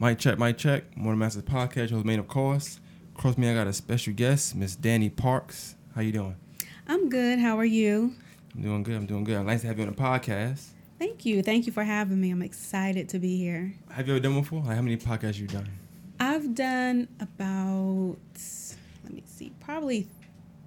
Mic 0.00 0.18
check, 0.18 0.38
mic 0.40 0.58
check. 0.58 0.96
Morning 0.96 1.20
Masters 1.20 1.44
podcast, 1.44 1.90
host 1.90 2.04
main 2.04 2.18
of 2.18 2.26
course. 2.26 2.80
Across 3.16 3.38
me, 3.38 3.48
I 3.48 3.54
got 3.54 3.68
a 3.68 3.72
special 3.72 4.12
guest, 4.12 4.56
Miss 4.56 4.74
Danny 4.74 5.08
Parks. 5.08 5.76
How 5.94 6.00
you 6.00 6.10
doing? 6.10 6.34
I'm 6.88 7.08
good. 7.08 7.38
How 7.38 7.56
are 7.58 7.64
you? 7.64 8.12
I'm 8.56 8.62
doing 8.62 8.82
good. 8.82 8.96
I'm 8.96 9.06
doing 9.06 9.22
good. 9.22 9.40
Nice 9.44 9.60
to 9.60 9.68
have 9.68 9.78
you 9.78 9.84
on 9.86 9.90
the 9.90 9.96
podcast. 9.96 10.66
Thank 10.98 11.24
you. 11.24 11.44
Thank 11.44 11.66
you 11.66 11.72
for 11.72 11.84
having 11.84 12.20
me. 12.20 12.32
I'm 12.32 12.42
excited 12.42 13.08
to 13.10 13.20
be 13.20 13.36
here. 13.36 13.74
Have 13.92 14.08
you 14.08 14.14
ever 14.14 14.20
done 14.20 14.40
before? 14.40 14.62
Like 14.64 14.74
how 14.74 14.82
many 14.82 14.96
podcasts 14.96 15.38
you 15.38 15.46
done? 15.46 15.68
I've 16.18 16.56
done 16.56 17.06
about 17.20 18.16
let 19.04 19.12
me 19.12 19.22
see, 19.26 19.52
probably 19.60 20.08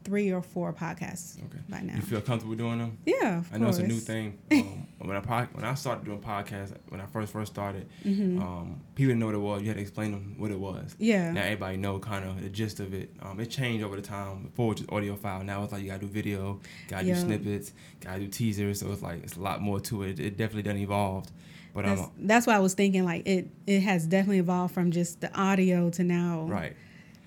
three 0.07 0.31
or 0.31 0.41
four 0.41 0.71
podcasts 0.71 1.37
Okay. 1.37 1.59
by 1.67 1.81
now. 1.81 1.95
You 1.95 2.01
feel 2.01 2.21
comfortable 2.21 2.55
doing 2.55 2.79
them? 2.79 2.97
yeah, 3.05 3.39
of 3.39 3.53
I 3.53 3.57
know 3.57 3.67
it's 3.67 3.77
a 3.79 3.83
new 3.83 3.99
thing. 3.99 4.37
Um, 4.99 5.09
when 5.09 5.15
I 5.17 5.19
pod, 5.19 5.49
when 5.53 5.63
I 5.63 5.73
started 5.75 6.05
doing 6.05 6.19
podcasts, 6.19 6.73
when 6.89 6.99
I 6.99 7.05
first 7.05 7.31
first 7.31 7.51
started, 7.53 7.87
Mhm. 8.03 8.41
um, 8.41 8.81
people 8.95 9.09
didn't 9.09 9.19
know 9.19 9.27
what 9.27 9.35
it 9.35 9.39
was. 9.39 9.61
You 9.61 9.67
had 9.67 9.75
to 9.77 9.81
explain 9.81 10.11
them 10.11 10.35
what 10.39 10.49
it 10.49 10.59
was. 10.59 10.95
Yeah. 10.97 11.31
Now 11.31 11.41
everybody 11.43 11.77
know 11.77 11.99
kind 11.99 12.25
of 12.25 12.41
the 12.41 12.49
gist 12.49 12.79
of 12.79 12.93
it. 12.95 13.13
Um, 13.21 13.39
it 13.39 13.49
changed 13.51 13.83
over 13.85 13.95
the 13.95 14.01
time. 14.01 14.43
Before 14.45 14.65
it 14.65 14.69
was 14.69 14.77
just 14.79 14.91
audio 14.91 15.15
file. 15.15 15.43
Now 15.43 15.63
it's 15.63 15.71
like 15.71 15.83
you 15.83 15.89
gotta 15.89 15.99
do 16.01 16.07
video, 16.07 16.59
gotta 16.87 17.05
Yeah. 17.05 17.13
do 17.13 17.19
snippets, 17.19 17.73
gotta 17.99 18.21
do 18.21 18.27
teasers. 18.27 18.79
So 18.79 18.91
it's 18.91 19.03
like 19.03 19.23
it's 19.23 19.35
a 19.35 19.41
lot 19.41 19.61
more 19.61 19.79
to 19.81 20.01
it. 20.03 20.19
It 20.19 20.35
definitely 20.37 20.63
done 20.63 20.77
evolved. 20.77 21.31
But 21.75 21.85
That's, 21.85 22.01
um, 22.01 22.11
that's 22.17 22.47
why 22.47 22.55
I 22.55 22.59
was 22.59 22.73
thinking 22.73 23.03
like 23.05 23.27
it 23.27 23.49
it 23.67 23.81
has 23.81 24.07
definitely 24.07 24.39
evolved 24.39 24.73
from 24.73 24.89
just 24.89 25.21
the 25.21 25.31
audio 25.39 25.91
to 25.91 26.03
now 26.03 26.47
right. 26.49 26.73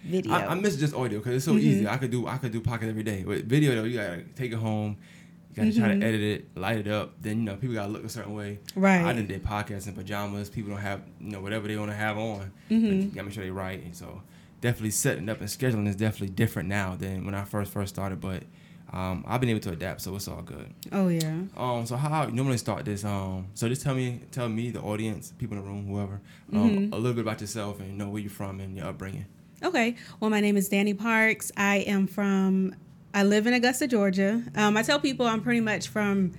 Video. 0.04 0.32
I, 0.32 0.46
I 0.48 0.54
miss 0.54 0.76
just 0.76 0.94
audio 0.94 1.18
because 1.18 1.34
it's 1.36 1.44
so 1.44 1.54
Mhm. 1.54 1.60
easy. 1.60 1.88
I 1.88 1.96
could 1.96 2.10
do 2.10 2.26
I 2.26 2.38
could 2.38 2.52
do 2.52 2.60
podcast 2.60 2.88
every 2.88 3.02
day. 3.02 3.24
With 3.24 3.48
video 3.48 3.74
though, 3.74 3.84
you 3.84 3.96
gotta 3.96 4.22
take 4.36 4.52
it 4.52 4.56
home. 4.58 4.96
You 5.50 5.56
gotta 5.64 5.72
try 5.78 5.88
Mhm. 5.88 6.00
to 6.00 6.06
edit 6.06 6.20
it, 6.20 6.56
light 6.56 6.78
it 6.78 6.88
up. 6.88 7.14
Then 7.20 7.38
you 7.38 7.44
know 7.44 7.56
people 7.56 7.74
gotta 7.74 7.92
look 7.92 8.04
a 8.04 8.08
certain 8.08 8.34
way. 8.34 8.60
right. 8.76 9.04
I 9.04 9.12
done 9.12 9.26
did 9.26 9.42
podcasts 9.44 9.86
in 9.88 9.94
pajamas. 9.94 10.48
People 10.50 10.70
don't 10.72 10.80
have 10.80 11.02
you 11.20 11.30
know 11.32 11.40
whatever 11.40 11.66
they 11.68 11.76
want 11.76 11.90
to 11.90 11.96
have 11.96 12.16
on. 12.18 12.50
Mhm. 12.70 13.02
You 13.02 13.08
gotta 13.08 13.24
make 13.24 13.34
sure 13.34 13.44
they 13.44 13.50
right. 13.50 13.82
And 13.82 13.94
so 13.94 14.22
definitely 14.60 14.90
setting 14.90 15.28
up 15.28 15.40
and 15.40 15.48
scheduling 15.48 15.88
is 15.88 15.96
definitely 15.96 16.34
different 16.34 16.68
now 16.68 16.94
than 16.96 17.24
when 17.24 17.34
I 17.34 17.44
first 17.44 17.72
first 17.72 17.94
started. 17.94 18.20
But 18.20 18.44
um, 18.92 19.24
I've 19.28 19.40
been 19.40 19.50
able 19.50 19.60
to 19.60 19.70
adapt, 19.70 20.00
so 20.00 20.16
it's 20.16 20.26
all 20.26 20.42
good. 20.42 20.66
oh 20.90 21.06
yeah. 21.06 21.42
Um, 21.56 21.86
so 21.86 21.94
how 21.96 22.22
I 22.22 22.30
normally 22.30 22.58
start 22.58 22.84
this? 22.84 23.04
Um, 23.04 23.46
so 23.54 23.68
just 23.68 23.82
tell 23.82 23.94
me, 23.94 24.20
tell 24.32 24.48
me, 24.48 24.70
the 24.70 24.80
audience, 24.80 25.32
people 25.38 25.56
in 25.56 25.62
the 25.62 25.68
room, 25.70 25.86
whoever, 25.86 26.20
um, 26.52 26.70
Mhm. 26.70 26.92
a 26.92 26.96
little 26.96 27.12
bit 27.12 27.20
about 27.20 27.40
yourself 27.40 27.78
and 27.78 27.90
you 27.92 27.96
know 27.96 28.08
where 28.08 28.20
you're 28.20 28.28
from 28.30 28.58
and 28.58 28.76
your 28.76 28.86
upbringing. 28.86 29.26
Okay. 29.62 29.96
Well, 30.20 30.30
my 30.30 30.40
name 30.40 30.56
is 30.56 30.68
Danny 30.68 30.94
Parks. 30.94 31.52
I 31.56 31.78
am 31.78 32.06
from, 32.06 32.74
I 33.12 33.24
live 33.24 33.46
in 33.46 33.52
Augusta, 33.52 33.86
Georgia. 33.86 34.42
Um, 34.54 34.76
I 34.76 34.82
tell 34.82 34.98
people 34.98 35.26
I'm 35.26 35.42
pretty 35.42 35.60
much 35.60 35.88
from, 35.88 36.32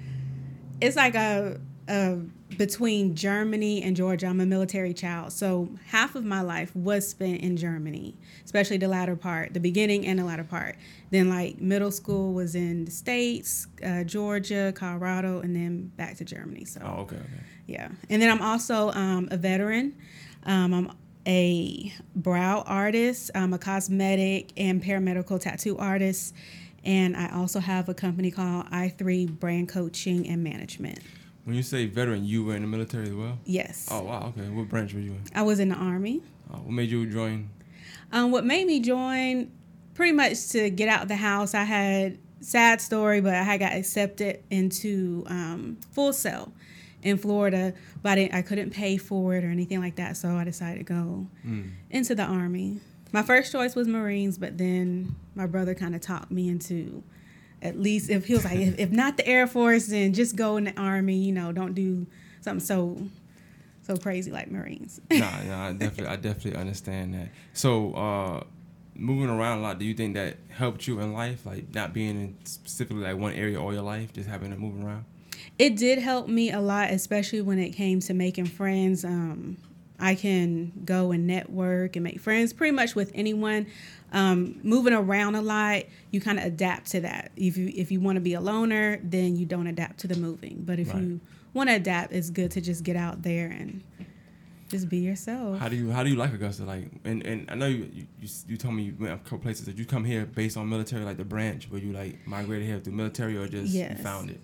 it's 0.81 0.95
like 0.95 1.13
a, 1.15 1.59
a 1.87 2.17
between 2.57 3.15
Germany 3.15 3.81
and 3.83 3.95
Georgia. 3.95 4.25
I'm 4.25 4.41
a 4.41 4.45
military 4.45 4.93
child. 4.93 5.31
So 5.33 5.69
half 5.85 6.15
of 6.15 6.25
my 6.25 6.41
life 6.41 6.75
was 6.75 7.07
spent 7.07 7.41
in 7.41 7.57
Germany, 7.57 8.15
especially 8.43 8.77
the 8.77 8.87
latter 8.87 9.15
part, 9.15 9.53
the 9.53 9.59
beginning 9.59 10.05
and 10.07 10.17
the 10.19 10.25
latter 10.25 10.43
part. 10.43 10.75
Then, 11.11 11.29
like, 11.29 11.61
middle 11.61 11.91
school 11.91 12.33
was 12.33 12.55
in 12.55 12.85
the 12.85 12.91
States, 12.91 13.67
uh, 13.85 14.03
Georgia, 14.03 14.73
Colorado, 14.75 15.39
and 15.41 15.55
then 15.55 15.91
back 15.95 16.17
to 16.17 16.25
Germany. 16.25 16.65
So, 16.65 16.81
Oh, 16.83 17.01
okay, 17.01 17.17
okay. 17.17 17.25
yeah. 17.67 17.89
And 18.09 18.21
then 18.21 18.29
I'm 18.31 18.41
also 18.41 18.91
um, 18.91 19.27
a 19.31 19.37
veteran. 19.37 19.95
Um, 20.43 20.73
I'm 20.73 20.91
a 21.27 21.93
brow 22.15 22.63
artist, 22.65 23.31
I'm 23.35 23.53
a 23.53 23.57
cosmetic 23.57 24.51
and 24.57 24.83
paramedical 24.83 25.39
tattoo 25.39 25.77
artist. 25.77 26.33
And 26.83 27.15
I 27.15 27.31
also 27.35 27.59
have 27.59 27.89
a 27.89 27.93
company 27.93 28.31
called 28.31 28.65
i3 28.71 29.39
Brand 29.39 29.69
Coaching 29.69 30.27
and 30.27 30.43
Management. 30.43 30.99
When 31.43 31.55
you 31.55 31.63
say 31.63 31.85
veteran, 31.85 32.25
you 32.25 32.43
were 32.43 32.55
in 32.55 32.61
the 32.61 32.67
military 32.67 33.07
as 33.07 33.13
well. 33.13 33.37
Yes. 33.45 33.87
Oh 33.91 34.03
wow, 34.03 34.33
okay. 34.35 34.47
What 34.49 34.69
branch 34.69 34.93
were 34.93 34.99
you 34.99 35.11
in? 35.11 35.21
I 35.33 35.41
was 35.41 35.59
in 35.59 35.69
the 35.69 35.75
Army. 35.75 36.21
Uh, 36.51 36.57
what 36.57 36.71
made 36.71 36.89
you 36.89 37.05
join? 37.07 37.49
Um, 38.11 38.31
what 38.31 38.45
made 38.45 38.67
me 38.67 38.79
join, 38.79 39.51
pretty 39.93 40.11
much 40.11 40.49
to 40.49 40.69
get 40.69 40.89
out 40.89 41.03
of 41.03 41.07
the 41.07 41.15
house, 41.15 41.53
I 41.53 41.63
had 41.63 42.17
sad 42.41 42.81
story, 42.81 43.21
but 43.21 43.33
I 43.33 43.43
had 43.43 43.59
got 43.59 43.73
accepted 43.73 44.43
into 44.49 45.23
um, 45.27 45.77
Full 45.91 46.13
Sail 46.13 46.51
in 47.03 47.17
Florida, 47.17 47.73
but 48.03 48.11
I, 48.11 48.15
didn't, 48.15 48.33
I 48.35 48.41
couldn't 48.41 48.71
pay 48.71 48.97
for 48.97 49.35
it 49.35 49.43
or 49.43 49.49
anything 49.49 49.79
like 49.79 49.95
that, 49.95 50.17
so 50.17 50.29
I 50.35 50.43
decided 50.43 50.85
to 50.85 50.93
go 50.93 51.27
Mm. 51.45 51.71
into 51.89 52.13
the 52.15 52.23
Army. 52.23 52.79
My 53.11 53.23
first 53.23 53.51
choice 53.51 53.75
was 53.75 53.87
Marines, 53.87 54.37
but 54.37 54.57
then 54.57 55.15
my 55.35 55.45
brother 55.47 55.73
kind 55.75 55.95
of 55.95 56.01
talked 56.01 56.31
me 56.31 56.47
into 56.49 57.03
at 57.61 57.79
least 57.79 58.09
if 58.09 58.25
he 58.25 58.33
was 58.33 58.43
like, 58.45 58.57
if, 58.57 58.79
if 58.79 58.91
not 58.91 59.17
the 59.17 59.27
Air 59.27 59.45
Force, 59.47 59.87
then 59.87 60.13
just 60.13 60.35
go 60.35 60.57
in 60.57 60.63
the 60.63 60.79
Army. 60.79 61.17
You 61.17 61.31
know, 61.31 61.51
don't 61.51 61.73
do 61.73 62.07
something 62.41 62.65
so 62.65 62.97
so 63.83 63.97
crazy 63.97 64.31
like 64.31 64.49
Marines. 64.49 64.99
nah, 65.11 65.43
nah. 65.43 65.67
I 65.67 65.73
definitely, 65.73 66.07
I 66.07 66.15
definitely 66.15 66.55
understand 66.59 67.13
that. 67.15 67.29
So, 67.53 67.93
uh, 67.93 68.43
moving 68.95 69.29
around 69.29 69.59
a 69.59 69.61
lot, 69.61 69.77
do 69.79 69.85
you 69.85 69.93
think 69.93 70.13
that 70.15 70.37
helped 70.49 70.87
you 70.87 70.99
in 71.01 71.13
life? 71.13 71.45
Like 71.45 71.73
not 71.73 71.93
being 71.93 72.09
in 72.21 72.35
specifically 72.45 73.03
like 73.03 73.17
one 73.17 73.33
area 73.33 73.59
all 73.61 73.73
your 73.73 73.81
life, 73.83 74.13
just 74.13 74.29
having 74.29 74.51
to 74.51 74.57
move 74.57 74.83
around. 74.83 75.05
It 75.59 75.75
did 75.77 75.99
help 75.99 76.27
me 76.27 76.51
a 76.51 76.59
lot, 76.59 76.89
especially 76.91 77.41
when 77.41 77.59
it 77.59 77.69
came 77.71 77.99
to 78.01 78.13
making 78.13 78.45
friends. 78.45 79.05
Um, 79.05 79.57
I 79.99 80.15
can 80.15 80.71
go 80.83 81.11
and 81.11 81.27
network 81.27 81.95
and 81.95 82.03
make 82.03 82.19
friends 82.19 82.53
pretty 82.53 82.71
much 82.71 82.95
with 82.95 83.11
anyone. 83.13 83.67
Um, 84.11 84.59
moving 84.63 84.93
around 84.93 85.35
a 85.35 85.41
lot, 85.41 85.83
you 86.09 86.19
kind 86.19 86.39
of 86.39 86.45
adapt 86.45 86.87
to 86.91 87.01
that. 87.01 87.31
If 87.35 87.55
you 87.57 87.71
if 87.75 87.91
you 87.91 87.99
want 88.01 88.15
to 88.15 88.21
be 88.21 88.33
a 88.33 88.41
loner, 88.41 88.99
then 89.03 89.35
you 89.35 89.45
don't 89.45 89.67
adapt 89.67 89.99
to 89.99 90.07
the 90.07 90.15
moving. 90.15 90.63
But 90.65 90.79
if 90.79 90.87
Right. 90.93 91.03
you 91.03 91.21
want 91.53 91.69
to 91.69 91.75
adapt, 91.75 92.11
it's 92.11 92.29
good 92.31 92.51
to 92.51 92.61
just 92.61 92.83
get 92.83 92.95
out 92.95 93.21
there 93.21 93.47
and 93.47 93.83
just 94.69 94.89
be 94.89 94.97
yourself. 94.97 95.59
How 95.59 95.69
do 95.69 95.75
you 95.75 95.91
how 95.91 96.03
do 96.03 96.09
you 96.09 96.15
like 96.15 96.33
Augusta? 96.33 96.63
Like, 96.63 96.89
and, 97.05 97.23
and 97.25 97.49
I 97.51 97.55
know 97.55 97.67
you, 97.67 97.89
you 97.93 98.07
you 98.19 98.27
you 98.47 98.57
told 98.57 98.73
me 98.73 98.83
you 98.83 98.95
went 98.99 99.13
a 99.13 99.17
couple 99.17 99.37
places. 99.39 99.65
Did 99.67 99.77
you 99.77 99.85
come 99.85 100.03
here 100.03 100.25
based 100.25 100.57
on 100.57 100.67
military, 100.67 101.05
like 101.05 101.17
the 101.17 101.25
branch, 101.25 101.69
where 101.69 101.79
you 101.79 101.93
like 101.93 102.25
migrated 102.25 102.67
here 102.67 102.79
through 102.79 102.93
military, 102.93 103.37
or 103.37 103.47
just 103.47 103.71
you 103.73 103.87
found 104.01 104.31
it? 104.31 104.41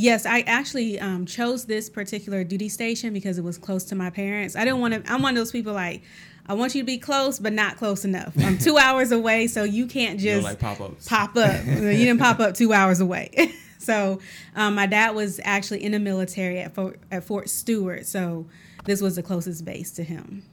Yes, 0.00 0.26
I 0.26 0.42
actually 0.42 1.00
um, 1.00 1.26
chose 1.26 1.64
this 1.64 1.90
particular 1.90 2.44
duty 2.44 2.68
station 2.68 3.12
because 3.12 3.36
it 3.36 3.42
was 3.42 3.58
close 3.58 3.82
to 3.86 3.96
my 3.96 4.10
parents. 4.10 4.54
I 4.54 4.64
didn't 4.64 4.78
want 4.78 4.94
to. 4.94 5.12
I'm 5.12 5.22
one 5.22 5.36
of 5.36 5.40
those 5.40 5.50
people 5.50 5.72
like, 5.72 6.04
I 6.46 6.54
want 6.54 6.76
you 6.76 6.82
to 6.82 6.86
be 6.86 6.98
close, 6.98 7.40
but 7.40 7.52
not 7.52 7.78
close 7.78 8.04
enough. 8.04 8.32
I'm 8.38 8.58
two 8.58 8.78
hours 8.78 9.10
away, 9.10 9.48
so 9.48 9.64
you 9.64 9.88
can't 9.88 10.20
just 10.20 10.44
like 10.44 10.60
pop 10.60 10.80
ups. 10.80 11.08
pop 11.08 11.36
up. 11.36 11.66
you 11.66 11.74
didn't 11.80 12.18
pop 12.20 12.38
up 12.38 12.54
two 12.54 12.72
hours 12.72 13.00
away. 13.00 13.52
so 13.78 14.20
um, 14.54 14.76
my 14.76 14.86
dad 14.86 15.16
was 15.16 15.40
actually 15.42 15.82
in 15.82 15.90
the 15.90 15.98
military 15.98 16.60
at 16.60 16.76
Fort, 16.76 17.00
at 17.10 17.24
Fort 17.24 17.50
Stewart, 17.50 18.06
so 18.06 18.46
this 18.84 19.02
was 19.02 19.16
the 19.16 19.22
closest 19.24 19.64
base 19.64 19.90
to 19.90 20.04
him. 20.04 20.44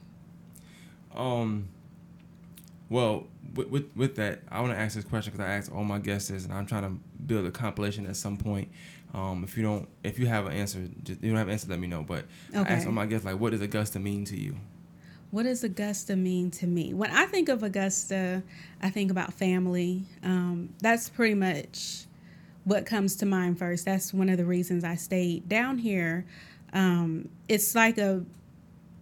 Um. 1.14 1.68
Well, 2.88 3.26
with, 3.54 3.68
with, 3.68 3.96
with 3.96 4.16
that, 4.16 4.42
I 4.48 4.60
want 4.60 4.72
to 4.72 4.78
ask 4.78 4.94
this 4.94 5.04
question 5.04 5.32
because 5.32 5.44
I 5.44 5.54
asked 5.54 5.72
all 5.72 5.84
my 5.84 5.98
guests 5.98 6.30
this, 6.30 6.44
and 6.44 6.52
I'm 6.52 6.66
trying 6.66 6.82
to 6.82 7.00
build 7.24 7.46
a 7.46 7.50
compilation 7.50 8.06
at 8.06 8.16
some 8.16 8.36
point. 8.36 8.70
Um, 9.16 9.44
if 9.44 9.56
you 9.56 9.62
don't, 9.62 9.88
if 10.04 10.18
you 10.18 10.26
have 10.26 10.46
an 10.46 10.52
answer, 10.52 10.86
just, 11.02 11.22
you 11.22 11.30
don't 11.30 11.38
have 11.38 11.48
an 11.48 11.54
answer, 11.54 11.68
let 11.70 11.80
me 11.80 11.86
know. 11.86 12.02
But 12.02 12.26
I 12.54 12.58
asked 12.58 12.86
my 12.86 13.06
guests 13.06 13.24
like, 13.24 13.40
what 13.40 13.52
does 13.52 13.62
Augusta 13.62 13.98
mean 13.98 14.26
to 14.26 14.38
you? 14.38 14.56
What 15.30 15.44
does 15.44 15.64
Augusta 15.64 16.14
mean 16.16 16.50
to 16.52 16.66
me? 16.66 16.92
When 16.92 17.10
I 17.10 17.24
think 17.24 17.48
of 17.48 17.62
Augusta, 17.62 18.42
I 18.82 18.90
think 18.90 19.10
about 19.10 19.32
family. 19.32 20.04
Um, 20.22 20.68
that's 20.80 21.08
pretty 21.08 21.34
much 21.34 22.04
what 22.64 22.84
comes 22.84 23.16
to 23.16 23.26
mind 23.26 23.58
first. 23.58 23.86
That's 23.86 24.12
one 24.12 24.28
of 24.28 24.36
the 24.36 24.44
reasons 24.44 24.84
I 24.84 24.96
stayed 24.96 25.48
down 25.48 25.78
here. 25.78 26.26
Um, 26.74 27.30
it's 27.48 27.74
like 27.74 27.96
a 27.96 28.22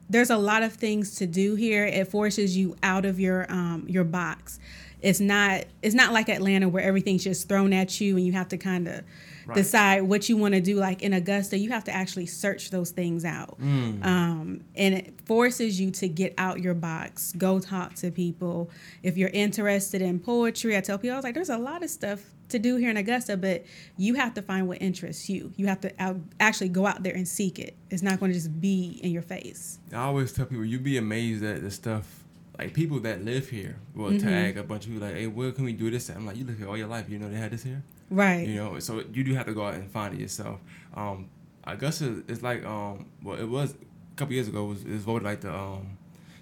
there's 0.08 0.30
a 0.30 0.36
lot 0.36 0.62
of 0.62 0.74
things 0.74 1.16
to 1.16 1.26
do 1.26 1.56
here. 1.56 1.84
It 1.86 2.06
forces 2.08 2.56
you 2.56 2.76
out 2.84 3.04
of 3.04 3.18
your 3.18 3.50
um, 3.50 3.84
your 3.88 4.04
box. 4.04 4.60
It's 5.02 5.18
not 5.18 5.64
it's 5.82 5.94
not 5.94 6.12
like 6.12 6.28
Atlanta 6.28 6.68
where 6.68 6.84
everything's 6.84 7.24
just 7.24 7.48
thrown 7.48 7.72
at 7.72 8.00
you 8.00 8.16
and 8.16 8.24
you 8.24 8.32
have 8.32 8.48
to 8.48 8.56
kind 8.56 8.86
of 8.86 9.02
Right. 9.46 9.56
decide 9.56 10.02
what 10.02 10.28
you 10.28 10.36
want 10.36 10.54
to 10.54 10.60
do. 10.60 10.76
Like 10.76 11.02
in 11.02 11.12
Augusta, 11.12 11.58
you 11.58 11.70
have 11.70 11.84
to 11.84 11.92
actually 11.94 12.26
search 12.26 12.70
those 12.70 12.90
things 12.90 13.24
out, 13.24 13.60
Mm. 13.60 14.04
um, 14.04 14.60
and 14.74 14.94
it 14.94 15.14
forces 15.26 15.78
you 15.80 15.90
to 15.92 16.08
get 16.08 16.34
out 16.38 16.60
your 16.60 16.74
box, 16.74 17.32
go 17.36 17.60
talk 17.60 17.94
to 17.96 18.10
people. 18.10 18.70
If 19.02 19.16
you're 19.16 19.30
interested 19.30 20.00
in 20.02 20.18
poetry, 20.18 20.76
I 20.76 20.80
tell 20.80 20.98
people 20.98 21.12
I 21.14 21.16
was 21.16 21.24
like, 21.24 21.34
there's 21.34 21.50
a 21.50 21.58
lot 21.58 21.82
of 21.82 21.90
stuff 21.90 22.20
to 22.50 22.58
do 22.58 22.76
here 22.76 22.90
in 22.90 22.96
Augusta, 22.96 23.36
but 23.36 23.64
you 23.96 24.14
have 24.14 24.34
to 24.34 24.42
find 24.42 24.68
what 24.68 24.80
interests 24.82 25.28
you. 25.30 25.52
You 25.56 25.66
have 25.66 25.80
to 25.80 25.92
out, 25.98 26.16
actually 26.40 26.68
go 26.68 26.86
out 26.86 27.02
there 27.02 27.14
and 27.14 27.26
seek 27.26 27.58
it. 27.58 27.74
It's 27.90 28.02
not 28.02 28.20
going 28.20 28.30
to 28.32 28.36
just 28.38 28.60
be 28.60 29.00
in 29.02 29.10
your 29.12 29.22
face. 29.22 29.78
I 29.92 29.96
always 29.96 30.30
tell 30.32 30.44
people 30.46 30.64
you'd 30.64 30.84
be 30.84 30.96
amazed 30.98 31.42
at 31.42 31.62
the 31.62 31.70
stuff 31.70 32.20
like 32.58 32.72
people 32.72 33.00
that 33.00 33.24
live 33.24 33.48
here 33.48 33.76
will 33.94 34.10
Mhm. 34.12 34.20
tag 34.22 34.56
a 34.58 34.62
bunch 34.62 34.84
of 34.86 34.92
people 34.92 35.06
like, 35.08 35.16
hey, 35.16 35.26
where 35.26 35.50
can 35.52 35.64
we 35.64 35.72
do 35.72 35.90
this? 35.90 36.08
at? 36.10 36.16
I'm 36.16 36.24
like, 36.26 36.36
you 36.36 36.44
live 36.44 36.58
here 36.58 36.68
all 36.68 36.76
your 36.76 36.86
life, 36.86 37.08
you 37.08 37.18
know 37.18 37.28
they 37.28 37.36
had 37.38 37.50
this 37.50 37.62
here. 37.64 37.82
Right. 38.10 38.46
You 38.46 38.56
know, 38.56 38.78
so 38.80 39.02
you 39.12 39.24
do 39.24 39.34
have 39.34 39.46
to 39.46 39.54
go 39.54 39.64
out 39.66 39.74
and 39.74 39.90
find 39.90 40.14
it 40.14 40.20
yourself. 40.20 40.60
Um, 40.94 41.28
Augusta 41.64 42.22
is 42.28 42.42
like, 42.42 42.64
um, 42.64 43.06
well, 43.22 43.38
it 43.38 43.48
was 43.48 43.72
a 43.72 44.16
couple 44.16 44.34
years 44.34 44.48
ago. 44.48 44.66
It 44.66 44.68
was, 44.68 44.84
it 44.84 44.90
was 44.92 45.02
voted 45.02 45.24
like 45.24 45.40
the 45.40 45.52
um, 45.54 45.96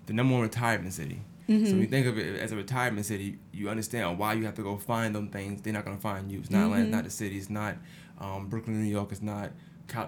the 0.07 0.13
number 0.13 0.33
one 0.35 0.43
retirement 0.43 0.93
city. 0.93 1.21
So 1.49 1.55
when 1.55 1.81
you 1.83 1.87
think 1.87 2.07
of 2.07 2.17
it 2.19 2.41
as 2.41 2.51
a 2.53 2.57
retirement 2.57 3.05
city, 3.05 3.37
you 3.53 3.69
understand 3.69 4.19
why 4.19 4.33
you 4.33 4.45
have 4.47 4.55
to 4.55 4.63
go 4.63 4.79
find 4.79 5.15
them 5.15 5.29
things. 5.29 5.61
They're 5.61 5.73
not 5.75 5.85
gonna 5.85 5.99
find 5.99 6.33
you. 6.33 6.39
It's 6.39 6.51
not 6.51 6.65
Atlanta, 6.65 6.83
it's 6.85 6.93
not 6.93 7.05
the 7.05 7.11
city. 7.11 7.37
It's 7.37 7.51
not 7.51 7.77
um, 8.19 8.47
Brooklyn, 8.49 8.83
New 8.83 8.89
York. 8.91 9.13
It's 9.13 9.21
not 9.21 9.51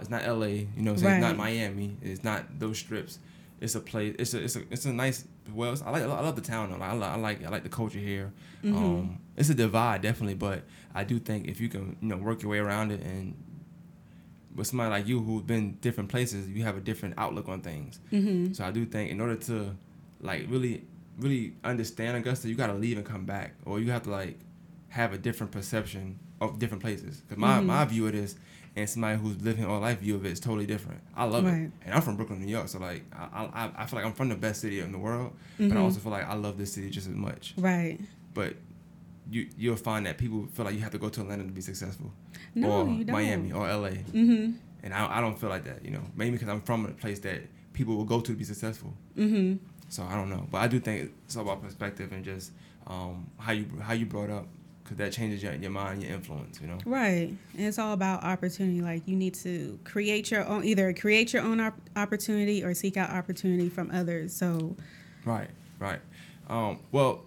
it's 0.01 0.09
not 0.09 0.25
L.A. 0.25 0.51
You 0.51 0.69
know, 0.77 0.97
so 0.97 1.05
Right. 1.07 1.17
it's 1.17 1.23
not 1.23 1.37
Miami. 1.37 1.99
It's 2.01 2.25
not 2.25 2.59
those 2.59 2.79
strips. 2.79 3.19
it's 3.61 3.75
a 3.75 3.81
place. 3.81 4.17
It's 4.19 4.33
a 4.33 4.43
it's 4.43 4.57
a 4.57 4.61
it's 4.71 4.87
a 4.87 4.93
nice. 4.93 5.27
Well, 5.53 5.77
I 5.85 5.91
like 5.91 6.03
I 6.03 6.07
love 6.07 6.37
the 6.37 6.43
town. 6.43 6.71
Though. 6.71 6.85
I, 6.85 6.93
like, 6.93 7.11
I 7.11 7.17
like 7.17 7.45
I 7.45 7.49
like 7.49 7.63
the 7.63 7.69
culture 7.69 7.99
here. 7.99 8.33
Mm-hmm. 8.65 8.77
Um, 8.77 9.19
it's 9.37 9.51
a 9.51 9.55
divide 9.55 10.03
definitely, 10.03 10.35
but 10.35 10.63
I 10.95 11.05
do 11.05 11.19
think 11.19 11.49
if 11.49 11.61
you 11.61 11.69
can 11.69 11.97
you 12.01 12.09
know 12.09 12.17
work 12.17 12.43
your 12.43 12.51
way 12.51 12.59
around 12.59 12.93
it 12.93 13.01
and 13.03 13.35
with 14.55 14.69
somebody 14.69 14.91
like 14.91 15.07
you 15.07 15.21
who's 15.21 15.43
been 15.43 15.73
different 15.81 16.09
places, 16.09 16.49
you 16.49 16.63
have 16.63 16.77
a 16.77 16.81
different 16.81 17.15
outlook 17.19 17.49
on 17.49 17.61
things. 17.61 17.99
Mm-hmm. 18.13 18.53
So 18.53 18.65
I 18.65 18.71
do 18.71 18.85
think 18.87 19.11
in 19.11 19.21
order 19.21 19.37
to 19.37 19.77
like 20.21 20.47
really 20.49 20.85
really 21.19 21.55
understand 21.63 22.17
Augusta, 22.17 22.49
you 22.49 22.55
got 22.55 22.69
to 22.69 22.75
leave 22.75 22.97
and 22.97 23.07
come 23.07 23.25
back, 23.25 23.55
or 23.65 23.81
you 23.81 23.91
have 23.91 24.03
to 24.05 24.11
like 24.11 24.39
have 24.89 25.13
a 25.13 25.19
different 25.19 25.53
perception 25.53 26.19
of 26.41 26.59
different 26.59 26.83
places. 26.83 27.21
Because 27.21 27.39
my 27.39 27.59
mm-hmm. 27.59 27.67
my 27.67 27.85
view 27.85 28.07
of 28.07 28.13
this 28.13 28.37
and 28.77 28.89
somebody 28.89 29.19
who's 29.19 29.41
living 29.41 29.65
all 29.65 29.81
life 29.81 30.01
view 30.01 30.17
of 30.17 30.27
it 30.27 30.33
is 30.33 30.41
totally 30.41 30.67
different. 30.67 31.01
I 31.17 31.25
love 31.25 31.45
right. 31.45 31.55
it, 31.55 31.71
and 31.85 31.95
I'm 31.95 32.03
from 32.03 32.17
Brooklyn, 32.17 32.41
New 32.41 32.51
York, 32.51 32.69
so 32.69 32.79
like 32.79 33.05
I, 33.15 33.45
I, 33.55 33.71
I 33.83 33.87
feel 33.87 33.99
like 33.99 34.07
I'm 34.07 34.15
from 34.15 34.29
the 34.29 34.35
best 34.35 34.61
city 34.61 34.81
in 34.81 34.93
the 34.93 34.99
world, 34.99 35.33
mm-hmm. 35.55 35.69
but 35.69 35.75
I 35.75 35.79
mm-hmm. 35.79 35.85
also 35.85 36.01
feel 36.01 36.13
like 36.13 36.29
I 36.29 36.35
love 36.35 36.59
this 36.59 36.73
city 36.73 36.91
just 36.91 37.09
as 37.09 37.15
much. 37.15 37.55
Right. 37.57 37.99
But 38.33 38.55
you 39.31 39.49
you'll 39.57 39.77
find 39.77 40.07
that 40.07 40.19
people 40.19 40.47
feel 40.53 40.65
like 40.65 40.75
you 40.75 40.81
have 40.81 40.93
to 40.93 40.99
go 40.99 41.09
to 41.09 41.21
Atlanta 41.21 41.45
to 41.45 41.51
be 41.51 41.61
successful, 41.61 42.13
no, 42.55 42.71
or 42.71 42.89
you 42.89 43.05
don't. 43.05 43.13
Miami 43.13 43.53
or 43.53 43.67
LA, 43.67 43.91
mm-hmm. 43.91 44.53
and 44.83 44.95
I, 44.95 45.19
I 45.19 45.21
don't 45.21 45.39
feel 45.39 45.51
like 45.51 45.65
that. 45.65 45.85
You 45.85 45.93
know, 45.93 46.03
maybe 46.17 46.33
because 46.33 46.49
I'm 46.49 46.61
from 46.61 46.87
a 46.87 46.91
place 46.91 47.21
that 47.21 47.43
people 47.73 47.97
will 47.97 48.05
go 48.05 48.21
to 48.21 48.33
to 48.33 48.37
be 48.37 48.45
successful. 48.45 48.93
Mm-hmm. 49.17 49.57
So 49.89 50.03
I 50.03 50.15
don't 50.15 50.31
know, 50.31 50.47
but 50.51 50.59
I 50.59 50.67
do 50.67 50.81
think 50.81 51.13
it's 51.25 51.37
all 51.37 51.43
about 51.43 51.63
perspective 51.63 52.13
and 52.13 52.25
just 52.25 52.53
um, 52.87 53.31
how 53.39 53.53
you 53.53 53.67
how 53.81 53.93
you 53.93 54.07
brought 54.07 54.31
up 54.31 54.47
because 54.85 54.99
that 54.99 55.13
changes 55.13 55.43
your, 55.43 55.55
your 55.55 55.71
mind, 55.71 56.03
your 56.03 56.13
influence, 56.13 56.61
you 56.61 56.69
know. 56.69 56.79
Right, 56.85 57.35
and 57.57 57.67
it's 57.67 57.79
all 57.79 57.95
about 57.95 58.23
opportunity. 58.23 58.81
Like 58.83 59.09
you 59.09 59.17
need 59.17 59.35
to 59.35 59.79
create 59.85 60.31
your 60.31 60.47
own, 60.47 60.65
either 60.65 60.93
create 60.93 61.33
your 61.33 61.43
own 61.43 61.59
op- 61.61 61.81
opportunity 61.97 62.63
or 62.63 62.75
seek 62.75 62.97
out 62.97 63.11
opportunity 63.11 63.69
from 63.69 63.91
others. 63.91 64.35
So. 64.35 64.77
Right, 65.25 65.49
right. 65.79 66.01
Um, 66.49 66.81
well, 66.93 67.25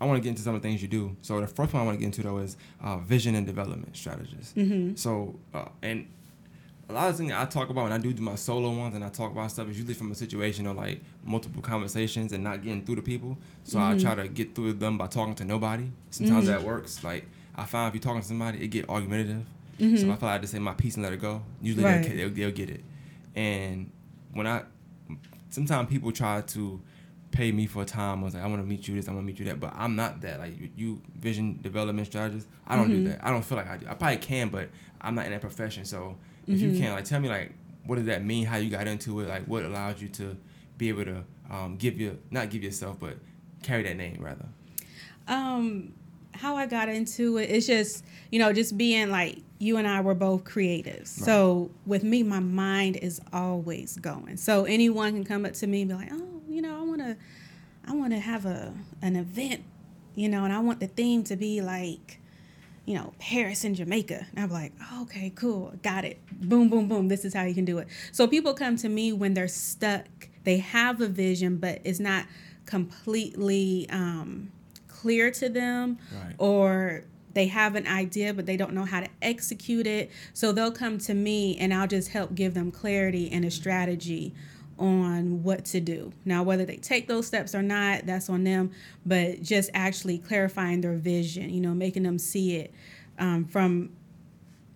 I 0.00 0.06
want 0.06 0.16
to 0.16 0.22
get 0.22 0.30
into 0.30 0.42
some 0.42 0.54
of 0.54 0.62
the 0.62 0.68
things 0.68 0.82
you 0.82 0.88
do. 0.88 1.16
So 1.22 1.40
the 1.40 1.46
first 1.46 1.72
one 1.72 1.82
I 1.82 1.86
want 1.86 1.96
to 1.96 2.00
get 2.00 2.06
into 2.06 2.22
though 2.22 2.38
is 2.38 2.56
uh, 2.82 2.98
vision 2.98 3.34
and 3.34 3.46
development 3.46 3.96
strategies. 3.96 4.52
Mm-hmm. 4.56 4.96
So 4.96 5.34
uh, 5.52 5.66
and 5.82 6.08
a 6.88 6.92
lot 6.92 7.08
of 7.08 7.16
things 7.16 7.32
I 7.32 7.44
talk 7.46 7.70
about 7.70 7.84
when 7.84 7.92
I 7.92 7.98
do 7.98 8.12
do 8.12 8.22
my 8.22 8.34
solo 8.34 8.70
ones 8.70 8.94
and 8.94 9.04
I 9.04 9.08
talk 9.08 9.32
about 9.32 9.50
stuff 9.50 9.68
is 9.68 9.76
usually 9.76 9.94
from 9.94 10.12
a 10.12 10.14
situation 10.14 10.66
of 10.66 10.76
like 10.76 11.00
multiple 11.24 11.62
conversations 11.62 12.32
and 12.32 12.44
not 12.44 12.62
getting 12.62 12.84
through 12.84 12.96
to 12.96 13.02
people. 13.02 13.38
So 13.64 13.78
mm-hmm. 13.78 13.98
I 13.98 13.98
try 13.98 14.22
to 14.22 14.28
get 14.28 14.54
through 14.54 14.74
them 14.74 14.98
by 14.98 15.06
talking 15.06 15.34
to 15.36 15.44
nobody. 15.44 15.90
Sometimes 16.10 16.44
mm-hmm. 16.44 16.52
that 16.52 16.62
works. 16.62 17.02
Like 17.02 17.26
I 17.54 17.64
find 17.64 17.88
if 17.88 17.94
you're 17.94 18.02
talking 18.02 18.20
to 18.20 18.26
somebody, 18.26 18.62
it 18.62 18.68
get 18.68 18.88
argumentative. 18.88 19.44
Mm-hmm. 19.78 19.96
So 19.96 20.02
I 20.12 20.16
feel 20.16 20.28
like 20.28 20.38
I 20.38 20.38
just 20.38 20.52
say 20.52 20.58
my 20.58 20.74
piece 20.74 20.94
and 20.96 21.04
let 21.04 21.12
it 21.12 21.20
go. 21.20 21.42
Usually 21.62 21.84
right. 21.84 22.02
they'll, 22.02 22.16
they'll, 22.16 22.30
they'll 22.30 22.50
get 22.50 22.70
it. 22.70 22.84
And 23.34 23.90
when 24.32 24.46
I 24.46 24.62
sometimes 25.48 25.88
people 25.88 26.12
try 26.12 26.42
to 26.42 26.80
pay 27.34 27.50
me 27.50 27.66
for 27.66 27.84
time. 27.84 28.20
I 28.20 28.24
was 28.24 28.34
like, 28.34 28.44
I 28.44 28.46
want 28.46 28.62
to 28.62 28.66
meet 28.66 28.86
you 28.86 28.94
this, 28.94 29.08
I 29.08 29.12
want 29.12 29.24
to 29.24 29.26
meet 29.26 29.38
you 29.40 29.44
that, 29.46 29.58
but 29.58 29.72
I'm 29.74 29.96
not 29.96 30.20
that. 30.20 30.38
Like 30.38 30.54
you, 30.76 31.02
vision 31.16 31.58
development 31.60 32.06
strategist, 32.06 32.46
I 32.66 32.76
don't 32.76 32.88
mm-hmm. 32.88 33.04
do 33.04 33.08
that. 33.10 33.24
I 33.24 33.30
don't 33.30 33.42
feel 33.42 33.58
like 33.58 33.68
I 33.68 33.76
do. 33.76 33.86
I 33.88 33.94
probably 33.94 34.18
can, 34.18 34.48
but 34.50 34.68
I'm 35.00 35.16
not 35.16 35.26
in 35.26 35.32
that 35.32 35.40
profession. 35.40 35.84
So 35.84 36.16
if 36.46 36.58
mm-hmm. 36.58 36.74
you 36.74 36.80
can, 36.80 36.92
like, 36.92 37.04
tell 37.04 37.20
me 37.20 37.28
like, 37.28 37.52
what 37.86 37.96
does 37.96 38.06
that 38.06 38.24
mean? 38.24 38.46
How 38.46 38.56
you 38.56 38.70
got 38.70 38.86
into 38.86 39.20
it? 39.20 39.28
Like, 39.28 39.44
what 39.44 39.64
allowed 39.64 40.00
you 40.00 40.08
to 40.08 40.36
be 40.78 40.88
able 40.88 41.04
to 41.04 41.24
um, 41.50 41.76
give 41.76 42.00
you 42.00 42.18
not 42.30 42.50
give 42.50 42.62
yourself, 42.62 42.98
but 42.98 43.16
carry 43.62 43.82
that 43.84 43.96
name 43.96 44.18
rather. 44.20 44.46
Um, 45.28 45.92
how 46.32 46.56
I 46.56 46.66
got 46.66 46.88
into 46.88 47.38
it, 47.38 47.50
it's 47.50 47.66
just 47.66 48.04
you 48.30 48.38
know 48.38 48.52
just 48.52 48.76
being 48.76 49.10
like 49.10 49.38
you 49.58 49.76
and 49.76 49.86
I 49.86 50.00
were 50.00 50.14
both 50.14 50.44
creatives. 50.44 51.18
Right. 51.18 51.26
So 51.26 51.70
with 51.86 52.02
me, 52.02 52.22
my 52.22 52.40
mind 52.40 52.96
is 52.96 53.20
always 53.32 53.96
going. 53.96 54.36
So 54.36 54.64
anyone 54.64 55.12
can 55.12 55.24
come 55.24 55.46
up 55.46 55.54
to 55.54 55.66
me 55.66 55.82
and 55.82 55.90
be 55.90 55.94
like, 55.94 56.10
oh, 56.12 56.42
you 56.48 56.60
know, 56.60 56.78
I 56.78 56.82
want 56.82 57.00
to, 57.00 57.16
I 57.86 57.94
want 57.94 58.12
to 58.12 58.18
have 58.18 58.46
a 58.46 58.74
an 59.02 59.16
event, 59.16 59.62
you 60.14 60.28
know, 60.28 60.44
and 60.44 60.52
I 60.52 60.60
want 60.60 60.80
the 60.80 60.88
theme 60.88 61.24
to 61.24 61.36
be 61.36 61.60
like 61.60 62.20
you 62.86 62.94
know, 62.94 63.14
Paris 63.18 63.64
and 63.64 63.74
Jamaica. 63.74 64.26
And 64.34 64.44
I'm 64.44 64.50
like, 64.50 64.72
oh, 64.80 65.02
okay, 65.02 65.32
cool, 65.34 65.72
got 65.82 66.04
it. 66.04 66.18
Boom, 66.30 66.68
boom, 66.68 66.88
boom. 66.88 67.08
This 67.08 67.24
is 67.24 67.34
how 67.34 67.44
you 67.44 67.54
can 67.54 67.64
do 67.64 67.78
it. 67.78 67.88
So 68.12 68.26
people 68.26 68.54
come 68.54 68.76
to 68.76 68.88
me 68.88 69.12
when 69.12 69.34
they're 69.34 69.48
stuck. 69.48 70.06
They 70.44 70.58
have 70.58 71.00
a 71.00 71.08
vision, 71.08 71.56
but 71.56 71.80
it's 71.84 72.00
not 72.00 72.26
completely 72.66 73.86
um, 73.90 74.50
clear 74.88 75.30
to 75.30 75.48
them, 75.48 75.98
right. 76.14 76.34
or 76.38 77.04
they 77.32 77.46
have 77.48 77.74
an 77.74 77.86
idea 77.86 78.32
but 78.32 78.46
they 78.46 78.56
don't 78.56 78.72
know 78.72 78.84
how 78.84 79.00
to 79.00 79.08
execute 79.20 79.86
it. 79.86 80.10
So 80.34 80.52
they'll 80.52 80.72
come 80.72 80.98
to 80.98 81.14
me, 81.14 81.56
and 81.58 81.72
I'll 81.72 81.88
just 81.88 82.10
help 82.10 82.34
give 82.34 82.54
them 82.54 82.70
clarity 82.70 83.30
and 83.32 83.44
a 83.44 83.50
strategy 83.50 84.34
on 84.78 85.42
what 85.42 85.64
to 85.66 85.80
do. 85.80 86.12
Now, 86.24 86.42
whether 86.42 86.64
they 86.64 86.76
take 86.76 87.08
those 87.08 87.26
steps 87.26 87.54
or 87.54 87.62
not, 87.62 88.06
that's 88.06 88.28
on 88.28 88.44
them, 88.44 88.72
but 89.06 89.42
just 89.42 89.70
actually 89.74 90.18
clarifying 90.18 90.80
their 90.80 90.96
vision, 90.96 91.50
you 91.50 91.60
know, 91.60 91.74
making 91.74 92.02
them 92.02 92.18
see 92.18 92.56
it 92.56 92.74
um, 93.18 93.44
from, 93.44 93.90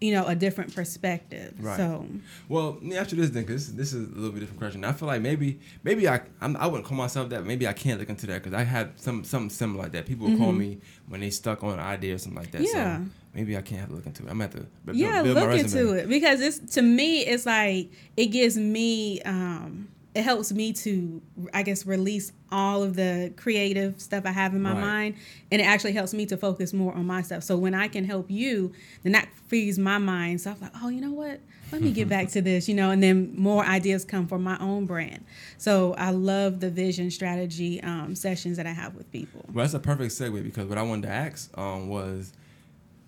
you 0.00 0.12
know, 0.12 0.26
a 0.26 0.34
different 0.34 0.74
perspective. 0.74 1.54
Right. 1.58 1.76
So, 1.76 2.06
well, 2.48 2.74
let 2.74 2.82
me 2.82 2.96
ask 2.96 3.12
you 3.12 3.18
this 3.18 3.30
then, 3.30 3.44
because 3.44 3.74
this 3.74 3.92
is 3.92 4.08
a 4.08 4.14
little 4.14 4.30
bit 4.30 4.40
different 4.40 4.60
question. 4.60 4.84
I 4.84 4.92
feel 4.92 5.08
like 5.08 5.20
maybe, 5.20 5.60
maybe 5.82 6.08
I, 6.08 6.20
I'm, 6.40 6.56
I 6.56 6.66
would 6.66 6.78
not 6.78 6.84
call 6.84 6.96
myself 6.96 7.30
that. 7.30 7.44
Maybe 7.44 7.66
I 7.66 7.72
can't 7.72 7.98
look 7.98 8.08
into 8.08 8.26
that 8.28 8.42
because 8.42 8.58
I 8.58 8.62
had 8.62 8.98
some 9.00 9.24
something 9.24 9.50
similar 9.50 9.84
like 9.84 9.92
that. 9.92 10.06
People 10.06 10.28
mm-hmm. 10.28 10.38
call 10.38 10.52
me 10.52 10.80
when 11.08 11.20
they 11.20 11.30
stuck 11.30 11.64
on 11.64 11.74
an 11.74 11.80
idea 11.80 12.14
or 12.14 12.18
something 12.18 12.40
like 12.40 12.52
that. 12.52 12.62
Yeah. 12.62 12.98
So 12.98 13.04
maybe 13.34 13.56
I 13.56 13.62
can't 13.62 13.80
have 13.80 13.90
to 13.90 13.96
look 13.96 14.06
into 14.06 14.24
it. 14.24 14.30
I'm 14.30 14.40
at 14.40 14.52
the 14.52 14.66
yeah 14.92 15.22
look 15.22 15.58
into 15.58 15.92
it 15.92 16.08
because 16.08 16.40
it's 16.40 16.74
to 16.74 16.82
me 16.82 17.20
it's 17.20 17.46
like 17.46 17.90
it 18.16 18.26
gives 18.26 18.56
me 18.56 19.20
um 19.22 19.88
it 20.18 20.24
helps 20.24 20.52
me 20.52 20.72
to 20.72 21.22
I 21.54 21.62
guess 21.62 21.86
release 21.86 22.32
all 22.50 22.82
of 22.82 22.96
the 22.96 23.32
creative 23.36 24.00
stuff 24.00 24.26
I 24.26 24.32
have 24.32 24.52
in 24.52 24.60
my 24.60 24.72
right. 24.72 24.80
mind 24.80 25.14
and 25.52 25.60
it 25.60 25.64
actually 25.64 25.92
helps 25.92 26.12
me 26.12 26.26
to 26.26 26.36
focus 26.36 26.72
more 26.72 26.92
on 26.92 27.06
my 27.06 27.22
stuff. 27.22 27.44
So 27.44 27.56
when 27.56 27.72
I 27.72 27.86
can 27.86 28.04
help 28.04 28.28
you, 28.28 28.72
then 29.04 29.12
that 29.12 29.28
frees 29.46 29.78
my 29.78 29.98
mind. 29.98 30.40
So 30.40 30.50
I'm 30.50 30.60
like, 30.60 30.72
oh, 30.82 30.88
you 30.88 31.00
know 31.00 31.12
what? 31.12 31.38
Let 31.70 31.82
me 31.82 31.92
get 31.92 32.08
back 32.16 32.30
to 32.30 32.42
this, 32.42 32.68
you 32.68 32.74
know, 32.74 32.90
and 32.90 33.00
then 33.00 33.32
more 33.36 33.64
ideas 33.64 34.04
come 34.04 34.26
for 34.26 34.40
my 34.40 34.58
own 34.58 34.86
brand. 34.86 35.24
So 35.56 35.94
I 35.94 36.10
love 36.10 36.58
the 36.58 36.70
vision 36.70 37.12
strategy 37.12 37.80
um, 37.84 38.16
sessions 38.16 38.56
that 38.56 38.66
I 38.66 38.72
have 38.72 38.96
with 38.96 39.12
people. 39.12 39.44
Well, 39.52 39.62
that's 39.62 39.74
a 39.74 39.78
perfect 39.78 40.12
segue 40.12 40.42
because 40.42 40.66
what 40.66 40.78
I 40.78 40.82
wanted 40.82 41.02
to 41.02 41.12
ask 41.12 41.56
um, 41.56 41.88
was 41.88 42.32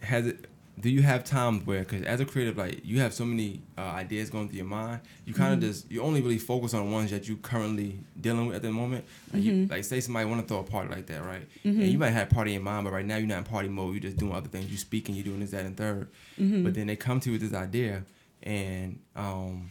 has 0.02 0.28
it 0.28 0.46
do 0.80 0.88
you 0.90 1.02
have 1.02 1.24
times 1.24 1.66
where 1.66 1.80
because 1.80 2.02
as 2.02 2.20
a 2.20 2.24
creative 2.24 2.56
like 2.56 2.84
you 2.84 3.00
have 3.00 3.12
so 3.12 3.24
many 3.24 3.60
uh, 3.76 3.82
ideas 3.82 4.30
going 4.30 4.48
through 4.48 4.56
your 4.56 4.66
mind 4.66 5.00
you 5.24 5.34
kind 5.34 5.52
of 5.52 5.58
mm-hmm. 5.58 5.68
just 5.68 5.90
you 5.90 6.02
only 6.02 6.20
really 6.20 6.38
focus 6.38 6.74
on 6.74 6.90
ones 6.90 7.10
that 7.10 7.28
you're 7.28 7.36
currently 7.38 7.98
dealing 8.20 8.46
with 8.46 8.56
at 8.56 8.62
the 8.62 8.70
moment 8.70 9.04
like, 9.32 9.42
mm-hmm. 9.42 9.62
you, 9.62 9.66
like 9.66 9.84
say 9.84 10.00
somebody 10.00 10.26
want 10.26 10.40
to 10.40 10.46
throw 10.46 10.60
a 10.60 10.64
party 10.64 10.88
like 10.88 11.06
that 11.06 11.24
right 11.24 11.46
mm-hmm. 11.64 11.80
and 11.80 11.90
you 11.90 11.98
might 11.98 12.10
have 12.10 12.30
party 12.30 12.54
in 12.54 12.62
mind 12.62 12.84
but 12.84 12.92
right 12.92 13.04
now 13.04 13.16
you're 13.16 13.26
not 13.26 13.38
in 13.38 13.44
party 13.44 13.68
mode 13.68 13.92
you're 13.94 14.00
just 14.00 14.16
doing 14.16 14.32
other 14.32 14.48
things 14.48 14.68
you're 14.68 14.78
speaking 14.78 15.14
you're 15.14 15.24
doing 15.24 15.40
this 15.40 15.50
that 15.50 15.64
and 15.64 15.76
3rd 15.76 16.06
mm-hmm. 16.38 16.64
but 16.64 16.74
then 16.74 16.86
they 16.86 16.96
come 16.96 17.20
to 17.20 17.30
you 17.30 17.38
with 17.38 17.50
this 17.50 17.58
idea 17.58 18.04
and 18.42 18.98
um, 19.16 19.70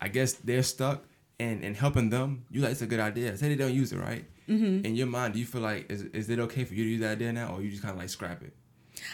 i 0.00 0.08
guess 0.08 0.32
they're 0.34 0.62
stuck 0.62 1.04
and 1.38 1.64
and 1.64 1.76
helping 1.76 2.10
them 2.10 2.44
you 2.50 2.60
like 2.60 2.72
it's 2.72 2.82
a 2.82 2.86
good 2.86 3.00
idea 3.00 3.36
say 3.36 3.48
they 3.48 3.56
don't 3.56 3.74
use 3.74 3.92
it 3.92 3.98
right 3.98 4.24
mm-hmm. 4.48 4.84
in 4.84 4.94
your 4.94 5.06
mind 5.06 5.34
do 5.34 5.40
you 5.40 5.46
feel 5.46 5.60
like 5.60 5.90
is, 5.90 6.02
is 6.02 6.30
it 6.30 6.38
okay 6.38 6.64
for 6.64 6.74
you 6.74 6.84
to 6.84 6.90
use 6.90 7.00
that 7.00 7.12
idea 7.12 7.32
now 7.32 7.54
or 7.54 7.60
you 7.60 7.70
just 7.70 7.82
kind 7.82 7.92
of 7.92 7.98
like 7.98 8.08
scrap 8.08 8.42
it 8.42 8.54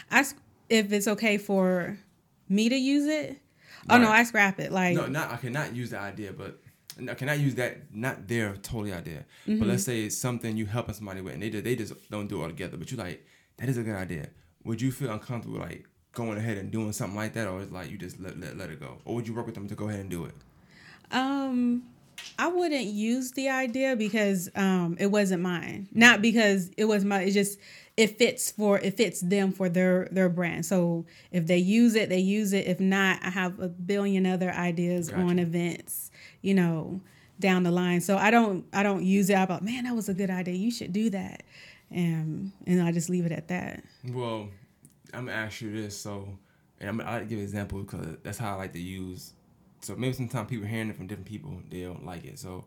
I 0.09 0.23
if 0.71 0.91
it's 0.93 1.07
okay 1.07 1.37
for 1.37 1.97
me 2.47 2.69
to 2.69 2.75
use 2.75 3.05
it. 3.05 3.37
Oh 3.89 3.97
no, 3.97 4.09
I 4.09 4.23
scrap 4.23 4.59
it. 4.59 4.71
Like 4.71 4.95
no, 4.95 5.07
not 5.07 5.31
I 5.31 5.37
cannot 5.37 5.75
use 5.75 5.89
the 5.89 5.99
idea, 5.99 6.31
but 6.31 6.59
I 7.09 7.13
cannot 7.13 7.39
use 7.39 7.55
that 7.55 7.93
not 7.93 8.27
their 8.27 8.55
totally 8.57 8.93
idea. 8.93 9.25
Mm-hmm. 9.47 9.59
But 9.59 9.67
let's 9.67 9.83
say 9.83 10.03
it's 10.03 10.17
something 10.17 10.55
you 10.55 10.65
helping 10.65 10.93
somebody 10.93 11.21
with, 11.21 11.33
and 11.33 11.43
they 11.43 11.49
just, 11.49 11.63
they 11.63 11.75
just 11.75 11.93
don't 12.09 12.27
do 12.27 12.39
it 12.39 12.43
all 12.43 12.47
together. 12.47 12.77
But 12.77 12.91
you 12.91 12.97
like 12.97 13.25
that 13.57 13.69
is 13.69 13.77
a 13.77 13.83
good 13.83 13.95
idea. 13.95 14.29
Would 14.63 14.81
you 14.81 14.91
feel 14.91 15.11
uncomfortable 15.11 15.59
like 15.59 15.85
going 16.13 16.37
ahead 16.37 16.57
and 16.57 16.71
doing 16.71 16.93
something 16.93 17.17
like 17.17 17.33
that, 17.33 17.47
or 17.47 17.61
is 17.61 17.71
like 17.71 17.91
you 17.91 17.97
just 17.97 18.19
let, 18.19 18.39
let 18.39 18.57
let 18.57 18.69
it 18.69 18.79
go, 18.79 18.99
or 19.03 19.15
would 19.15 19.27
you 19.27 19.33
work 19.33 19.45
with 19.45 19.55
them 19.55 19.67
to 19.67 19.75
go 19.75 19.89
ahead 19.89 19.99
and 19.99 20.09
do 20.09 20.25
it? 20.25 20.35
Um, 21.11 21.83
I 22.37 22.47
wouldn't 22.47 22.85
use 22.85 23.31
the 23.31 23.49
idea 23.49 23.95
because 23.95 24.49
um 24.55 24.95
it 24.99 25.07
wasn't 25.07 25.41
mine. 25.41 25.89
Not 25.91 26.21
because 26.21 26.71
it 26.77 26.85
was 26.85 27.03
my. 27.03 27.23
It 27.23 27.31
just 27.31 27.59
it 28.01 28.17
fits 28.17 28.49
for 28.49 28.79
it 28.79 28.97
fits 28.97 29.21
them 29.21 29.51
for 29.51 29.69
their 29.69 30.07
their 30.11 30.27
brand. 30.27 30.65
So 30.65 31.05
if 31.31 31.45
they 31.45 31.59
use 31.59 31.93
it, 31.93 32.09
they 32.09 32.17
use 32.17 32.51
it. 32.51 32.65
If 32.65 32.79
not, 32.79 33.19
I 33.21 33.29
have 33.29 33.59
a 33.59 33.67
billion 33.67 34.25
other 34.25 34.49
ideas 34.49 35.09
gotcha. 35.09 35.21
on 35.21 35.37
events, 35.37 36.09
you 36.41 36.55
know, 36.55 36.99
down 37.39 37.61
the 37.61 37.69
line. 37.69 38.01
So 38.01 38.17
I 38.17 38.31
don't 38.31 38.65
I 38.73 38.81
don't 38.81 39.03
use 39.03 39.29
it. 39.29 39.33
about 39.33 39.63
man, 39.63 39.83
that 39.83 39.95
was 39.95 40.09
a 40.09 40.15
good 40.15 40.31
idea. 40.31 40.55
You 40.55 40.71
should 40.71 40.93
do 40.93 41.11
that, 41.11 41.43
and 41.91 42.51
and 42.65 42.81
I 42.81 42.91
just 42.91 43.07
leave 43.07 43.27
it 43.27 43.31
at 43.31 43.49
that. 43.49 43.83
Well, 44.09 44.49
I'm 45.13 45.27
gonna 45.27 45.37
ask 45.37 45.61
you 45.61 45.71
this. 45.71 45.95
So, 45.95 46.27
and 46.79 46.89
I'm 46.89 47.01
I 47.01 47.19
give 47.19 47.37
an 47.37 47.43
example 47.43 47.83
because 47.83 48.17
that's 48.23 48.39
how 48.39 48.53
I 48.53 48.55
like 48.55 48.73
to 48.73 48.81
use. 48.81 49.33
So 49.81 49.95
maybe 49.95 50.13
sometimes 50.13 50.49
people 50.49 50.65
hearing 50.65 50.89
it 50.89 50.95
from 50.95 51.05
different 51.05 51.27
people, 51.27 51.61
they 51.69 51.83
don't 51.83 52.03
like 52.03 52.25
it. 52.25 52.39
So, 52.39 52.65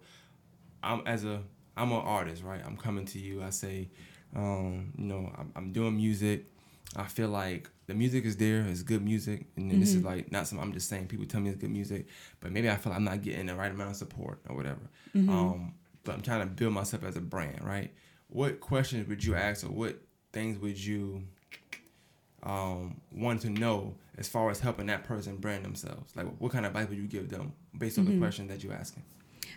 I'm 0.81 1.03
as 1.07 1.25
a 1.25 1.43
I'm 1.77 1.91
an 1.91 1.99
artist, 1.99 2.45
right? 2.45 2.61
I'm 2.65 2.77
coming 2.77 3.05
to 3.07 3.19
you. 3.19 3.43
I 3.43 3.51
say 3.51 3.89
um, 4.35 4.93
you 4.99 5.05
know, 5.05 5.33
I'm, 5.39 5.53
I'm, 5.55 5.73
doing 5.73 5.97
music. 5.97 6.47
I 6.97 7.05
feel 7.05 7.29
like 7.29 7.71
the 7.87 7.95
music 7.95 8.25
is 8.25 8.37
there, 8.37 8.63
it's 8.63 8.83
good 8.83 9.05
music, 9.05 9.47
and 9.57 9.71
mm-hmm. 9.71 9.81
this 9.81 9.91
is 9.91 9.97
mm-hmm. 9.97 10.07
like 10.07 10.33
not 10.33 10.47
something 10.47 10.67
I'm 10.67 10.73
just 10.73 10.89
saying. 10.89 11.07
People 11.07 11.27
tell 11.27 11.41
me 11.41 11.51
it's 11.51 11.61
good 11.61 11.71
music, 11.71 12.07
but 12.41 12.53
maybe 12.53 12.69
I 12.69 12.77
feel 12.77 12.91
like 12.91 12.99
I'm 12.99 13.05
not 13.05 13.23
getting 13.23 13.47
the 13.47 13.55
right 13.55 13.71
amount 13.71 13.91
of 13.91 13.97
support 13.97 14.41
or 14.49 14.57
whatever. 14.57 14.81
Mm-hmm. 15.15 15.31
Um, 15.31 15.75
but 16.03 16.15
I'm 16.15 16.23
trying 16.23 16.41
to 16.41 16.47
build 16.47 16.73
myself 16.73 17.05
as 17.05 17.17
a 17.17 17.21
brand, 17.21 17.65
right? 17.65 17.93
What 18.29 18.61
questions 18.61 19.09
would 19.09 19.25
you 19.25 19.35
ask, 19.35 19.65
or 19.65 19.71
what 19.71 20.01
things 20.33 20.59
would 20.59 20.79
you 20.79 21.23
um, 22.43 23.01
want 23.13 23.43
to 23.43 23.51
know 23.51 23.95
as 24.19 24.29
far 24.29 24.51
as 24.51 24.61
helping 24.61 24.87
that 24.87 25.05
person 25.05 25.37
brand 25.37 25.65
themselves? 25.65 26.15
Like, 26.17 26.27
what 26.39 26.53
kind 26.53 26.67
of 26.67 26.71
advice 26.71 26.89
would 26.89 26.99
you 26.99 27.07
give 27.07 27.31
them 27.31 27.53
based 27.77 27.99
on 27.99 28.05
mm-hmm. 28.05 28.15
the 28.15 28.19
question 28.19 28.49
that 28.49 28.65
you're 28.65 28.75
asking? 28.75 29.05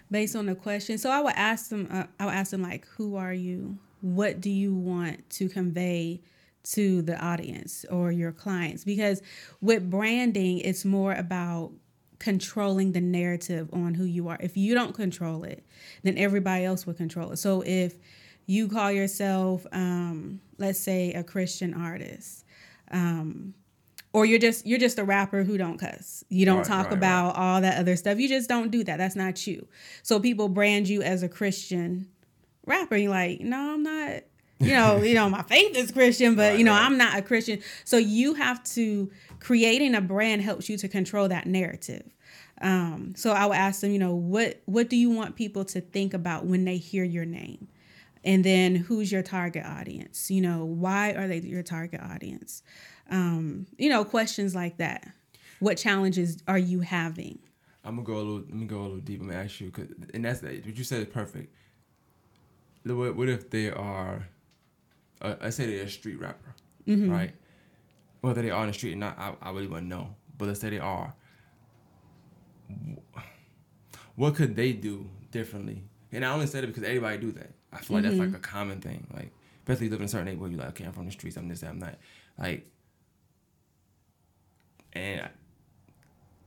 Based 0.10 0.36
on 0.36 0.46
the 0.46 0.56
question, 0.56 0.98
so 0.98 1.10
I 1.10 1.20
would 1.20 1.34
ask 1.36 1.70
them. 1.70 1.88
Uh, 1.92 2.04
I 2.20 2.26
would 2.26 2.34
ask 2.34 2.52
them 2.52 2.62
like, 2.62 2.86
"Who 2.96 3.16
are 3.16 3.34
you? 3.34 3.78
What 4.02 4.42
do 4.42 4.50
you 4.50 4.74
want 4.74 5.30
to 5.32 5.50
convey?" 5.50 6.22
to 6.72 7.02
the 7.02 7.18
audience 7.24 7.86
or 7.90 8.12
your 8.12 8.32
clients 8.32 8.84
because 8.84 9.22
with 9.62 9.90
branding 9.90 10.60
it's 10.60 10.84
more 10.84 11.14
about 11.14 11.72
controlling 12.20 12.92
the 12.92 13.00
narrative 13.00 13.70
on 13.72 13.94
who 13.94 14.04
you 14.04 14.28
are 14.28 14.38
if 14.42 14.58
you 14.58 14.74
don't 14.74 14.94
control 14.94 15.44
it 15.44 15.66
then 16.04 16.18
everybody 16.18 16.66
else 16.66 16.86
will 16.86 16.94
control 16.94 17.32
it 17.32 17.38
so 17.38 17.62
if 17.62 17.96
you 18.48 18.68
call 18.68 18.92
yourself 18.92 19.66
um, 19.72 20.42
let's 20.58 20.80
say 20.80 21.14
a 21.14 21.24
christian 21.24 21.74
artist 21.74 22.44
um, 22.92 23.54
or 24.12 24.26
you're 24.26 24.40
just 24.40 24.66
you're 24.66 24.80
just 24.80 25.00
a 25.00 25.04
rapper 25.04 25.44
who 25.44 25.58
don't 25.58 25.78
cuss 25.78 26.24
you 26.28 26.46
don't 26.46 26.58
right, 26.58 26.66
talk 26.66 26.86
right, 26.88 26.98
about 26.98 27.28
right. 27.28 27.42
all 27.42 27.62
that 27.62 27.78
other 27.78 27.96
stuff 27.96 28.20
you 28.20 28.28
just 28.28 28.50
don't 28.50 28.72
do 28.72 28.84
that 28.84 28.98
that's 28.98 29.16
not 29.16 29.46
you 29.48 29.66
so 30.02 30.20
people 30.20 30.50
brand 30.50 30.90
you 30.90 31.02
as 31.02 31.24
a 31.24 31.30
christian 31.30 32.08
rapper 32.68 32.96
you're 32.96 33.12
like 33.12 33.42
no 33.42 33.74
i'm 33.74 33.84
not 33.84 34.24
you 34.60 34.74
know, 34.74 35.04
you 35.04 35.14
know, 35.14 35.30
my 35.30 35.44
faith 35.44 35.76
is 35.76 35.92
Christian, 35.92 36.36
but 36.36 36.52
right, 36.52 36.58
you 36.60 36.66
know, 36.66 36.72
right. 36.72 36.82
I'm 36.82 36.98
not 36.98 37.18
a 37.18 37.22
Christian. 37.22 37.62
So 37.84 37.98
you 37.98 38.34
have 38.34 38.64
to 38.74 39.12
creating 39.40 39.94
a 39.94 40.02
brand 40.02 40.42
helps 40.42 40.68
you 40.68 40.78
to 40.78 40.88
control 40.88 41.28
that 41.28 41.46
narrative. 41.46 42.12
Um, 42.62 43.14
so 43.16 43.32
I 43.32 43.46
would 43.46 43.56
ask 43.56 43.82
them, 43.82 43.92
you 43.92 44.00
know, 44.00 44.16
what 44.16 44.62
what 44.66 44.90
do 44.90 44.96
you 44.96 45.12
want 45.12 45.36
people 45.36 45.64
to 45.66 45.82
think 45.82 46.14
about 46.14 46.46
when 46.46 46.66
they 46.66 46.78
hear 46.78 47.04
your 47.04 47.26
name? 47.26 47.68
And 48.24 48.44
then 48.44 48.76
who's 48.76 49.12
your 49.12 49.22
target 49.22 49.64
audience? 49.64 50.32
You 50.32 50.42
know, 50.42 50.66
why 50.66 51.12
are 51.12 51.28
they 51.28 51.40
your 51.40 51.64
target 51.64 52.02
audience? 52.02 52.64
Um, 53.12 53.68
you 53.78 53.90
know, 53.90 54.04
questions 54.04 54.56
like 54.56 54.78
that. 54.78 55.08
What 55.60 55.78
challenges 55.78 56.38
are 56.48 56.58
you 56.58 56.80
having? 56.80 57.40
I'm 57.84 57.96
gonna 57.96 58.06
go 58.06 58.16
a 58.16 58.18
little. 58.18 58.38
Let 58.40 58.54
me 58.54 58.66
go 58.66 58.80
a 58.80 58.82
little 58.82 58.98
deep. 58.98 59.22
I'm 59.22 59.28
gonna 59.28 59.44
ask 59.44 59.62
you, 59.62 59.70
cause, 59.70 59.86
and 60.14 60.26
that's 60.26 60.42
what 60.42 60.66
you 60.66 60.84
said 60.84 61.02
is 61.02 61.14
perfect. 61.14 61.54
What, 62.96 63.16
what 63.16 63.30
if 63.30 63.50
they 63.50 63.70
are 63.70 64.28
uh, 65.22 65.36
I 65.42 65.50
say 65.50 65.66
they're 65.66 65.86
a 65.86 65.90
street 65.90 66.20
rapper, 66.20 66.54
mm-hmm. 66.88 67.12
right? 67.12 67.34
Whether 68.22 68.42
they 68.42 68.52
are 68.52 68.62
on 68.62 68.68
the 68.68 68.74
street 68.74 68.94
or 68.94 68.98
not, 68.98 69.18
I, 69.18 69.34
I 69.42 69.52
really 69.52 69.68
wouldn't 69.68 69.88
know. 69.88 70.16
But 70.38 70.48
let's 70.48 70.60
say 70.60 70.70
they 70.70 70.80
are. 70.80 71.14
What 74.16 74.36
could 74.36 74.56
they 74.56 74.74
do 74.74 75.10
differently? 75.32 75.84
And 76.12 76.26
I 76.26 76.32
only 76.32 76.48
said 76.48 76.64
it 76.64 76.68
because 76.68 76.84
everybody 76.84 77.18
do 77.18 77.32
that. 77.34 77.52
I 77.72 77.80
feel 77.80 77.98
like 77.98 78.06
mm-hmm. 78.06 78.18
that's 78.18 78.20
like 78.20 78.28
mm-hmm. 78.30 78.36
a 78.36 78.40
common 78.40 78.82
thing. 78.82 79.08
Like, 79.14 79.32
especially 79.60 79.74
if 79.74 79.82
you 79.84 79.90
live 79.92 80.00
in 80.02 80.06
a 80.06 80.10
certain 80.10 80.26
neighborhood, 80.26 80.52
you're 80.52 80.60
like, 80.60 80.70
okay, 80.70 80.86
I'm 80.86 80.94
from 80.94 81.06
the 81.06 81.12
streets, 81.12 81.38
I'm 81.38 81.48
this, 81.48 81.62
that, 81.62 81.70
I'm 81.70 81.80
that. 81.80 82.00
Like, 82.38 82.70
and 84.94 85.30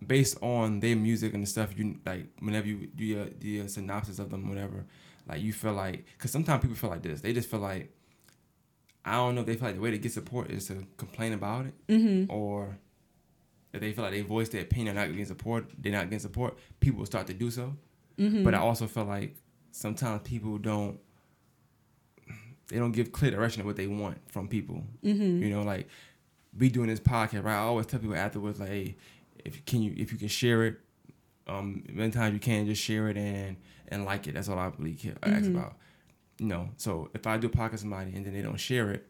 based 0.05 0.39
on 0.43 0.81
their 0.81 0.97
music 0.97 1.35
and 1.35 1.43
the 1.43 1.47
stuff, 1.47 1.77
you 1.77 1.99
like 2.07 2.27
whenever 2.41 2.67
you 2.67 2.89
do 2.95 3.05
your, 3.05 3.27
do 3.27 3.49
your 3.49 3.69
synopsis 3.69 4.19
of 4.19 4.31
them, 4.31 4.49
whatever, 4.49 4.87
like 5.29 5.43
you 5.43 5.53
feel 5.53 5.73
like, 5.73 6.05
because 6.17 6.31
sometimes 6.31 6.63
people 6.63 6.77
feel 6.77 6.91
like 6.91 7.03
this. 7.03 7.21
They 7.21 7.33
just 7.33 7.51
feel 7.51 7.61
like 7.61 7.93
I 9.05 9.13
don't 9.13 9.35
know 9.35 9.41
if 9.41 9.47
they 9.47 9.55
feel 9.55 9.67
like 9.67 9.77
the 9.77 9.81
way 9.81 9.91
to 9.91 9.99
get 9.99 10.13
support 10.13 10.51
is 10.51 10.67
to 10.69 10.87
complain 10.97 11.33
about 11.33 11.67
it, 11.67 11.75
mm-hmm. 11.89 12.31
or 12.31 12.79
if 13.73 13.81
they 13.81 13.93
feel 13.93 14.05
like 14.05 14.13
they 14.13 14.23
voice 14.23 14.49
their 14.49 14.63
opinion, 14.63 14.97
not 14.97 15.09
getting 15.09 15.25
support, 15.25 15.71
they're 15.79 15.93
not 15.93 16.05
getting 16.05 16.19
support. 16.19 16.59
People 16.81 16.99
will 16.99 17.07
start 17.07 17.27
to 17.29 17.35
do 17.35 17.51
so. 17.51 17.75
Mm-hmm. 18.19 18.45
But 18.45 18.55
I 18.55 18.59
also 18.59 18.87
feel 18.87 19.05
like 19.05 19.37
sometimes 19.71 20.23
people 20.23 20.59
don't 20.59 20.99
they 22.69 22.79
don't 22.79 22.93
give 22.93 23.11
clear 23.13 23.31
direction 23.31 23.61
of 23.61 23.67
what 23.67 23.77
they 23.77 23.87
want 23.87 24.19
from 24.31 24.49
people. 24.49 24.85
Mm-hmm. 25.03 25.43
You 25.43 25.51
know, 25.51 25.63
like 25.63 25.89
we 26.59 26.69
doing 26.69 26.89
this 26.89 27.01
podcast, 27.01 27.45
right? 27.45 27.55
I 27.55 27.59
always 27.59 27.87
tell 27.87 28.01
people 28.01 28.17
afterwards, 28.17 28.61
like, 28.61 28.69
hey, 28.69 28.97
if 29.45 29.65
can 29.65 29.83
you 29.83 29.95
if 29.97 30.13
you 30.13 30.19
can 30.19 30.29
share 30.29 30.65
it, 30.65 30.81
um, 31.47 31.85
many 31.91 32.11
times 32.11 32.35
you 32.35 32.41
can 32.41 32.67
just 32.67 32.83
share 32.83 33.09
it 33.09 33.17
and 33.17 33.57
and 33.91 34.05
like 34.05 34.27
it. 34.27 34.35
That's 34.35 34.49
all 34.49 34.59
I 34.59 34.71
really 34.79 34.95
care, 34.95 35.15
mm-hmm. 35.15 35.57
about 35.57 35.77
you 36.41 36.47
know, 36.47 36.71
so 36.79 37.11
if 37.13 37.27
I 37.27 37.37
do 37.37 37.49
a 37.49 37.51
podcast 37.51 37.73
with 37.73 37.81
somebody 37.81 38.17
and 38.17 38.25
then 38.25 38.33
they 38.33 38.41
don't 38.41 38.57
share 38.57 38.91
it, 38.91 39.07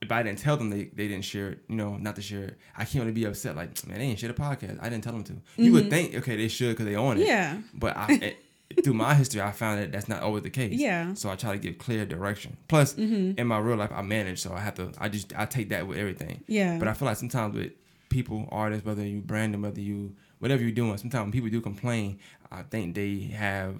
if 0.00 0.10
I 0.10 0.22
didn't 0.22 0.38
tell 0.38 0.56
them 0.56 0.70
they, 0.70 0.84
they 0.84 1.06
didn't 1.06 1.24
share 1.24 1.50
it, 1.50 1.58
you 1.68 1.76
know, 1.76 1.98
not 1.98 2.16
to 2.16 2.22
share 2.22 2.44
it, 2.44 2.58
I 2.76 2.84
can't 2.84 3.04
really 3.04 3.12
be 3.12 3.24
upset. 3.24 3.56
Like, 3.56 3.86
man, 3.86 3.98
they 3.98 4.06
didn't 4.06 4.18
share 4.18 4.32
the 4.32 4.34
podcast. 4.34 4.78
I 4.80 4.88
didn't 4.88 5.04
tell 5.04 5.12
them 5.12 5.24
to. 5.24 5.32
Mm-hmm. 5.32 5.62
You 5.62 5.72
would 5.72 5.82
mm-hmm. 5.84 5.90
think, 5.90 6.14
okay, 6.16 6.36
they 6.36 6.48
should 6.48 6.70
because 6.70 6.86
they 6.86 6.96
own 6.96 7.18
it. 7.18 7.26
Yeah. 7.26 7.58
But 7.74 7.96
I, 7.96 8.12
it, 8.12 8.38
through 8.84 8.94
my 8.94 9.14
history, 9.14 9.42
I 9.42 9.52
found 9.52 9.80
that 9.80 9.92
that's 9.92 10.08
not 10.08 10.22
always 10.22 10.42
the 10.42 10.50
case. 10.50 10.72
Yeah. 10.72 11.12
So 11.12 11.30
I 11.30 11.36
try 11.36 11.52
to 11.52 11.58
give 11.58 11.76
clear 11.76 12.06
direction. 12.06 12.56
Plus, 12.68 12.94
mm-hmm. 12.94 13.38
in 13.38 13.46
my 13.46 13.58
real 13.58 13.76
life, 13.76 13.92
I 13.94 14.00
manage, 14.00 14.40
so 14.40 14.54
I 14.54 14.60
have 14.60 14.74
to. 14.76 14.92
I 14.98 15.10
just 15.10 15.34
I 15.36 15.44
take 15.44 15.68
that 15.68 15.86
with 15.86 15.98
everything. 15.98 16.42
Yeah. 16.46 16.78
But 16.78 16.88
I 16.88 16.94
feel 16.94 17.06
like 17.06 17.18
sometimes 17.18 17.54
with 17.54 17.72
people, 18.08 18.48
artists, 18.50 18.86
whether 18.86 19.04
you 19.06 19.20
brand 19.20 19.52
them, 19.52 19.62
whether 19.62 19.80
you 19.80 20.14
whatever 20.44 20.62
you're 20.62 20.72
doing, 20.72 20.94
sometimes 20.98 21.22
when 21.22 21.32
people 21.32 21.48
do 21.48 21.58
complain, 21.62 22.18
I 22.52 22.64
think 22.64 22.94
they 22.94 23.20
have 23.34 23.76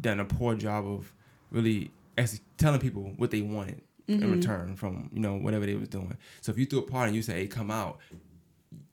done 0.00 0.18
a 0.18 0.24
poor 0.24 0.54
job 0.54 0.86
of 0.86 1.12
really 1.50 1.90
actually 2.16 2.40
telling 2.56 2.80
people 2.80 3.12
what 3.18 3.30
they 3.30 3.42
wanted 3.42 3.82
mm-hmm. 4.08 4.22
in 4.22 4.30
return 4.30 4.76
from 4.76 5.10
you 5.12 5.20
know 5.20 5.34
whatever 5.34 5.66
they 5.66 5.74
was 5.74 5.88
doing. 5.88 6.16
So 6.40 6.52
if 6.52 6.58
you 6.58 6.64
threw 6.64 6.78
a 6.78 6.82
party 6.82 7.08
and 7.08 7.16
you 7.16 7.20
say, 7.20 7.40
"Hey, 7.40 7.48
come 7.48 7.70
out," 7.70 7.98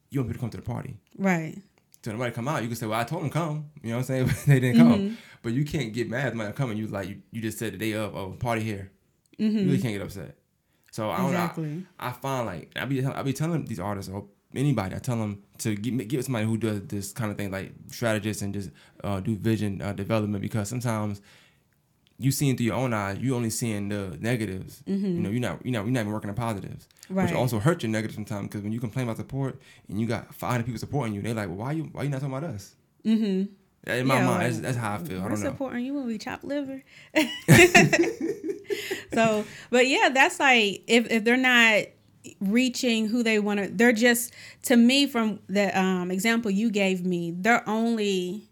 you 0.09 0.19
want 0.19 0.27
people 0.27 0.33
to 0.33 0.39
come 0.39 0.49
to 0.49 0.57
the 0.57 0.63
party, 0.63 0.97
right? 1.17 1.57
So 2.03 2.11
nobody 2.11 2.33
come 2.33 2.49
out, 2.49 2.61
you 2.61 2.67
can 2.67 2.75
say, 2.75 2.87
"Well, 2.87 2.99
I 2.99 3.05
told 3.05 3.23
them 3.23 3.29
come," 3.29 3.69
you 3.81 3.91
know 3.91 3.99
what 3.99 4.09
I'm 4.09 4.27
saying? 4.27 4.31
they 4.45 4.59
didn't 4.59 4.77
come, 4.77 4.99
mm-hmm. 4.99 5.15
but 5.43 5.53
you 5.53 5.63
can't 5.63 5.93
get 5.93 6.09
mad 6.09 6.25
if 6.25 6.31
somebody 6.31 6.51
come 6.51 6.71
and 6.71 6.77
you 6.79 6.87
like 6.87 7.07
you, 7.07 7.21
you 7.31 7.41
just 7.41 7.57
said 7.57 7.71
the 7.71 7.77
day 7.77 7.93
of, 7.93 8.13
oh, 8.17 8.35
party 8.37 8.63
here. 8.63 8.91
Mm-hmm. 9.39 9.57
You 9.59 9.65
really 9.65 9.81
can't 9.81 9.93
get 9.93 10.01
upset. 10.01 10.35
So 10.91 11.09
I 11.09 11.17
don't 11.19 11.27
exactly. 11.27 11.85
I, 11.97 12.09
I 12.09 12.11
find 12.11 12.45
like 12.45 12.71
I 12.75 12.83
be 12.83 13.05
I 13.05 13.21
be 13.23 13.31
telling 13.31 13.63
these 13.63 13.79
artists 13.79 14.11
or 14.11 14.25
anybody 14.57 14.95
I 14.95 14.99
tell 14.99 15.17
them 15.17 15.43
to 15.59 15.75
give, 15.75 16.07
give 16.07 16.23
somebody 16.23 16.45
who 16.45 16.57
does 16.57 16.81
this 16.87 17.13
kind 17.13 17.31
of 17.31 17.37
thing 17.37 17.51
like 17.51 17.71
strategists 17.87 18.41
and 18.41 18.53
just 18.53 18.71
uh, 19.03 19.19
do 19.19 19.35
vision 19.35 19.81
uh, 19.81 19.93
development 19.93 20.41
because 20.41 20.69
sometimes 20.69 21.21
you 22.19 22.31
seeing 22.31 22.57
through 22.57 22.65
your 22.65 22.75
own 22.75 22.93
eyes, 22.93 23.19
you 23.19 23.35
only 23.35 23.49
seeing 23.49 23.89
the 23.89 24.17
negatives. 24.19 24.81
Mm-hmm. 24.87 25.05
You 25.05 25.19
know, 25.19 25.29
you're 25.29 25.39
not 25.39 25.65
you're 25.65 25.73
not 25.73 25.85
you're 25.85 25.93
not 25.93 26.01
even 26.01 26.13
working 26.13 26.29
the 26.29 26.35
positives, 26.35 26.87
right. 27.09 27.25
which 27.25 27.33
also 27.33 27.59
hurt 27.59 27.83
your 27.83 27.91
negatives 27.91 28.15
sometimes. 28.15 28.47
Because 28.47 28.61
when 28.61 28.71
you 28.71 28.79
complain 28.79 29.05
about 29.05 29.17
support 29.17 29.59
and 29.87 30.01
you 30.01 30.07
got 30.07 30.33
500 30.33 30.65
people 30.65 30.79
supporting 30.79 31.13
you, 31.13 31.21
they're 31.21 31.33
like, 31.33 31.47
well, 31.47 31.57
why 31.57 31.73
you 31.73 31.89
why 31.91 32.03
you 32.03 32.09
not 32.09 32.21
talking 32.21 32.35
about 32.35 32.49
us? 32.49 32.75
Mm-hmm. 33.05 33.91
In 33.91 34.07
my 34.07 34.15
yeah, 34.15 34.25
mind, 34.25 34.41
that's, 34.41 34.59
that's, 34.59 34.77
how 34.77 34.95
I 34.95 34.97
feel. 34.97 35.19
I 35.19 35.29
don't 35.29 35.39
know. 35.39 35.49
supporting 35.49 35.85
you 35.85 35.93
when 35.93 36.07
we 36.07 36.17
chop 36.17 36.43
liver. 36.43 36.83
so, 39.13 39.45
but 39.69 39.87
yeah, 39.87 40.09
that's 40.13 40.39
like 40.39 40.83
if 40.87 41.09
if 41.09 41.23
they're 41.23 41.37
not 41.37 41.83
reaching 42.39 43.07
who 43.07 43.23
they 43.23 43.39
want 43.39 43.59
to, 43.59 43.67
they're 43.67 43.93
just 43.93 44.33
to 44.63 44.75
me 44.75 45.07
from 45.07 45.39
the 45.47 45.77
um, 45.79 46.11
example 46.11 46.51
you 46.51 46.69
gave 46.69 47.05
me, 47.05 47.31
they're 47.31 47.67
only 47.67 48.43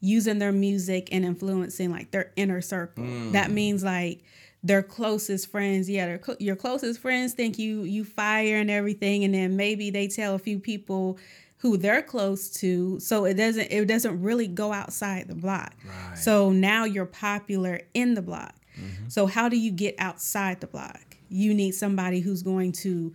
using 0.00 0.38
their 0.38 0.52
music 0.52 1.08
and 1.10 1.24
influencing 1.24 1.90
like 1.90 2.10
their 2.10 2.32
inner 2.36 2.60
circle. 2.60 3.04
Mm. 3.04 3.32
That 3.32 3.50
means 3.50 3.82
like 3.82 4.22
their 4.62 4.82
closest 4.82 5.50
friends, 5.50 5.88
yeah, 5.88 6.06
their, 6.06 6.20
your 6.38 6.56
closest 6.56 7.00
friends 7.00 7.34
think 7.34 7.58
you 7.58 7.82
you 7.82 8.04
fire 8.04 8.56
and 8.56 8.70
everything, 8.70 9.24
and 9.24 9.34
then 9.34 9.56
maybe 9.56 9.90
they 9.90 10.08
tell 10.08 10.34
a 10.34 10.38
few 10.38 10.58
people 10.58 11.18
who 11.58 11.76
they're 11.76 12.02
close 12.02 12.50
to, 12.50 13.00
so 13.00 13.24
it 13.24 13.34
doesn't 13.34 13.70
it 13.70 13.86
doesn't 13.86 14.20
really 14.20 14.46
go 14.46 14.72
outside 14.72 15.28
the 15.28 15.34
block. 15.34 15.74
Right. 15.84 16.18
So 16.18 16.50
now 16.50 16.84
you're 16.84 17.06
popular 17.06 17.80
in 17.94 18.14
the 18.14 18.22
block. 18.22 18.54
Mm-hmm. 18.78 19.08
So 19.08 19.26
how 19.26 19.48
do 19.48 19.56
you 19.56 19.70
get 19.70 19.94
outside 19.98 20.60
the 20.60 20.66
block? 20.66 21.15
You 21.28 21.54
need 21.54 21.72
somebody 21.72 22.20
who's 22.20 22.42
going 22.42 22.72
to 22.72 23.14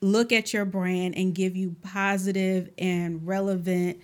look 0.00 0.32
at 0.32 0.52
your 0.52 0.64
brand 0.64 1.16
and 1.16 1.34
give 1.34 1.56
you 1.56 1.74
positive 1.82 2.70
and 2.78 3.26
relevant 3.26 3.98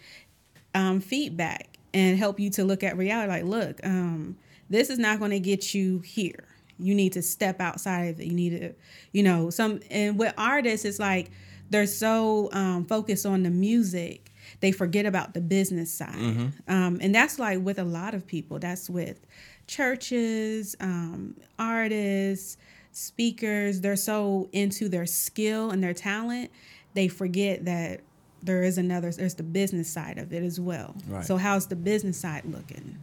um, 0.74 1.00
feedback 1.00 1.78
and 1.92 2.18
help 2.18 2.40
you 2.40 2.50
to 2.50 2.64
look 2.64 2.82
at 2.82 2.96
reality. 2.96 3.28
Like 3.30 3.44
look 3.44 3.80
um, 3.84 4.36
this 4.68 4.88
is 4.88 4.98
not 4.98 5.18
going 5.18 5.32
to 5.32 5.40
get 5.40 5.74
you 5.74 6.00
here. 6.00 6.44
You 6.78 6.94
need 6.94 7.12
to 7.12 7.22
step 7.22 7.60
outside 7.60 8.04
of 8.04 8.20
it. 8.20 8.26
You 8.26 8.34
need 8.34 8.60
to 8.60 8.72
you 9.12 9.22
know 9.22 9.50
some 9.50 9.80
and 9.90 10.18
with 10.18 10.32
artists 10.38 10.86
it's 10.86 10.98
like 10.98 11.30
they're 11.68 11.86
so 11.86 12.48
um, 12.52 12.84
focused 12.86 13.26
on 13.26 13.42
the 13.42 13.50
music 13.50 14.32
they 14.60 14.72
forget 14.72 15.06
about 15.06 15.32
the 15.34 15.40
business 15.40 15.92
side. 15.92 16.14
Mm-hmm. 16.14 16.72
um, 16.72 16.98
and 17.00 17.14
that's 17.14 17.38
like 17.38 17.60
with 17.60 17.78
a 17.78 17.84
lot 17.84 18.14
of 18.14 18.26
people. 18.26 18.58
That's 18.58 18.90
with 18.90 19.20
churches 19.66 20.74
um, 20.80 21.36
artists 21.58 22.56
speakers 22.92 23.80
they're 23.80 23.96
so 23.96 24.48
into 24.52 24.88
their 24.88 25.06
skill 25.06 25.70
and 25.70 25.82
their 25.82 25.94
talent 25.94 26.50
they 26.94 27.08
forget 27.08 27.64
that 27.64 28.00
there 28.42 28.62
is 28.62 28.78
another 28.78 29.10
there's 29.12 29.34
the 29.34 29.42
business 29.42 29.88
side 29.88 30.18
of 30.18 30.32
it 30.32 30.42
as 30.42 30.58
well 30.58 30.94
right. 31.08 31.24
so 31.24 31.36
how's 31.36 31.66
the 31.66 31.76
business 31.76 32.18
side 32.18 32.44
looking 32.46 32.98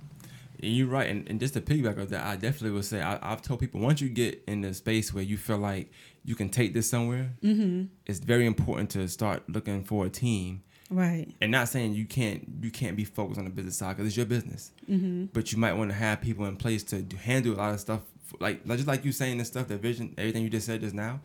you're 0.59 0.87
right, 0.87 1.09
and, 1.09 1.29
and 1.29 1.39
just 1.39 1.53
to 1.53 1.61
piggyback 1.61 1.97
of 1.97 2.09
that, 2.09 2.25
I 2.25 2.35
definitely 2.35 2.71
would 2.71 2.85
say 2.85 3.01
I, 3.01 3.19
have 3.21 3.41
told 3.41 3.59
people 3.59 3.79
once 3.79 4.01
you 4.01 4.09
get 4.09 4.43
in 4.47 4.61
the 4.61 4.73
space 4.73 5.13
where 5.13 5.23
you 5.23 5.37
feel 5.37 5.57
like 5.57 5.91
you 6.25 6.35
can 6.35 6.49
take 6.49 6.73
this 6.73 6.89
somewhere, 6.89 7.33
mm-hmm. 7.43 7.85
it's 8.05 8.19
very 8.19 8.45
important 8.45 8.89
to 8.91 9.07
start 9.07 9.43
looking 9.47 9.83
for 9.83 10.05
a 10.05 10.09
team. 10.09 10.63
Right. 10.89 11.27
And 11.41 11.51
not 11.51 11.67
saying 11.67 11.93
you 11.93 12.05
can't 12.05 12.47
you 12.61 12.71
can't 12.71 12.95
be 12.95 13.03
focused 13.03 13.37
on 13.37 13.45
the 13.45 13.51
business 13.51 13.77
side 13.77 13.97
because 13.97 14.07
it's 14.07 14.17
your 14.17 14.25
business, 14.25 14.71
mm-hmm. 14.89 15.25
but 15.25 15.51
you 15.51 15.57
might 15.57 15.73
want 15.73 15.91
to 15.91 15.95
have 15.95 16.21
people 16.21 16.45
in 16.45 16.55
place 16.55 16.83
to 16.85 17.05
handle 17.17 17.53
a 17.53 17.57
lot 17.57 17.73
of 17.73 17.79
stuff 17.79 18.01
like 18.39 18.65
just 18.65 18.87
like 18.87 19.05
you 19.05 19.11
saying 19.11 19.37
this 19.37 19.47
stuff, 19.47 19.67
the 19.67 19.77
vision, 19.77 20.13
everything 20.17 20.43
you 20.43 20.49
just 20.49 20.65
said 20.65 20.81
just 20.81 20.95
now. 20.95 21.21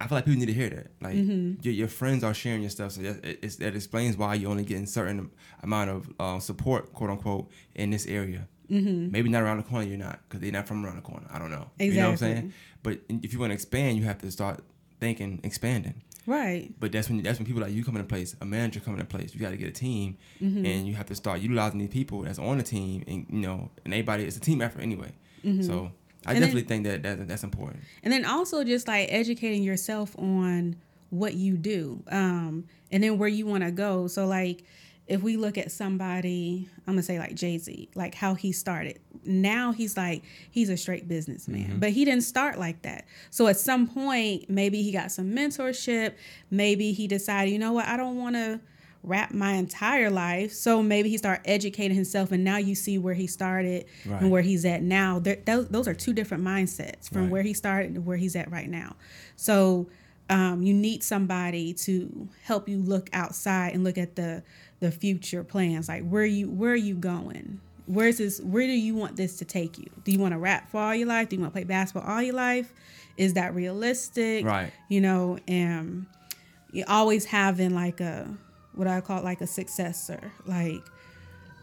I 0.00 0.08
feel 0.08 0.18
like 0.18 0.24
people 0.24 0.40
need 0.40 0.46
to 0.46 0.52
hear 0.52 0.70
that. 0.70 0.90
Like 1.00 1.14
mm-hmm. 1.14 1.60
your, 1.62 1.72
your 1.72 1.88
friends 1.88 2.24
are 2.24 2.34
sharing 2.34 2.62
your 2.62 2.70
stuff, 2.70 2.92
so 2.92 3.02
that, 3.02 3.24
it, 3.24 3.58
that 3.58 3.76
explains 3.76 4.16
why 4.16 4.34
you're 4.34 4.50
only 4.50 4.64
getting 4.64 4.84
a 4.84 4.88
certain 4.88 5.30
amount 5.62 5.90
of 5.90 6.10
uh, 6.18 6.40
support, 6.40 6.92
quote 6.92 7.10
unquote, 7.10 7.50
in 7.74 7.90
this 7.90 8.06
area. 8.06 8.48
Mm-hmm. 8.70 9.12
Maybe 9.12 9.28
not 9.28 9.42
around 9.42 9.58
the 9.58 9.62
corner, 9.62 9.86
you're 9.86 9.96
not 9.96 10.20
because 10.28 10.40
they're 10.40 10.52
not 10.52 10.66
from 10.66 10.84
around 10.84 10.96
the 10.96 11.02
corner. 11.02 11.26
I 11.30 11.38
don't 11.38 11.50
know. 11.50 11.70
Exactly. 11.78 11.86
You 11.86 11.94
know 11.94 12.06
what 12.06 12.10
I'm 12.12 12.16
saying? 12.16 12.52
But 12.82 13.00
if 13.08 13.32
you 13.32 13.38
want 13.38 13.50
to 13.50 13.54
expand, 13.54 13.96
you 13.96 14.04
have 14.04 14.18
to 14.18 14.30
start 14.30 14.64
thinking 15.00 15.40
expanding. 15.44 16.02
Right. 16.26 16.72
But 16.80 16.92
that's 16.92 17.08
when 17.08 17.22
that's 17.22 17.38
when 17.38 17.46
people 17.46 17.62
like 17.62 17.72
you 17.72 17.84
come 17.84 17.96
into 17.96 18.08
place, 18.08 18.34
a 18.40 18.44
manager 18.44 18.80
come 18.80 18.94
into 18.94 19.04
place. 19.04 19.34
You 19.34 19.40
got 19.40 19.50
to 19.50 19.56
get 19.56 19.68
a 19.68 19.72
team, 19.72 20.16
mm-hmm. 20.40 20.64
and 20.64 20.86
you 20.86 20.94
have 20.94 21.06
to 21.06 21.14
start 21.14 21.40
utilizing 21.40 21.78
these 21.78 21.90
people 21.90 22.22
that's 22.22 22.38
on 22.38 22.58
the 22.58 22.64
team, 22.64 23.04
and 23.06 23.26
you 23.28 23.40
know, 23.40 23.70
and 23.84 23.92
everybody. 23.92 24.24
It's 24.24 24.36
a 24.36 24.40
team 24.40 24.62
effort 24.62 24.80
anyway. 24.80 25.12
Mm-hmm. 25.44 25.62
So 25.62 25.92
I 26.26 26.32
and 26.32 26.40
definitely 26.40 26.62
then, 26.62 26.84
think 26.84 27.02
that, 27.02 27.18
that 27.18 27.28
that's 27.28 27.44
important. 27.44 27.82
And 28.02 28.12
then 28.12 28.24
also 28.24 28.64
just 28.64 28.88
like 28.88 29.08
educating 29.12 29.62
yourself 29.62 30.18
on 30.18 30.76
what 31.10 31.34
you 31.34 31.56
do, 31.56 32.02
um, 32.10 32.64
and 32.90 33.02
then 33.02 33.18
where 33.18 33.28
you 33.28 33.46
want 33.46 33.64
to 33.64 33.70
go. 33.70 34.06
So 34.06 34.26
like 34.26 34.64
if 35.06 35.22
we 35.22 35.36
look 35.36 35.58
at 35.58 35.70
somebody, 35.70 36.68
I'm 36.86 36.94
gonna 36.94 37.02
say 37.02 37.18
like 37.18 37.34
Jay 37.34 37.58
Z, 37.58 37.90
like 37.94 38.14
how 38.14 38.34
he 38.34 38.52
started. 38.52 39.00
Now 39.24 39.72
he's 39.72 39.96
like 39.96 40.22
he's 40.50 40.70
a 40.70 40.76
straight 40.76 41.08
businessman, 41.08 41.64
mm-hmm. 41.64 41.78
but 41.78 41.90
he 41.90 42.04
didn't 42.04 42.24
start 42.24 42.58
like 42.58 42.82
that. 42.82 43.04
So 43.30 43.46
at 43.46 43.58
some 43.58 43.86
point, 43.86 44.48
maybe 44.48 44.82
he 44.82 44.92
got 44.92 45.12
some 45.12 45.32
mentorship. 45.32 46.14
Maybe 46.50 46.92
he 46.92 47.06
decided, 47.06 47.52
you 47.52 47.58
know 47.58 47.72
what, 47.72 47.86
I 47.86 47.96
don't 47.96 48.16
want 48.16 48.36
to 48.36 48.60
rap 49.04 49.32
my 49.32 49.52
entire 49.52 50.10
life. 50.10 50.52
So 50.52 50.82
maybe 50.82 51.08
he 51.10 51.18
started 51.18 51.48
educating 51.48 51.94
himself, 51.94 52.32
and 52.32 52.42
now 52.42 52.56
you 52.56 52.74
see 52.74 52.98
where 52.98 53.14
he 53.14 53.26
started 53.26 53.84
right. 54.06 54.22
and 54.22 54.30
where 54.30 54.42
he's 54.42 54.64
at 54.64 54.82
now. 54.82 55.20
Those, 55.20 55.68
those 55.68 55.86
are 55.86 55.94
two 55.94 56.12
different 56.12 56.42
mindsets 56.42 57.08
from 57.08 57.22
right. 57.22 57.30
where 57.30 57.42
he 57.42 57.54
started 57.54 57.94
to 57.94 58.00
where 58.00 58.16
he's 58.16 58.34
at 58.34 58.50
right 58.50 58.68
now. 58.68 58.96
So 59.36 59.88
um, 60.30 60.62
you 60.62 60.72
need 60.72 61.02
somebody 61.02 61.74
to 61.74 62.28
help 62.42 62.68
you 62.68 62.78
look 62.78 63.10
outside 63.12 63.74
and 63.74 63.84
look 63.84 63.98
at 63.98 64.16
the 64.16 64.42
the 64.80 64.90
future 64.90 65.44
plans. 65.44 65.88
Like 65.88 66.06
where 66.08 66.24
you 66.24 66.48
where 66.48 66.72
are 66.72 66.76
you 66.76 66.94
going? 66.94 67.60
Where's 67.86 68.18
this? 68.18 68.40
Where 68.40 68.66
do 68.66 68.72
you 68.72 68.94
want 68.94 69.16
this 69.16 69.36
to 69.38 69.44
take 69.44 69.78
you? 69.78 69.90
Do 70.04 70.12
you 70.12 70.18
want 70.18 70.32
to 70.32 70.38
rap 70.38 70.70
for 70.70 70.80
all 70.80 70.94
your 70.94 71.08
life? 71.08 71.28
Do 71.28 71.36
you 71.36 71.42
want 71.42 71.52
to 71.52 71.58
play 71.58 71.64
basketball 71.64 72.10
all 72.10 72.22
your 72.22 72.34
life? 72.34 72.72
Is 73.18 73.34
that 73.34 73.54
realistic? 73.54 74.46
Right. 74.46 74.72
You 74.88 75.02
know, 75.02 75.38
and 75.46 76.06
you 76.72 76.84
always 76.88 77.26
having 77.26 77.74
like 77.74 78.00
a 78.00 78.34
what 78.76 78.86
I 78.86 79.00
call 79.00 79.22
like 79.22 79.40
a 79.40 79.46
successor. 79.46 80.32
Like 80.46 80.82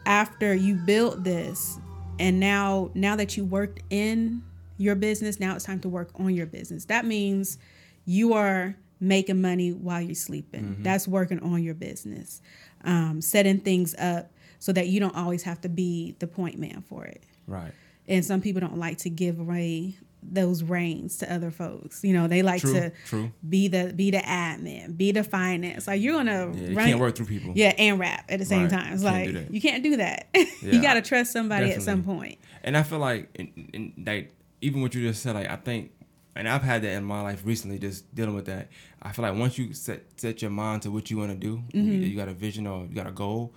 after 0.06 0.54
you 0.54 0.76
built 0.76 1.24
this 1.24 1.80
and 2.20 2.40
now 2.40 2.92
now 2.94 3.16
that 3.16 3.38
you 3.38 3.46
worked 3.46 3.82
in 3.90 4.44
your 4.78 4.96
business, 4.96 5.40
now 5.40 5.56
it's 5.56 5.66
time 5.66 5.80
to 5.82 5.90
work 5.90 6.10
on 6.16 6.34
your 6.34 6.46
business. 6.46 6.86
That 6.86 7.06
means 7.06 7.58
you 8.06 8.34
are 8.34 8.76
making 9.00 9.42
money 9.42 9.72
while 9.72 10.02
you're 10.02 10.16
sleeping. 10.16 10.64
Mm-hmm. 10.64 10.84
That's 10.84 11.08
working 11.08 11.40
on 11.40 11.64
your 11.64 11.74
business. 11.74 12.42
Um, 12.84 13.22
setting 13.22 13.60
things 13.60 13.96
up 13.96 14.32
so 14.60 14.72
that 14.74 14.88
you 14.88 15.00
don't 15.00 15.16
always 15.16 15.44
have 15.44 15.62
to 15.62 15.70
be 15.70 16.16
the 16.20 16.28
point 16.28 16.58
man 16.58 16.84
for 16.88 17.06
it. 17.06 17.24
Right. 17.48 17.72
And 18.08 18.24
some 18.24 18.42
people 18.42 18.62
don't 18.62 18.78
like 18.78 19.00
to 19.00 19.10
give 19.10 19.40
away 19.40 19.98
those 20.24 20.64
reins 20.64 21.18
to 21.18 21.34
other 21.34 21.52
folks. 21.52 22.04
You 22.04 22.14
know, 22.14 22.28
they 22.28 22.42
like 22.42 22.62
true, 22.62 22.74
to 22.74 22.92
true. 23.06 23.32
be 23.48 23.68
the 23.68 23.94
be 23.96 24.12
the 24.12 24.20
admin, 24.20 24.98
be 24.98 25.12
the 25.12 25.24
finance. 25.24 25.88
Like 25.88 26.02
you're 26.02 26.16
gonna 26.16 26.52
yeah, 26.54 26.68
you 26.70 26.76
run, 26.76 26.88
can't 26.88 27.00
work 27.00 27.16
through 27.16 27.26
people. 27.26 27.54
Yeah, 27.56 27.74
and 27.78 28.00
rap 28.00 28.26
at 28.30 28.40
the 28.40 28.46
same 28.46 28.64
right. 28.64 28.72
time. 28.72 28.94
It's 28.94 29.04
can't 29.04 29.34
like 29.34 29.52
you 29.52 29.62
can't 29.62 29.84
do 29.84 29.98
that. 29.98 30.28
Yeah, 30.62 30.74
you 30.74 30.82
gotta 30.82 31.02
trust 31.02 31.32
somebody 31.32 31.68
definitely. 31.68 31.92
at 31.92 31.96
some 31.96 32.04
point. 32.04 32.38
And 32.64 32.78
I 32.78 32.84
feel 32.84 33.00
like, 33.00 33.30
in, 33.34 33.70
in, 33.74 34.04
like 34.06 34.32
even 34.62 34.82
what 34.82 34.94
you 34.94 35.02
just 35.08 35.24
said, 35.24 35.34
like 35.34 35.50
I 35.50 35.56
think, 35.56 35.92
and 36.36 36.48
I've 36.48 36.62
had 36.62 36.84
that 36.84 36.92
in 36.92 37.04
my 37.04 37.22
life 37.22 37.42
recently, 37.44 37.80
just 37.80 38.14
dealing 38.14 38.36
with 38.36 38.46
that. 38.46 38.70
I 39.02 39.12
feel 39.12 39.24
like 39.24 39.36
once 39.36 39.58
you 39.58 39.74
set 39.74 40.04
set 40.18 40.42
your 40.42 40.52
mind 40.52 40.84
to 40.84 40.92
what 40.92 41.10
you 41.10 41.18
want 41.18 41.32
to 41.32 41.38
do, 41.38 41.58
mm-hmm. 41.58 41.80
you, 41.80 41.94
you 41.94 42.16
got 42.16 42.28
a 42.28 42.34
vision 42.34 42.68
or 42.68 42.86
you 42.86 42.94
got 42.94 43.08
a 43.08 43.12
goal. 43.12 43.54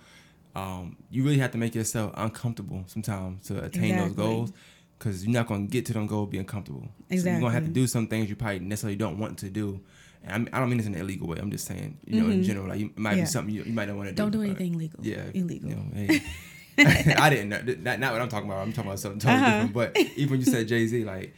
Um, 0.55 0.97
you 1.11 1.23
really 1.23 1.37
have 1.39 1.51
to 1.51 1.57
make 1.57 1.75
yourself 1.75 2.13
uncomfortable 2.15 2.83
sometimes 2.87 3.45
to 3.47 3.63
attain 3.63 3.95
exactly. 3.95 4.07
those 4.07 4.15
goals 4.15 4.53
because 4.97 5.25
you're 5.25 5.33
not 5.33 5.47
gonna 5.47 5.67
get 5.67 5.85
to 5.87 5.93
them 5.93 6.07
goal 6.07 6.25
being 6.25 6.45
comfortable. 6.45 6.87
Exactly. 7.09 7.19
So 7.19 7.29
you're 7.29 7.39
gonna 7.41 7.53
have 7.53 7.65
to 7.65 7.71
do 7.71 7.87
some 7.87 8.07
things 8.07 8.29
you 8.29 8.35
probably 8.35 8.59
necessarily 8.59 8.95
don't 8.95 9.19
want 9.19 9.37
to 9.39 9.49
do. 9.49 9.81
And 10.23 10.49
I, 10.51 10.59
don't 10.59 10.69
mean 10.69 10.79
this 10.79 10.87
in 10.87 10.95
an 10.95 11.01
illegal 11.01 11.27
way. 11.27 11.37
I'm 11.39 11.51
just 11.51 11.67
saying, 11.67 11.99
you 12.05 12.19
know, 12.19 12.23
mm-hmm. 12.23 12.31
in 12.31 12.43
general, 12.43 12.67
like 12.67 12.79
you, 12.79 12.87
it 12.87 12.97
might 12.97 13.15
yeah. 13.15 13.23
be 13.23 13.27
something 13.27 13.53
you, 13.53 13.63
you 13.63 13.73
might 13.73 13.87
not 13.87 13.95
want 13.95 14.09
to 14.09 14.13
do. 14.13 14.17
Don't 14.17 14.31
do 14.31 14.41
anything 14.41 14.75
legal. 14.75 14.99
Yeah, 15.05 15.23
illegal. 15.33 15.69
You 15.69 15.75
know, 15.75 15.83
hey. 15.93 16.23
I 16.77 17.29
didn't 17.29 17.49
know. 17.49 17.61
Not, 17.81 17.99
not 17.99 18.11
what 18.11 18.21
I'm 18.21 18.27
talking 18.27 18.49
about. 18.49 18.61
I'm 18.61 18.73
talking 18.73 18.89
about 18.89 18.99
something 18.99 19.19
totally 19.19 19.41
uh-huh. 19.41 19.67
different. 19.67 19.73
But 19.73 19.97
even 20.17 20.31
when 20.31 20.39
you 20.41 20.45
said 20.45 20.67
Jay 20.67 20.85
Z, 20.87 21.05
like 21.05 21.33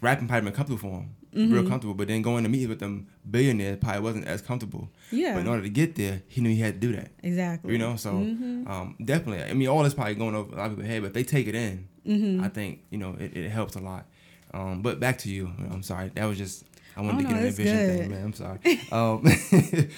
rapping 0.00 0.26
probably 0.26 0.50
been 0.50 0.56
comfortable 0.56 0.78
for 0.78 0.96
him, 1.00 1.14
mm-hmm. 1.34 1.52
real 1.52 1.68
comfortable. 1.68 1.94
But 1.94 2.08
then 2.08 2.22
going 2.22 2.44
to 2.44 2.50
meet 2.50 2.68
with 2.68 2.80
them 2.80 3.08
billionaires 3.28 3.78
probably 3.80 4.00
wasn't 4.00 4.26
as 4.26 4.42
comfortable. 4.42 4.88
Yeah. 5.10 5.34
But 5.34 5.40
in 5.40 5.48
order 5.48 5.62
to 5.62 5.68
get 5.68 5.96
there, 5.96 6.22
he 6.28 6.40
knew 6.40 6.50
he 6.50 6.60
had 6.60 6.80
to 6.80 6.86
do 6.86 6.96
that. 6.96 7.10
Exactly. 7.22 7.72
You 7.72 7.78
know, 7.78 7.96
so 7.96 8.12
mm-hmm. 8.12 8.70
um, 8.70 8.96
definitely. 9.04 9.44
I 9.44 9.52
mean, 9.54 9.68
all 9.68 9.82
this 9.82 9.94
probably 9.94 10.14
going 10.14 10.34
over 10.34 10.54
a 10.54 10.56
lot 10.56 10.66
of 10.66 10.72
people's 10.72 10.88
head, 10.88 11.02
but 11.02 11.08
if 11.08 11.12
they 11.14 11.24
take 11.24 11.46
it 11.46 11.54
in, 11.54 11.88
mm-hmm. 12.06 12.44
I 12.44 12.48
think 12.48 12.80
you 12.90 12.98
know 12.98 13.16
it, 13.18 13.36
it 13.36 13.50
helps 13.50 13.76
a 13.76 13.80
lot. 13.80 14.06
Um, 14.54 14.82
but 14.82 15.00
back 15.00 15.18
to 15.18 15.30
you. 15.30 15.50
I'm 15.70 15.82
sorry. 15.82 16.10
That 16.14 16.26
was 16.26 16.38
just 16.38 16.64
I 16.96 17.00
wanted 17.00 17.14
oh, 17.14 17.18
to 17.18 17.24
get 17.24 17.40
no, 17.40 17.46
an 17.46 17.52
vision 17.52 17.76
good. 17.76 17.98
thing, 17.98 18.10
man. 18.10 18.24
I'm 18.24 18.32
sorry. 18.32 18.58
um, 18.92 19.88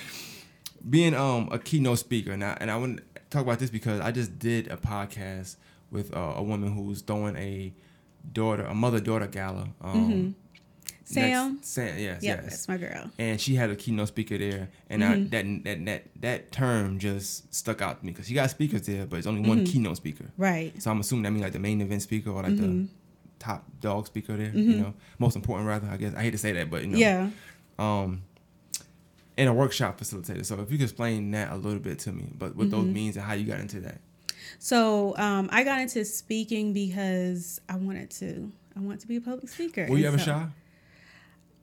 being 0.91 1.15
um 1.15 1.49
a 1.51 1.59
keynote 1.59 1.99
speaker, 1.99 2.33
and 2.33 2.45
I 2.45 2.57
and 2.61 2.71
I 2.71 2.77
want 2.77 2.99
to 2.99 3.21
talk 3.31 3.43
about 3.43 3.59
this 3.59 3.71
because 3.71 4.01
I 4.01 4.13
just 4.13 4.39
did 4.39 4.69
a 4.69 4.77
podcast 4.77 5.57
with 5.91 6.15
uh, 6.15 6.35
a 6.37 6.43
woman 6.43 6.73
who's 6.73 7.03
throwing 7.03 7.37
a 7.37 7.73
daughter, 8.33 8.65
a 8.65 8.75
mother 8.75 9.01
daughter 9.01 9.27
gala. 9.27 9.69
Um, 9.81 10.11
mm-hmm. 10.11 10.31
Sam. 11.05 11.55
Next, 11.55 11.69
Sam, 11.69 11.99
yes, 11.99 12.23
yep, 12.23 12.41
yes, 12.43 12.45
that's 12.45 12.69
my 12.69 12.77
girl. 12.79 13.11
And 13.19 13.41
she 13.41 13.55
had 13.55 13.71
a 13.71 13.77
keynote 13.77 14.09
speaker 14.09 14.39
there, 14.39 14.71
and 14.89 15.03
mm-hmm. 15.03 15.13
I, 15.13 15.43
that 15.43 15.65
that 15.65 15.85
that 15.85 16.03
that 16.21 16.53
term 16.53 16.99
just 16.99 17.55
stuck 17.55 17.83
out 17.83 18.01
to 18.01 18.07
me 18.07 18.13
because 18.13 18.27
she 18.27 18.35
got 18.35 18.51
speakers 18.51 18.87
there, 18.87 19.07
but 19.07 19.19
it's 19.19 19.27
only 19.27 19.47
one 19.47 19.59
mm-hmm. 19.59 19.73
keynote 19.73 19.99
speaker. 19.99 20.25
Right. 20.39 20.73
So 20.83 20.91
I'm 20.91 21.01
assuming 21.01 21.25
that 21.25 21.31
means 21.31 21.43
like 21.43 21.53
the 21.53 21.59
main 21.59 21.81
event 21.81 22.03
speaker 22.03 22.31
or 22.31 22.43
like 22.43 22.57
the 22.57 22.63
mm-hmm. 22.63 22.85
top 23.39 23.65
dog 23.81 24.07
speaker 24.07 24.37
there. 24.37 24.51
You 24.55 24.73
mm-hmm. 24.73 24.83
know, 24.83 24.95
most 25.19 25.37
important 25.37 25.69
rather. 25.69 25.89
I 25.89 25.97
guess 25.99 26.15
I 26.15 26.23
hate 26.23 26.31
to 26.33 26.39
say 26.39 26.53
that, 26.53 26.71
but 26.71 26.83
you 26.83 26.89
know. 26.89 26.99
Yeah. 26.99 27.31
Um. 27.79 28.23
And 29.37 29.49
a 29.49 29.53
workshop 29.53 29.99
facilitator. 29.99 30.47
So 30.47 30.61
if 30.61 30.71
you 30.71 30.79
could 30.79 30.85
explain 30.85 31.33
that 31.33 31.51
a 31.51 31.57
little 31.57 31.81
bit 31.81 31.99
to 32.01 32.13
me, 32.13 32.29
but 32.39 32.55
what 32.55 32.71
those 32.71 32.85
mm-hmm. 32.85 32.93
means 32.93 33.17
and 33.17 33.25
how 33.25 33.33
you 33.35 33.45
got 33.45 33.59
into 33.59 33.81
that. 33.81 33.99
So 34.61 35.17
um, 35.17 35.49
I 35.51 35.65
got 35.65 35.81
into 35.81 36.05
speaking 36.05 36.73
because 36.73 37.61
I 37.69 37.77
wanted 37.77 38.11
to. 38.13 38.53
I 38.77 38.81
want 38.81 39.01
to 39.01 39.09
be 39.09 39.17
a 39.17 39.21
public 39.21 39.49
speaker. 39.49 39.87
Were 39.89 39.99
you 39.99 40.07
ever 40.07 40.19
so, 40.19 40.25
shy? 40.25 40.47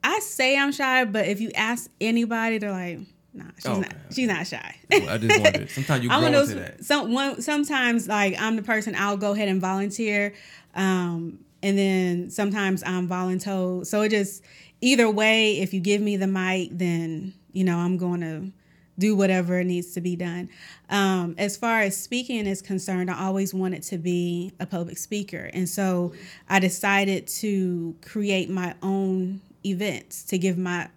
I 0.03 0.19
say 0.19 0.57
I'm 0.57 0.71
shy, 0.71 1.05
but 1.05 1.27
if 1.27 1.39
you 1.41 1.51
ask 1.55 1.89
anybody, 1.99 2.57
they're 2.57 2.71
like, 2.71 2.99
Nah, 3.33 3.45
she's 3.55 3.65
oh, 3.67 3.79
not. 3.79 3.85
Okay. 3.85 3.97
She's 4.11 4.27
not 4.27 4.45
shy. 4.45 4.75
Well, 4.89 5.09
I 5.09 5.17
just 5.17 5.39
wondered. 5.39 5.69
Sometimes 5.71 6.03
you 6.03 6.09
grow 6.09 6.23
into 6.23 6.55
that. 6.55 6.83
Some 6.83 7.13
one, 7.13 7.41
sometimes 7.41 8.07
like 8.07 8.39
I'm 8.39 8.57
the 8.57 8.61
person. 8.61 8.93
I'll 8.95 9.17
go 9.17 9.31
ahead 9.31 9.47
and 9.47 9.61
volunteer, 9.61 10.33
um, 10.75 11.39
and 11.63 11.77
then 11.77 12.29
sometimes 12.29 12.83
I'm 12.85 13.07
voluntold. 13.07 13.87
So 13.87 14.01
it 14.01 14.09
just 14.09 14.43
either 14.81 15.09
way. 15.09 15.59
If 15.59 15.73
you 15.73 15.79
give 15.79 16.01
me 16.01 16.17
the 16.17 16.27
mic, 16.27 16.69
then 16.73 17.33
you 17.53 17.63
know 17.63 17.77
I'm 17.77 17.95
going 17.97 18.19
to 18.21 18.51
do 18.99 19.15
whatever 19.15 19.63
needs 19.63 19.93
to 19.93 20.01
be 20.01 20.17
done. 20.17 20.49
Um, 20.89 21.35
as 21.37 21.55
far 21.55 21.79
as 21.79 21.95
speaking 21.95 22.45
is 22.45 22.61
concerned, 22.61 23.09
I 23.09 23.23
always 23.23 23.53
wanted 23.53 23.83
to 23.83 23.97
be 23.97 24.51
a 24.59 24.65
public 24.65 24.97
speaker, 24.97 25.49
and 25.53 25.69
so 25.69 26.11
I 26.49 26.59
decided 26.59 27.27
to 27.27 27.95
create 28.01 28.49
my 28.49 28.75
own 28.83 29.39
events 29.65 30.24
to 30.26 30.38
give 30.38 30.58
my 30.58 30.89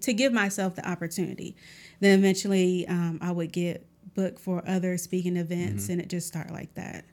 to 0.00 0.12
give 0.12 0.32
myself 0.32 0.74
the 0.74 0.88
opportunity. 0.88 1.56
Then 2.00 2.18
eventually, 2.18 2.86
um, 2.88 3.18
I 3.22 3.30
would 3.30 3.52
get 3.52 3.86
booked 4.14 4.40
for 4.40 4.62
other 4.66 4.98
speaking 4.98 5.36
events, 5.36 5.84
mm-hmm. 5.84 5.92
and 5.92 6.00
it 6.02 6.08
just 6.08 6.26
started 6.26 6.52
like 6.52 6.74
that. 6.74 7.04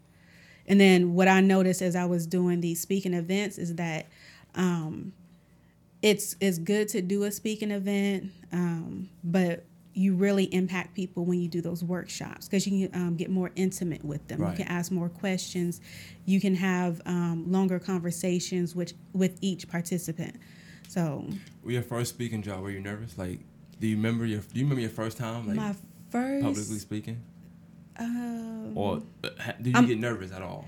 And 0.67 0.79
then 0.79 1.13
what 1.13 1.27
I 1.27 1.41
noticed 1.41 1.81
as 1.81 1.95
I 1.95 2.05
was 2.05 2.27
doing 2.27 2.61
these 2.61 2.79
speaking 2.79 3.13
events 3.13 3.57
is 3.57 3.75
that 3.75 4.07
um, 4.55 5.13
it's 6.01 6.35
it's 6.39 6.57
good 6.57 6.87
to 6.89 7.01
do 7.01 7.23
a 7.23 7.31
speaking 7.31 7.71
event, 7.71 8.31
um, 8.51 9.09
but 9.23 9.65
you 9.93 10.15
really 10.15 10.45
impact 10.53 10.95
people 10.95 11.25
when 11.25 11.41
you 11.41 11.49
do 11.49 11.61
those 11.61 11.83
workshops 11.83 12.47
because 12.47 12.65
you 12.65 12.87
can 12.87 13.01
um, 13.01 13.15
get 13.15 13.29
more 13.29 13.51
intimate 13.55 14.05
with 14.05 14.25
them. 14.27 14.39
Right. 14.39 14.51
You 14.51 14.63
can 14.63 14.71
ask 14.71 14.91
more 14.91 15.09
questions. 15.09 15.81
You 16.25 16.39
can 16.39 16.55
have 16.55 17.01
um, 17.05 17.51
longer 17.51 17.79
conversations 17.79 18.75
with 18.75 18.93
with 19.13 19.37
each 19.41 19.67
participant. 19.67 20.35
So. 20.89 21.23
Were 21.63 21.71
your 21.71 21.83
first 21.83 22.09
speaking 22.09 22.41
job? 22.41 22.63
Were 22.63 22.71
you 22.71 22.81
nervous? 22.81 23.15
Like, 23.15 23.39
do 23.79 23.85
you 23.85 23.95
remember 23.95 24.25
your 24.25 24.39
Do 24.39 24.59
you 24.59 24.65
remember 24.65 24.81
your 24.81 24.89
first 24.89 25.17
time? 25.17 25.47
Like, 25.47 25.55
my 25.55 25.75
first 26.09 26.43
publicly 26.43 26.79
speaking. 26.79 27.21
Um, 27.99 28.75
or 28.75 29.03
uh, 29.23 29.29
did 29.61 29.67
you 29.67 29.73
I'm, 29.75 29.85
get 29.85 29.99
nervous 29.99 30.31
at 30.31 30.41
all? 30.41 30.65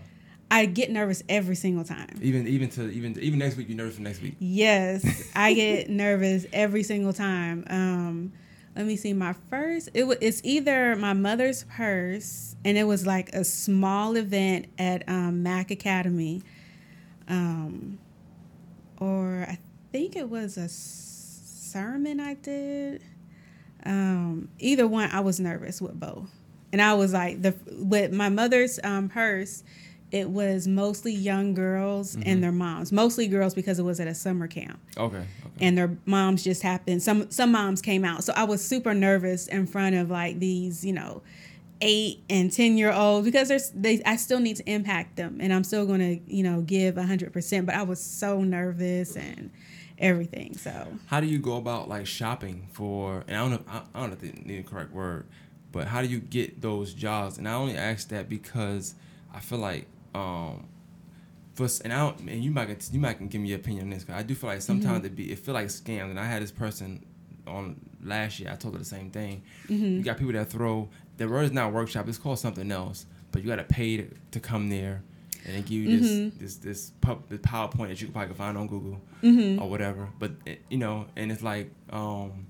I 0.52 0.66
get 0.66 0.92
nervous 0.92 1.24
every 1.28 1.56
single 1.56 1.84
time. 1.84 2.20
Even 2.22 2.48
even 2.48 2.70
to 2.70 2.88
even 2.92 3.18
even 3.20 3.40
next 3.40 3.58
week, 3.58 3.68
you're 3.68 3.78
nervous 3.78 3.96
for 3.96 4.04
next 4.04 4.22
week. 4.22 4.36
Yes, 4.38 5.04
I 5.36 5.54
get 5.56 5.90
nervous 5.90 6.46
every 6.54 6.84
single 6.84 7.14
time. 7.14 7.66
Um, 7.68 8.34
let 8.76 8.86
me 8.86 8.98
see. 8.98 9.14
My 9.14 9.34
first, 9.50 9.90
it 9.96 10.04
was 10.04 10.18
it's 10.22 10.40
either 10.44 10.96
my 10.98 11.14
mother's 11.14 11.64
purse, 11.64 12.56
and 12.64 12.78
it 12.78 12.84
was 12.84 13.08
like 13.08 13.30
a 13.30 13.44
small 13.44 14.16
event 14.18 14.68
at 14.78 15.10
um, 15.10 15.42
Mac 15.42 15.72
Academy, 15.72 16.44
um, 17.28 17.98
or 19.00 19.48
I 19.50 19.58
think 19.92 20.16
it 20.16 20.30
was 20.30 20.58
a 20.58 20.68
sermon 20.70 22.20
I 22.20 22.36
did. 22.36 23.02
Um, 23.86 24.50
either 24.60 24.88
one, 24.88 25.10
I 25.12 25.22
was 25.22 25.40
nervous 25.40 25.82
with 25.82 26.00
both, 26.00 26.30
and 26.72 26.82
I 26.82 26.94
was 26.94 27.14
like 27.14 27.42
the 27.42 27.56
with 27.68 28.12
my 28.14 28.30
mother's 28.30 28.80
um, 28.84 29.10
purse. 29.10 29.64
It 30.12 30.30
was 30.30 30.68
mostly 30.68 31.14
young 31.14 31.54
girls 31.54 32.16
Mm-hmm. 32.18 32.24
and 32.30 32.44
their 32.44 32.52
moms, 32.52 32.92
mostly 32.92 33.28
girls 33.30 33.54
because 33.54 33.80
it 33.80 33.84
was 33.84 34.00
at 34.02 34.08
a 34.08 34.14
summer 34.14 34.46
camp 34.48 34.78
Okay. 34.98 35.16
Okay. 35.18 35.26
and 35.62 35.78
their 35.78 35.98
moms 36.06 36.44
just 36.44 36.62
happened 36.64 37.02
some 37.02 37.32
some 37.32 37.54
moms 37.54 37.82
came 37.82 38.04
out 38.04 38.22
so 38.22 38.34
i 38.36 38.44
was 38.44 38.62
super 38.62 38.94
nervous 38.94 39.48
in 39.48 39.66
front 39.66 39.96
of 39.96 40.10
like 40.12 40.38
these 40.40 40.84
you 40.84 40.92
know 40.92 41.22
eight 41.80 42.22
and 42.30 42.52
ten 42.52 42.76
year 42.78 42.92
olds 42.92 43.24
because 43.26 43.48
there's 43.48 43.70
they 43.70 44.02
i 44.06 44.18
still 44.18 44.42
need 44.42 44.58
to 44.58 44.70
impact 44.70 45.16
them 45.16 45.38
and 45.40 45.54
i'm 45.54 45.64
still 45.64 45.86
going 45.86 46.00
to 46.02 46.20
you 46.36 46.44
know 46.44 46.60
give 46.62 46.96
100% 46.96 47.66
but 47.66 47.74
i 47.74 47.82
was 47.84 48.04
so 48.04 48.42
nervous 48.44 49.16
and 49.16 49.50
everything 50.02 50.58
so 50.58 50.88
How 51.08 51.20
do 51.22 51.28
you 51.28 51.40
go 51.40 51.56
about 51.58 51.88
like 51.88 52.06
shopping 52.08 52.68
for? 52.74 53.24
And 53.28 53.38
I 53.38 53.40
don't 53.40 53.52
know. 53.52 53.64
I, 53.68 53.82
I 53.94 54.00
don't 54.02 54.10
know 54.10 54.18
if 54.28 54.46
the 54.46 54.64
correct 54.64 54.92
word, 54.92 55.26
but 55.72 55.88
how 55.88 56.02
do 56.02 56.08
you 56.08 56.20
get 56.20 56.62
those 56.62 56.94
jobs? 56.94 57.38
And 57.38 57.48
I 57.48 57.54
only 57.54 57.78
ask 57.78 58.10
that 58.10 58.28
because 58.28 58.96
I 59.34 59.40
feel 59.40 59.60
like 59.60 59.88
um, 60.14 60.68
for 61.54 61.68
and 61.84 61.94
I 61.94 62.00
don't, 62.00 62.20
and 62.22 62.44
you 62.44 62.52
might 62.52 62.66
can, 62.68 62.78
you 62.92 63.00
might 63.00 63.14
can 63.18 63.28
give 63.28 63.42
me 63.42 63.50
your 63.50 63.60
opinion 63.60 63.86
on 63.86 63.90
this. 63.92 64.04
Cause 64.04 64.16
I 64.16 64.24
do 64.24 64.36
feel 64.36 64.50
like 64.50 64.62
sometimes 64.62 65.06
it 65.06 65.16
be 65.16 65.32
it 65.32 65.40
feel 65.40 65.54
like 65.54 65.68
scams. 65.68 66.10
And 66.10 66.20
I 66.20 66.26
had 66.26 66.42
this 66.42 66.52
person 66.52 67.06
on 67.48 67.80
last 68.04 68.40
year. 68.40 68.50
I 68.52 68.56
told 68.56 68.74
her 68.74 68.80
the 68.80 68.86
same 68.86 69.12
thing. 69.12 69.44
You 69.98 70.04
got 70.04 70.18
people 70.18 70.34
that 70.34 70.50
throw 70.50 70.90
the 71.18 71.28
word 71.28 71.44
is 71.44 71.52
not 71.52 71.72
workshop. 71.74 72.08
It's 72.08 72.18
called 72.18 72.40
something 72.40 72.72
else, 72.72 73.06
but 73.32 73.42
you 73.42 73.48
got 73.48 73.58
to 73.58 73.64
pay 73.64 73.98
to, 73.98 74.08
to 74.32 74.40
come 74.40 74.70
there. 74.70 75.04
And 75.46 75.56
they 75.56 75.62
give 75.62 75.72
you 75.72 76.00
this 76.00 76.12
mm-hmm. 76.12 76.40
this 76.40 76.56
this, 76.58 76.92
pub, 77.02 77.24
this 77.30 77.40
PowerPoint 77.40 77.90
that 77.90 78.00
you 78.00 78.08
can 78.08 78.14
probably 78.14 78.36
find 78.36 78.58
on 78.58 78.68
Google 78.68 79.02
mm-hmm. 79.24 79.62
or 79.62 79.70
whatever. 79.70 80.08
But 80.20 80.34
it, 80.46 80.62
you 80.70 80.78
know, 80.78 81.08
and 81.16 81.32
it's 81.32 81.42
like 81.42 81.72
um, 81.90 82.46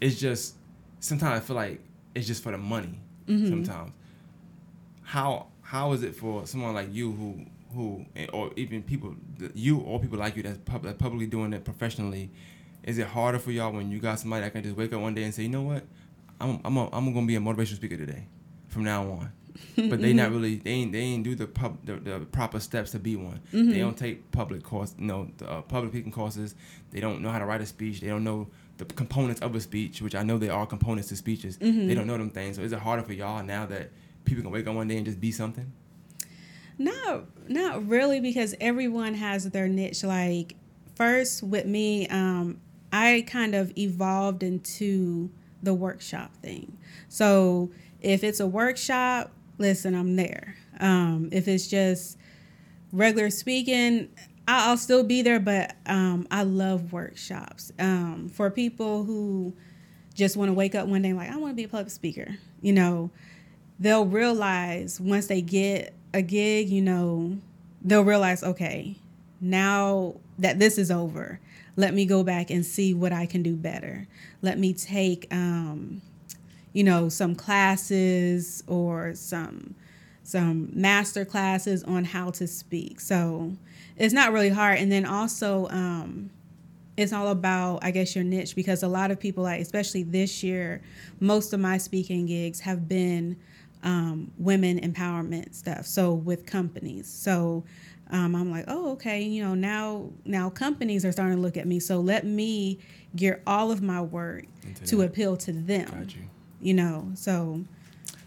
it's 0.00 0.20
just 0.20 0.56
sometimes 1.00 1.40
I 1.40 1.40
feel 1.40 1.56
like 1.56 1.80
it's 2.14 2.26
just 2.26 2.42
for 2.42 2.52
the 2.52 2.58
money. 2.58 3.00
Mm-hmm. 3.26 3.48
Sometimes, 3.48 3.92
how 5.02 5.46
how 5.62 5.92
is 5.92 6.02
it 6.02 6.14
for 6.14 6.46
someone 6.46 6.74
like 6.74 6.92
you 6.92 7.12
who 7.12 7.46
who 7.74 8.04
eh, 8.16 8.26
or 8.32 8.50
even 8.56 8.82
people 8.82 9.14
you 9.54 9.78
or 9.78 10.00
people 10.00 10.18
like 10.18 10.36
you 10.36 10.42
that's, 10.42 10.58
pub, 10.58 10.82
publicly 10.98 11.26
doing 11.26 11.52
it 11.52 11.64
professionally? 11.64 12.30
Is 12.82 12.98
it 12.98 13.06
harder 13.06 13.38
for 13.38 13.50
y'all 13.50 13.72
when 13.72 13.90
you 13.90 13.98
got 13.98 14.18
somebody 14.18 14.42
that 14.42 14.52
can 14.52 14.62
just 14.62 14.76
wake 14.76 14.92
up 14.92 15.00
one 15.00 15.14
day 15.14 15.24
and 15.24 15.34
say, 15.34 15.42
you 15.42 15.48
know 15.48 15.62
what, 15.62 15.84
I'm 16.40 16.60
I'm 16.64 16.76
a, 16.76 16.88
I'm 16.92 17.12
gonna 17.12 17.26
be 17.26 17.36
a 17.36 17.40
motivational 17.40 17.76
speaker 17.76 17.96
today, 17.96 18.26
from 18.68 18.84
now 18.84 19.02
on. 19.02 19.32
But 19.76 20.00
they 20.00 20.12
not 20.12 20.30
really 20.30 20.56
they 20.56 20.70
ain't 20.70 20.92
they 20.92 21.00
ain't 21.00 21.24
do 21.24 21.34
the 21.34 21.46
pub 21.46 21.78
the, 21.84 21.96
the 21.96 22.20
proper 22.20 22.60
steps 22.60 22.90
to 22.92 22.98
be 22.98 23.16
one. 23.16 23.40
They 23.52 23.78
don't 23.78 23.96
take 23.96 24.30
public 24.30 24.62
course 24.62 24.94
you 24.98 25.06
know 25.06 25.28
the, 25.38 25.50
uh, 25.50 25.62
public 25.62 25.92
speaking 25.92 26.12
courses. 26.12 26.54
They 26.90 27.00
don't 27.00 27.22
know 27.22 27.30
how 27.30 27.38
to 27.38 27.46
write 27.46 27.60
a 27.60 27.66
speech. 27.66 28.00
They 28.00 28.08
don't 28.08 28.24
know 28.24 28.48
the 28.78 28.84
components 28.84 29.40
of 29.42 29.54
a 29.54 29.60
speech, 29.60 30.00
which 30.02 30.14
I 30.14 30.22
know 30.22 30.38
there 30.38 30.52
are 30.52 30.66
components 30.66 31.08
to 31.10 31.16
speeches. 31.16 31.58
They 31.58 31.94
don't 31.94 32.06
know 32.06 32.16
them 32.18 32.30
things. 32.30 32.56
So 32.56 32.62
is 32.62 32.72
it 32.72 32.78
harder 32.78 33.02
for 33.02 33.12
y'all 33.12 33.42
now 33.44 33.66
that 33.66 33.90
people 34.24 34.42
can 34.42 34.50
wake 34.52 34.66
up 34.66 34.74
one 34.74 34.88
day 34.88 34.96
and 34.96 35.04
just 35.06 35.20
be 35.20 35.32
something? 35.32 35.70
No, 36.78 37.26
not 37.48 37.86
really 37.86 38.20
because 38.20 38.54
everyone 38.60 39.14
has 39.14 39.44
their 39.50 39.68
niche 39.68 40.02
like 40.02 40.54
first 40.94 41.42
with 41.42 41.66
me 41.66 42.06
um 42.08 42.60
i 42.92 43.24
kind 43.26 43.54
of 43.54 43.76
evolved 43.78 44.42
into 44.42 45.30
the 45.62 45.72
workshop 45.74 46.34
thing 46.42 46.76
so 47.08 47.70
if 48.00 48.22
it's 48.22 48.38
a 48.40 48.46
workshop 48.46 49.30
listen 49.60 49.94
i'm 49.94 50.16
there 50.16 50.56
um 50.80 51.28
if 51.30 51.46
it's 51.46 51.68
just 51.68 52.18
regular 52.92 53.30
speaking 53.30 54.08
i'll 54.48 54.76
still 54.76 55.04
be 55.04 55.22
there 55.22 55.38
but 55.38 55.76
um 55.86 56.26
i 56.30 56.42
love 56.42 56.92
workshops 56.92 57.70
um 57.78 58.28
for 58.28 58.50
people 58.50 59.04
who 59.04 59.54
just 60.14 60.36
want 60.36 60.48
to 60.48 60.52
wake 60.52 60.74
up 60.74 60.88
one 60.88 61.02
day 61.02 61.12
like 61.12 61.30
i 61.30 61.36
want 61.36 61.52
to 61.52 61.56
be 61.56 61.64
a 61.64 61.68
public 61.68 61.90
speaker 61.90 62.36
you 62.60 62.72
know 62.72 63.10
they'll 63.80 64.04
realize 64.04 65.00
once 65.00 65.26
they 65.26 65.40
get 65.40 65.94
a 66.12 66.22
gig, 66.22 66.68
you 66.68 66.82
know, 66.82 67.38
they'll 67.82 68.04
realize, 68.04 68.44
okay, 68.44 68.96
now 69.40 70.14
that 70.38 70.58
this 70.58 70.78
is 70.78 70.90
over, 70.90 71.40
let 71.76 71.94
me 71.94 72.04
go 72.04 72.22
back 72.22 72.50
and 72.50 72.64
see 72.64 72.92
what 72.92 73.12
I 73.12 73.26
can 73.26 73.42
do 73.42 73.56
better. 73.56 74.06
Let 74.42 74.58
me 74.58 74.74
take, 74.74 75.26
um, 75.32 76.02
you 76.72 76.84
know, 76.84 77.08
some 77.08 77.34
classes 77.34 78.62
or 78.66 79.14
some 79.14 79.74
some 80.22 80.70
master 80.72 81.24
classes 81.24 81.82
on 81.82 82.04
how 82.04 82.30
to 82.30 82.46
speak. 82.46 83.00
So 83.00 83.52
it's 83.96 84.14
not 84.14 84.32
really 84.32 84.50
hard. 84.50 84.78
And 84.78 84.92
then 84.92 85.04
also, 85.04 85.66
um, 85.70 86.30
it's 86.96 87.12
all 87.12 87.28
about 87.28 87.78
i 87.82 87.90
guess 87.90 88.14
your 88.14 88.24
niche 88.24 88.54
because 88.54 88.82
a 88.82 88.88
lot 88.88 89.10
of 89.10 89.18
people 89.18 89.44
like 89.44 89.60
especially 89.60 90.02
this 90.02 90.42
year 90.42 90.82
most 91.18 91.52
of 91.52 91.60
my 91.60 91.78
speaking 91.78 92.26
gigs 92.26 92.60
have 92.60 92.88
been 92.88 93.36
um, 93.82 94.30
women 94.36 94.78
empowerment 94.80 95.54
stuff 95.54 95.86
so 95.86 96.12
with 96.12 96.44
companies 96.44 97.08
so 97.08 97.64
um, 98.10 98.34
i'm 98.34 98.50
like 98.50 98.64
oh 98.68 98.92
okay 98.92 99.22
you 99.22 99.42
know 99.42 99.54
now 99.54 100.10
now 100.26 100.50
companies 100.50 101.04
are 101.04 101.12
starting 101.12 101.36
to 101.36 101.42
look 101.42 101.56
at 101.56 101.66
me 101.66 101.80
so 101.80 102.00
let 102.00 102.26
me 102.26 102.78
gear 103.16 103.40
all 103.46 103.70
of 103.72 103.80
my 103.80 104.02
work 104.02 104.44
to 104.84 104.96
that. 104.96 105.06
appeal 105.06 105.36
to 105.36 105.52
them 105.52 106.06
you. 106.60 106.74
know 106.74 107.10
so 107.14 107.64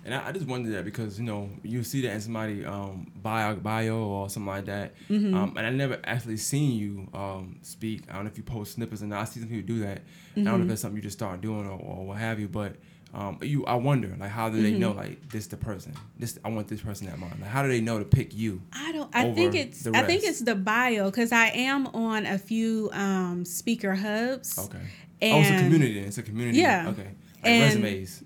And 0.06 0.13
I, 0.13 0.28
I 0.28 0.32
just 0.34 0.48
wonder 0.48 0.69
that 0.72 0.84
because 0.86 1.17
you 1.19 1.26
know 1.26 1.50
you 1.63 1.84
see 1.84 2.02
that 2.02 2.12
in 2.12 2.22
somebody 2.22 2.65
um, 2.65 3.12
bio 3.22 3.56
bio 3.56 3.98
or 3.98 4.30
something 4.30 4.48
like 4.48 4.65
that, 4.65 4.93
Mm-hmm. 5.10 5.34
um, 5.36 5.56
and 5.58 5.65
I 5.65 5.69
never 5.69 5.98
actually 6.04 6.38
seen 6.38 6.78
you 6.78 7.08
um, 7.13 7.58
speak. 7.62 8.04
I 8.10 8.13
don't 8.15 8.26
know 8.26 8.32
if 8.32 8.38
you 8.38 8.43
post 8.43 8.74
snippets, 8.74 9.02
and 9.02 9.13
I 9.15 9.24
see 9.26 9.39
some 9.39 9.50
people 9.50 9.65
do 9.76 9.80
that. 9.82 10.00
I 10.00 10.02
don't 10.36 10.43
know 10.46 10.52
Mm-hmm. 10.52 10.62
if 10.63 10.67
that's 10.69 10.82
something 10.82 10.98
you 10.98 11.02
just 11.04 11.17
start 11.17 11.39
doing 11.41 11.65
or, 11.67 11.80
or 11.80 12.06
what 12.08 12.17
have 12.17 12.39
you, 12.39 12.48
but. 12.48 12.76
Um, 13.15 13.38
you, 13.43 13.63
I 13.67 13.76
wonder, 13.76 14.12
like, 14.19 14.32
how 14.32 14.50
do 14.50 14.60
they 14.60 14.72
Mm-hmm. 14.72 14.80
know, 14.80 14.91
like, 14.93 15.30
this 15.30 15.46
the 15.46 15.56
person? 15.56 15.93
This, 16.17 16.39
I 16.43 16.50
want 16.50 16.67
this 16.67 16.82
person 16.82 17.08
at 17.10 17.19
mine. 17.19 17.38
Like, 17.39 17.48
how 17.52 17.62
do 17.62 17.69
they 17.69 17.80
know 17.80 18.00
to 18.00 18.06
pick 18.06 18.34
you? 18.34 18.60
I 18.74 18.91
don't. 18.91 19.08
I 19.15 19.32
think 19.36 19.54
it's. 19.54 19.86
I 19.86 20.02
think 20.02 20.24
it's 20.24 20.39
the 20.39 20.56
bio 20.56 21.12
because 21.12 21.32
I 21.32 21.50
am 21.50 21.86
on 21.93 22.26
a 22.26 22.39
few 22.39 22.89
um, 22.91 23.46
speaker 23.46 23.93
hubs. 23.93 24.58
Okay. 24.58 24.80
oh, 25.32 25.41
it's 25.41 25.52
a 25.52 25.58
community. 25.63 26.00
It's 26.00 26.17
a 26.17 26.24
community. 26.24 26.58
Yeah. 26.58 26.89
Okay. 26.89 27.10
Like 27.43 27.51
And- 27.53 27.84
resumes. 27.84 28.23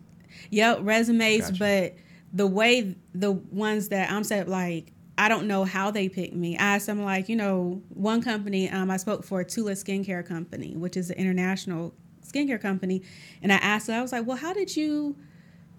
Yep, 0.49 0.79
resumes, 0.83 1.41
Gotcha. 1.51 1.57
but 1.59 1.95
the 2.33 2.47
way 2.47 2.95
the 3.13 3.31
ones 3.31 3.89
that 3.89 4.11
I'm 4.11 4.23
set 4.23 4.47
like 4.47 4.93
I 5.19 5.29
don't 5.29 5.47
know 5.47 5.63
how 5.63 5.89
they 5.89 6.09
picked 6.09 6.35
me. 6.35 6.55
I 6.57 6.75
asked 6.75 6.85
them 6.85 7.03
like, 7.03 7.27
you 7.27 7.35
know, 7.35 7.81
one 7.89 8.21
company, 8.21 8.69
um, 8.69 8.91
I 8.91 8.97
spoke 8.97 9.23
for 9.23 9.43
Tula 9.43 9.71
Skincare 9.71 10.23
Company, 10.23 10.75
which 10.77 10.95
is 10.95 11.09
an 11.09 11.17
international 11.17 11.95
skincare 12.23 12.61
company, 12.61 13.01
and 13.41 13.51
I 13.51 13.55
asked 13.55 13.87
her, 13.87 13.93
I 13.93 14.01
was 14.03 14.11
like, 14.11 14.27
Well, 14.27 14.37
how 14.37 14.53
did 14.53 14.75
you 14.77 15.15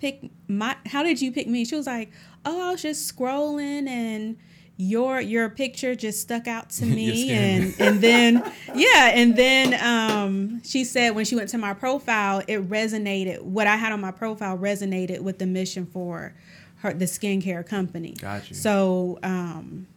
pick 0.01 0.29
my 0.49 0.77
how 0.87 1.03
did 1.05 1.21
you 1.23 1.31
pick 1.33 1.47
me? 1.47 1.65
She 1.65 1.77
was 1.77 1.87
like, 1.87 2.11
Oh, 2.45 2.69
I 2.69 2.73
was 2.73 2.83
just 2.83 3.15
scrolling 3.17 3.87
and 3.89 4.37
your 4.81 5.21
your 5.21 5.49
picture 5.51 5.95
just 5.97 6.21
stuck 6.21 6.47
out 6.47 6.71
to 6.71 6.87
me 6.99 7.31
and 7.33 7.75
and 7.81 8.01
then 8.01 8.37
yeah 8.75 9.11
and 9.13 9.35
then 9.37 9.75
um 9.85 10.63
she 10.63 10.85
said 10.85 11.11
when 11.17 11.25
she 11.25 11.35
went 11.35 11.49
to 11.49 11.59
my 11.59 11.75
profile 11.75 12.41
it 12.47 12.67
resonated 12.71 13.43
what 13.43 13.67
i 13.67 13.75
had 13.77 13.91
on 13.93 14.01
my 14.01 14.13
profile 14.13 14.57
resonated 14.57 15.21
with 15.21 15.39
the 15.41 15.47
mission 15.47 15.85
for 15.85 16.33
her 16.77 16.95
the 16.95 17.07
skincare 17.07 17.67
company 17.67 18.13
Got 18.21 18.49
you. 18.51 18.55
so 18.55 19.19
um 19.25 19.89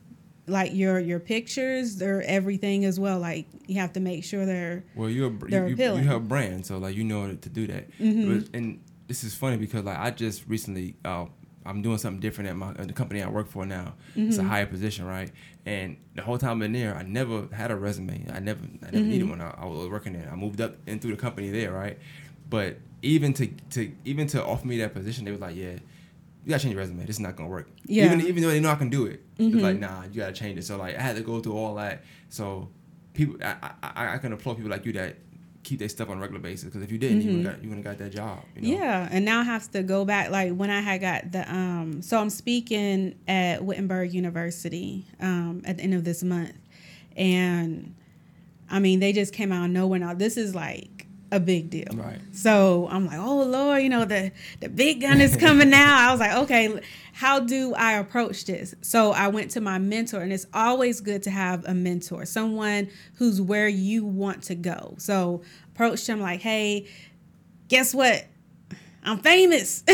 like 0.47 0.73
your 0.73 0.99
your 0.99 1.19
pictures 1.19 1.97
they're 1.97 2.23
everything 2.23 2.83
as 2.83 2.99
well 2.99 3.19
like 3.19 3.45
you 3.67 3.75
have 3.79 3.93
to 3.93 3.99
make 3.99 4.23
sure 4.23 4.47
they're 4.47 4.83
Well, 4.95 5.09
you're 5.09 5.29
They're 5.29 5.67
you, 5.67 5.75
appealing. 5.75 6.01
you 6.03 6.09
have 6.09 6.17
a 6.17 6.25
brand, 6.25 6.65
so 6.65 6.79
like 6.79 6.95
you 6.95 7.03
know 7.05 7.31
to 7.33 7.49
do 7.49 7.67
that. 7.67 7.89
Mm-hmm. 7.99 8.39
But, 8.39 8.49
and 8.55 8.81
this 9.07 9.23
is 9.23 9.33
funny 9.33 9.55
because 9.57 9.85
like 9.85 9.97
I 9.97 10.09
just 10.11 10.45
recently, 10.49 10.95
uh, 11.05 11.27
I'm 11.65 11.81
doing 11.81 11.97
something 11.97 12.19
different 12.19 12.49
at 12.49 12.55
my 12.55 12.69
at 12.71 12.87
the 12.87 12.93
company 12.93 13.21
I 13.21 13.29
work 13.29 13.47
for 13.49 13.65
now. 13.65 13.93
It's 14.15 14.37
Mm-hmm. 14.37 14.45
a 14.45 14.49
higher 14.49 14.65
position, 14.65 15.05
right? 15.05 15.31
And 15.65 15.97
the 16.15 16.21
whole 16.23 16.37
time 16.37 16.61
in 16.63 16.73
there, 16.73 16.95
I 16.95 17.03
never 17.03 17.47
had 17.51 17.69
a 17.71 17.75
resume. 17.75 18.25
I 18.33 18.39
never, 18.39 18.61
I 18.81 18.85
never 18.85 18.97
Mm-hmm. 18.97 19.09
needed 19.09 19.29
one. 19.29 19.41
I, 19.41 19.53
I 19.57 19.65
was 19.65 19.87
working 19.89 20.13
there. 20.13 20.29
I 20.31 20.35
moved 20.35 20.59
up 20.61 20.75
in 20.87 20.99
through 20.99 21.11
the 21.11 21.21
company 21.21 21.49
there, 21.51 21.71
right? 21.71 21.97
But 22.49 22.77
even 23.03 23.33
to 23.33 23.47
to 23.71 23.91
even 24.05 24.27
to 24.27 24.43
offer 24.43 24.65
me 24.67 24.77
that 24.79 24.93
position, 24.93 25.25
they 25.25 25.31
was 25.31 25.41
like, 25.41 25.55
yeah. 25.55 25.77
You 26.43 26.49
gotta 26.49 26.63
change 26.63 26.73
your 26.73 26.81
resume. 26.81 27.05
This 27.05 27.17
is 27.17 27.19
not 27.19 27.35
gonna 27.35 27.49
work. 27.49 27.69
Yeah. 27.85 28.05
Even 28.05 28.21
even 28.21 28.41
though 28.41 28.49
they 28.49 28.59
know 28.59 28.71
I 28.71 28.75
can 28.75 28.89
do 28.89 29.05
it, 29.05 29.21
it's 29.37 29.55
Mhm. 29.55 29.61
like 29.61 29.79
nah, 29.79 30.03
you 30.05 30.21
gotta 30.21 30.33
change 30.33 30.57
it. 30.57 30.63
So 30.63 30.75
like 30.77 30.95
I 30.97 31.01
had 31.01 31.15
to 31.17 31.21
go 31.21 31.39
through 31.39 31.55
all 31.55 31.75
that. 31.75 32.03
So 32.29 32.69
people, 33.13 33.35
I 33.43 33.55
I, 33.83 33.91
I- 33.95 34.13
I 34.15 34.17
can 34.17 34.33
applaud 34.33 34.55
people 34.55 34.71
like 34.71 34.83
you 34.87 34.93
that 34.93 35.17
keep 35.63 35.79
their 35.79 35.89
stuff 35.89 36.09
on 36.09 36.17
a 36.17 36.21
regular 36.21 36.41
basis. 36.41 36.65
Because 36.65 36.81
if 36.81 36.91
you 36.91 36.97
didn't, 36.97 37.19
Mm-hmm. 37.19 37.29
you 37.29 37.37
wouldn't 37.37 37.55
got 37.55 37.63
you 37.63 37.69
wouldn't 37.69 37.85
got 37.85 37.97
that 37.99 38.11
job. 38.11 38.43
You 38.55 38.61
know? 38.75 38.79
Yeah, 38.83 39.09
and 39.11 39.23
now 39.25 39.41
I 39.41 39.43
have 39.43 39.69
to 39.71 39.83
go 39.83 40.05
back. 40.05 40.29
Like 40.31 40.53
when 40.53 40.69
I 40.69 40.81
had 40.81 41.01
got 41.01 41.31
the 41.31 41.49
um, 41.53 42.01
so 42.01 42.19
I'm 42.19 42.29
speaking 42.29 43.15
at 43.27 43.63
Wittenberg 43.63 44.13
University 44.13 45.05
um, 45.19 45.61
at 45.65 45.77
the 45.77 45.83
end 45.83 45.93
of 45.93 46.03
this 46.03 46.23
month, 46.23 46.53
and 47.15 47.95
I 48.69 48.79
mean 48.79 48.99
they 48.99 49.13
just 49.13 49.33
came 49.33 49.51
out 49.51 49.65
of 49.65 49.71
nowhere. 49.71 49.99
Now 49.99 50.13
this 50.13 50.37
is 50.37 50.55
like 50.55 51.07
a 51.33 51.39
big 51.39 51.69
deal. 51.69 51.87
Right. 51.93 52.19
So 52.33 52.87
I'm 52.91 53.05
like, 53.05 53.17
oh 53.19 53.43
Lord, 53.43 53.81
you 53.83 53.89
know 53.89 54.05
the 54.05 54.31
the 54.59 54.69
big 54.69 55.01
gun 55.01 55.21
is 55.21 55.35
coming 55.37 55.69
now. 55.69 56.09
I 56.09 56.11
was 56.11 56.19
like, 56.19 56.33
okay, 56.43 56.79
how 57.13 57.39
do 57.39 57.73
I 57.73 57.93
approach 57.93 58.45
this? 58.45 58.75
So 58.81 59.11
I 59.11 59.27
went 59.27 59.51
to 59.51 59.61
my 59.61 59.77
mentor, 59.77 60.21
and 60.21 60.31
it's 60.31 60.45
always 60.53 61.01
good 61.01 61.23
to 61.23 61.29
have 61.29 61.65
a 61.65 61.73
mentor, 61.73 62.25
someone 62.25 62.89
who's 63.15 63.41
where 63.41 63.67
you 63.67 64.05
want 64.05 64.43
to 64.43 64.55
go. 64.55 64.95
So 64.97 65.41
approached 65.73 66.07
him 66.07 66.19
like, 66.19 66.41
hey, 66.41 66.87
guess 67.67 67.93
what? 67.93 68.25
I'm 69.03 69.17
famous. 69.19 69.83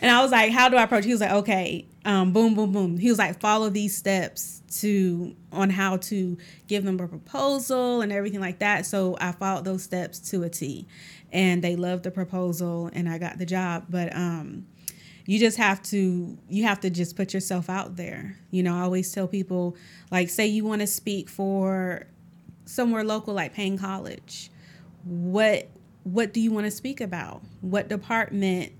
And 0.00 0.10
I 0.10 0.20
was 0.22 0.32
like, 0.32 0.50
how 0.50 0.68
do 0.68 0.76
I 0.76 0.82
approach? 0.82 1.04
He 1.04 1.12
was 1.12 1.20
like, 1.20 1.30
okay, 1.30 1.86
um, 2.04 2.32
boom, 2.32 2.54
boom, 2.54 2.72
boom. 2.72 2.98
He 2.98 3.08
was 3.08 3.18
like, 3.18 3.40
follow 3.40 3.70
these 3.70 3.96
steps 3.96 4.60
to 4.80 5.36
on 5.52 5.70
how 5.70 5.98
to 5.98 6.38
give 6.66 6.84
them 6.84 6.98
a 6.98 7.06
proposal 7.06 8.00
and 8.00 8.12
everything 8.12 8.40
like 8.40 8.58
that. 8.58 8.86
So 8.86 9.16
I 9.20 9.32
followed 9.32 9.64
those 9.64 9.82
steps 9.82 10.18
to 10.30 10.42
a 10.42 10.48
T. 10.48 10.86
And 11.30 11.62
they 11.62 11.76
loved 11.76 12.02
the 12.02 12.10
proposal 12.10 12.90
and 12.92 13.08
I 13.08 13.18
got 13.18 13.38
the 13.38 13.46
job. 13.46 13.86
But 13.88 14.14
um 14.14 14.66
you 15.26 15.38
just 15.38 15.56
have 15.56 15.82
to 15.82 16.36
you 16.48 16.64
have 16.64 16.80
to 16.80 16.90
just 16.90 17.16
put 17.16 17.32
yourself 17.34 17.70
out 17.70 17.96
there. 17.96 18.36
You 18.50 18.62
know, 18.62 18.76
I 18.76 18.80
always 18.80 19.12
tell 19.12 19.28
people 19.28 19.76
like 20.10 20.30
say 20.30 20.46
you 20.46 20.64
want 20.64 20.80
to 20.80 20.86
speak 20.86 21.28
for 21.28 22.06
somewhere 22.64 23.04
local 23.04 23.34
like 23.34 23.54
Paine 23.54 23.78
College. 23.78 24.50
What 25.04 25.68
what 26.04 26.32
do 26.32 26.40
you 26.40 26.50
want 26.50 26.66
to 26.66 26.70
speak 26.70 27.00
about? 27.00 27.42
What 27.60 27.88
department 27.88 28.72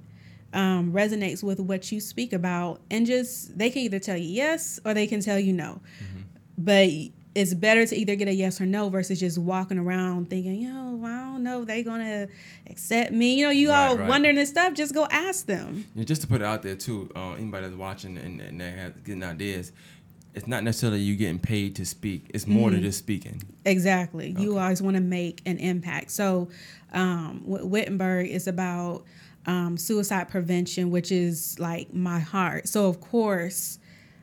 um, 0.53 0.93
resonates 0.93 1.43
with 1.43 1.61
what 1.61 1.93
you 1.93 2.01
speak 2.01 2.33
about? 2.33 2.81
And 2.91 3.07
just 3.07 3.57
they 3.57 3.71
can 3.71 3.83
either 3.83 3.99
tell 3.99 4.17
you 4.17 4.29
yes 4.29 4.81
or 4.85 4.95
they 4.95 5.07
can 5.07 5.21
tell 5.21 5.39
you 5.39 5.53
no. 5.53 5.81
But 6.59 6.91
it's 7.35 7.55
better 7.55 7.87
to 7.87 7.97
either 7.97 8.15
get 8.15 8.29
a 8.29 8.35
yes 8.35 8.61
or 8.61 8.67
no 8.67 8.89
versus 8.91 9.19
just 9.19 9.39
walking 9.39 9.79
around 9.79 10.29
thinking, 10.29 10.57
you 10.61 10.73
know, 10.73 11.01
I 11.05 11.33
don't 11.33 11.43
know 11.43 11.63
if 11.63 11.67
they 11.69 11.83
gonna 11.83 12.29
accept 12.69 13.13
me. 13.13 13.37
You 13.39 13.47
know, 13.47 13.51
you 13.51 13.71
Right, 13.71 13.89
all 13.89 13.97
right. 13.97 14.09
wondering 14.09 14.37
and 14.39 14.47
stuff. 14.47 14.75
Just 14.75 14.93
go 14.93 15.07
ask 15.11 15.47
them. 15.47 15.87
Yeah, 15.95 16.05
just 16.05 16.21
to 16.23 16.27
put 16.27 16.43
it 16.43 16.45
out 16.45 16.63
there 16.63 16.77
too, 16.77 17.11
uh, 17.17 17.33
anybody 17.33 17.67
that's 17.67 17.79
watching 17.79 18.19
and, 18.19 18.41
and 18.41 18.61
they 18.61 18.71
have 18.71 19.03
getting 19.05 19.23
ideas, 19.23 19.73
it's 20.35 20.47
not 20.47 20.63
necessarily 20.65 21.01
you 21.01 21.17
getting 21.17 21.39
paid 21.39 21.77
to 21.77 21.87
speak. 21.87 22.27
It's 22.35 22.47
more 22.47 22.69
Mm-hmm. 22.69 22.75
than 22.77 22.83
just 22.85 22.99
speaking. 22.99 23.43
Exactly. 23.65 24.35
You 24.39 24.59
always 24.59 24.83
want 24.83 24.97
to 24.97 25.03
make 25.03 25.41
an 25.47 25.59
impact. 25.59 26.11
So, 26.11 26.49
um, 26.93 27.43
Wit- 27.47 27.67
Wittenberg 27.67 28.29
is 28.29 28.47
about 28.47 29.05
um, 29.47 29.77
suicide 29.77 30.29
prevention, 30.29 30.91
which 30.91 31.11
is 31.11 31.59
like 31.59 31.93
my 31.95 32.19
heart. 32.21 32.69
So, 32.69 32.87
of 32.87 33.01
course, 33.01 33.79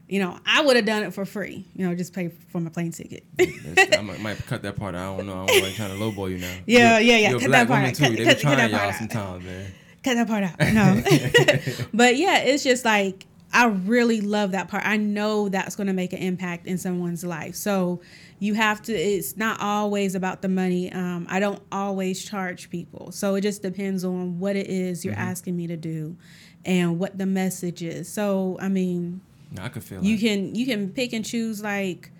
you 0.10 0.20
know, 0.20 0.38
I 0.46 0.62
would 0.62 0.76
have 0.76 0.86
done 0.86 1.04
it 1.04 1.14
for 1.14 1.24
free. 1.26 1.66
You 1.76 1.88
know, 1.88 1.96
just 1.96 2.14
pay 2.14 2.30
for 2.52 2.60
my 2.60 2.70
plane 2.70 2.92
ticket. 2.92 3.24
I 3.40 4.02
might, 4.02 4.20
might 4.20 4.46
cut 4.48 4.64
that 4.64 4.76
part. 4.76 4.96
out. 4.96 5.14
I 5.14 5.18
don't 5.18 5.28
know. 5.28 5.44
I 5.44 5.46
don't 5.46 5.64
like 5.64 5.76
trying 5.76 5.92
to 5.98 6.04
lowball 6.04 6.30
you 6.30 6.40
now. 6.40 6.54
Yeah, 6.66 6.98
You're- 7.00 7.06
yeah, 7.12 7.18
yeah. 7.18 7.30
You're 7.32 7.40
Cut 7.42 7.52
that 7.52 7.68
part 7.68 7.86
out. 7.86 7.96
too. 7.96 8.04
Cut- 8.04 8.12
they 8.12 8.18
be 8.18 8.26
cut- 8.26 8.42
cut 8.42 8.58
that 8.58 8.70
y'all 8.72 8.80
part 8.80 8.94
out. 8.94 8.98
sometimes, 9.00 9.44
man. 9.46 9.72
Cut 10.04 10.14
that 10.16 10.28
part 10.28 10.44
out. 10.46 10.60
No. 10.74 11.88
but 11.94 12.16
yeah, 12.18 12.38
it's 12.40 12.64
just 12.64 12.86
like 12.86 13.26
I 13.52 13.66
really 13.68 14.22
love 14.22 14.52
that 14.52 14.68
part. 14.70 14.86
I 14.86 14.96
know 14.98 15.50
that's 15.50 15.76
going 15.76 15.88
to 15.88 15.94
make 15.94 16.14
an 16.14 16.20
impact 16.20 16.68
in 16.68 16.78
someone's 16.78 17.24
life. 17.26 17.56
So 17.56 18.00
you 18.40 18.54
have 18.54 18.82
to. 18.84 18.94
It's 18.94 19.36
not 19.38 19.60
always 19.60 20.16
about 20.16 20.42
the 20.42 20.48
money. 20.48 20.92
Um, 20.94 21.28
I 21.30 21.40
don't 21.42 21.62
always 21.72 22.24
charge 22.24 22.70
people. 22.70 23.12
So 23.12 23.36
it 23.36 23.42
just 23.42 23.62
depends 23.62 24.06
on 24.06 24.40
what 24.40 24.56
it 24.56 24.68
is 24.68 25.04
you're 25.04 25.16
asking 25.16 25.58
me 25.58 25.68
to 25.68 25.76
do, 25.78 26.16
and 26.64 26.98
what 27.00 27.18
the 27.18 27.26
message 27.26 27.84
is. 27.84 28.08
So 28.08 28.58
I 28.62 28.70
mean, 28.70 29.20
I 29.58 29.70
could 29.70 29.84
feel 29.84 30.04
you 30.04 30.18
that. 30.18 30.22
can 30.22 30.56
you 30.56 30.66
can 30.66 30.90
pick 30.90 31.14
and 31.14 31.26
choose 31.26 31.64
like 31.64 32.12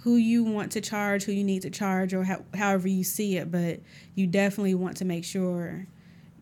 who 0.00 0.16
you 0.16 0.44
want 0.44 0.72
to 0.72 0.80
charge, 0.80 1.24
who 1.24 1.32
you 1.32 1.42
need 1.42 1.62
to 1.62 1.70
charge, 1.70 2.14
or 2.14 2.22
how, 2.22 2.44
however 2.54 2.86
you 2.86 3.02
see 3.02 3.36
it. 3.36 3.50
But 3.50 3.80
you 4.14 4.26
definitely 4.26 4.74
want 4.74 4.98
to 4.98 5.04
make 5.04 5.24
sure 5.24 5.86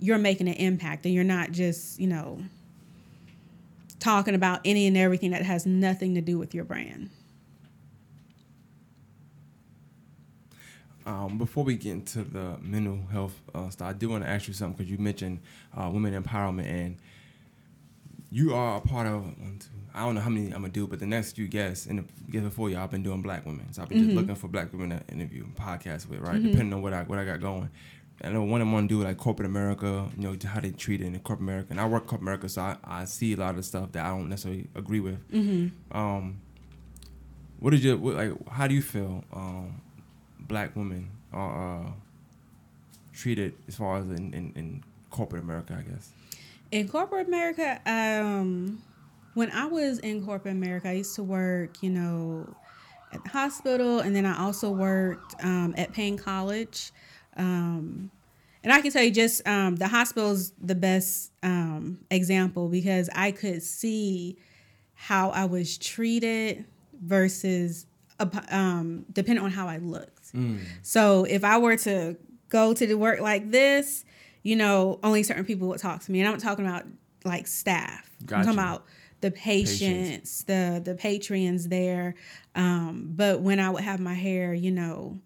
you're 0.00 0.18
making 0.18 0.48
an 0.48 0.54
impact 0.54 1.06
and 1.06 1.14
you're 1.14 1.24
not 1.24 1.50
just 1.50 1.98
you 1.98 2.06
know 2.06 2.42
talking 4.00 4.34
about 4.34 4.60
any 4.66 4.86
and 4.86 4.98
everything 4.98 5.30
that 5.30 5.42
has 5.42 5.64
nothing 5.64 6.14
to 6.14 6.20
do 6.20 6.38
with 6.38 6.54
your 6.54 6.64
brand. 6.64 7.08
Um, 11.06 11.36
before 11.38 11.64
we 11.64 11.76
get 11.76 11.92
into 11.92 12.22
the 12.22 12.56
mental 12.60 12.98
health 13.10 13.38
uh, 13.54 13.68
stuff, 13.70 13.88
I 13.88 13.92
do 13.92 14.08
want 14.08 14.24
to 14.24 14.30
ask 14.30 14.48
you 14.48 14.54
something 14.54 14.76
because 14.76 14.90
you 14.90 14.98
mentioned 14.98 15.40
uh, 15.76 15.90
women 15.92 16.22
empowerment 16.22 16.66
and 16.66 16.96
you 18.34 18.52
are 18.52 18.78
a 18.78 18.80
part 18.80 19.06
of 19.06 19.22
one, 19.22 19.58
two. 19.60 19.68
I 19.94 20.00
don't 20.00 20.16
know 20.16 20.20
how 20.20 20.28
many 20.28 20.46
I'm 20.46 20.62
gonna 20.62 20.70
do, 20.70 20.88
but 20.88 20.98
the 20.98 21.06
next 21.06 21.36
few 21.36 21.46
guests 21.46 21.86
and 21.86 22.00
the 22.00 22.32
guests 22.32 22.48
before 22.48 22.68
y'all, 22.68 22.80
I've 22.80 22.90
been 22.90 23.04
doing 23.04 23.22
black 23.22 23.46
women, 23.46 23.72
so 23.72 23.82
I've 23.82 23.88
been 23.88 24.02
just 24.02 24.16
looking 24.16 24.34
for 24.34 24.48
black 24.48 24.72
women 24.72 24.90
to 24.90 25.14
interview, 25.14 25.44
and 25.44 25.54
podcast 25.54 26.08
with, 26.08 26.18
right? 26.18 26.42
Depending 26.42 26.74
on 26.74 26.82
what 26.82 26.92
I 26.92 27.04
what 27.04 27.20
I 27.20 27.24
got 27.24 27.40
going. 27.40 27.70
I 28.22 28.30
know 28.30 28.42
one 28.42 28.60
I 28.60 28.64
want 28.64 28.88
to 28.88 28.94
do 28.96 29.04
like 29.04 29.18
corporate 29.18 29.46
America, 29.46 30.08
you 30.16 30.22
know, 30.24 30.36
how 30.46 30.58
they 30.60 30.70
treat 30.70 31.00
it 31.00 31.06
in 31.06 31.18
corporate 31.20 31.48
America, 31.48 31.68
and 31.70 31.80
I 31.80 31.86
work 31.86 32.06
corporate 32.06 32.22
America, 32.22 32.48
so 32.48 32.62
I, 32.62 32.76
I 32.82 33.04
see 33.04 33.34
a 33.34 33.36
lot 33.36 33.56
of 33.56 33.64
stuff 33.64 33.92
that 33.92 34.04
I 34.04 34.08
don't 34.08 34.28
necessarily 34.28 34.66
agree 34.74 35.00
with. 35.00 35.18
Um, 35.92 36.40
what 37.60 37.70
did 37.70 37.84
you 37.84 37.96
what, 37.96 38.16
like? 38.16 38.48
How 38.48 38.66
do 38.66 38.74
you 38.74 38.82
feel? 38.82 39.22
Um, 39.32 39.80
black 40.40 40.74
women 40.74 41.10
are 41.32 41.84
uh, 41.86 41.90
treated 43.12 43.54
as 43.68 43.76
far 43.76 43.98
as 43.98 44.06
in, 44.06 44.34
in, 44.34 44.52
in 44.56 44.84
corporate 45.10 45.42
America, 45.42 45.76
I 45.78 45.82
guess. 45.88 46.10
In 46.70 46.88
corporate 46.88 47.28
America, 47.28 47.80
um, 47.86 48.82
when 49.34 49.50
I 49.50 49.66
was 49.66 49.98
in 50.00 50.24
corporate 50.24 50.54
America, 50.54 50.88
I 50.88 50.92
used 50.92 51.14
to 51.16 51.22
work, 51.22 51.82
you 51.82 51.90
know, 51.90 52.54
at 53.12 53.22
the 53.22 53.30
hospital, 53.30 54.00
and 54.00 54.14
then 54.14 54.26
I 54.26 54.42
also 54.42 54.70
worked 54.70 55.34
um, 55.42 55.74
at 55.76 55.92
Paine 55.92 56.16
College. 56.16 56.90
Um, 57.36 58.10
and 58.62 58.72
I 58.72 58.80
can 58.80 58.90
tell 58.90 59.02
you, 59.02 59.10
just 59.10 59.46
um, 59.46 59.76
the 59.76 59.88
hospital's 59.88 60.52
the 60.60 60.74
best 60.74 61.32
um, 61.42 62.00
example 62.10 62.68
because 62.68 63.08
I 63.14 63.30
could 63.30 63.62
see 63.62 64.36
how 64.94 65.30
I 65.30 65.44
was 65.44 65.76
treated 65.76 66.64
versus 67.02 67.86
um, 68.50 69.04
depending 69.12 69.44
on 69.44 69.50
how 69.50 69.68
I 69.68 69.78
looked. 69.78 70.32
So 70.82 71.24
if 71.24 71.44
I 71.44 71.58
were 71.58 71.76
to 71.78 72.16
go 72.48 72.72
to 72.72 72.86
the 72.86 72.96
work 72.96 73.20
like 73.20 73.50
this, 73.50 74.04
you 74.44 74.54
know, 74.54 75.00
only 75.02 75.24
certain 75.24 75.44
people 75.44 75.66
would 75.68 75.80
talk 75.80 76.02
to 76.04 76.12
me. 76.12 76.20
And 76.20 76.28
I'm 76.28 76.38
talking 76.38 76.64
about 76.64 76.84
like 77.24 77.48
staff. 77.48 78.08
I'm 78.22 78.44
talking 78.44 78.60
about 78.60 78.84
the 79.22 79.30
patients, 79.32 80.44
the 80.44 80.80
the 80.84 80.94
patrons 80.94 81.66
there. 81.68 82.14
Um, 82.54 83.10
but 83.16 83.40
when 83.40 83.58
I 83.58 83.70
would 83.70 83.82
have 83.82 83.98
my 83.98 84.14
hair, 84.14 84.54
you 84.54 84.70
know, 84.70 85.18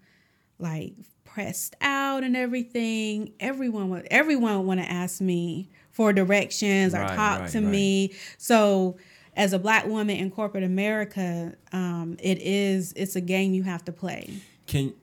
like 0.59 0.95
pressed 1.25 1.75
out 1.81 2.23
and 2.25 2.37
everything, 2.37 3.33
everyone 3.41 3.91
would 3.91 4.07
everyone 4.11 4.57
would 4.59 4.67
want 4.67 4.81
to 4.81 4.91
ask 4.91 5.21
me 5.21 5.69
for 5.91 6.13
directions 6.13 6.95
or 6.95 6.99
Right, 6.99 7.17
talk 7.17 7.41
right, 7.41 7.51
to 7.51 7.59
right. 7.59 7.69
me. 7.69 8.15
So 8.39 8.97
as 9.35 9.53
a 9.53 9.59
black 9.59 9.85
woman 9.87 10.17
in 10.17 10.31
corporate 10.31 10.65
America, 10.65 11.57
um, 11.73 12.17
it 12.21 12.39
is 12.41 12.93
it's 12.97 13.17
a 13.17 13.21
game 13.21 13.53
you 13.53 13.65
have 13.65 13.85
to 13.87 13.93
play. 13.93 14.33
Can 14.67 14.95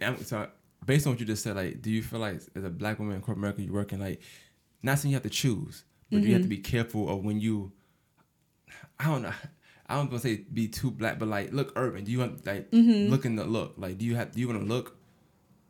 I'm 0.00 0.22
so 0.24 0.48
based 0.88 1.06
on 1.06 1.12
what 1.12 1.20
you 1.20 1.26
just 1.26 1.42
said, 1.42 1.54
like, 1.54 1.82
do 1.82 1.90
you 1.90 2.02
feel 2.02 2.18
like 2.18 2.40
as 2.56 2.64
a 2.64 2.70
black 2.70 2.98
woman 2.98 3.14
in 3.14 3.20
corporate 3.20 3.38
America, 3.38 3.62
you're 3.62 3.74
working 3.74 4.00
like, 4.00 4.22
not 4.82 4.98
saying 4.98 5.10
you 5.10 5.16
have 5.16 5.22
to 5.22 5.28
choose, 5.28 5.84
but 6.10 6.22
you 6.22 6.32
have 6.32 6.40
to 6.40 6.48
be 6.48 6.56
mm-hmm. 6.56 6.62
careful 6.62 7.10
of 7.10 7.22
when 7.22 7.38
you, 7.38 7.72
I 8.98 9.04
don't 9.04 9.20
know, 9.20 9.32
I 9.86 9.96
don't 9.96 10.10
want 10.10 10.22
to 10.22 10.28
say 10.28 10.44
be 10.50 10.66
too 10.66 10.90
black, 10.90 11.18
but 11.18 11.28
like 11.28 11.52
look 11.52 11.74
urban. 11.76 12.04
Do 12.04 12.10
you 12.10 12.20
want 12.20 12.46
like 12.46 12.70
mm-hmm. 12.70 13.10
looking 13.10 13.36
the 13.36 13.44
look? 13.44 13.74
Like, 13.76 13.98
do 13.98 14.06
you 14.06 14.16
have 14.16 14.32
do 14.32 14.40
you 14.40 14.48
want 14.48 14.60
to 14.60 14.66
look 14.66 14.96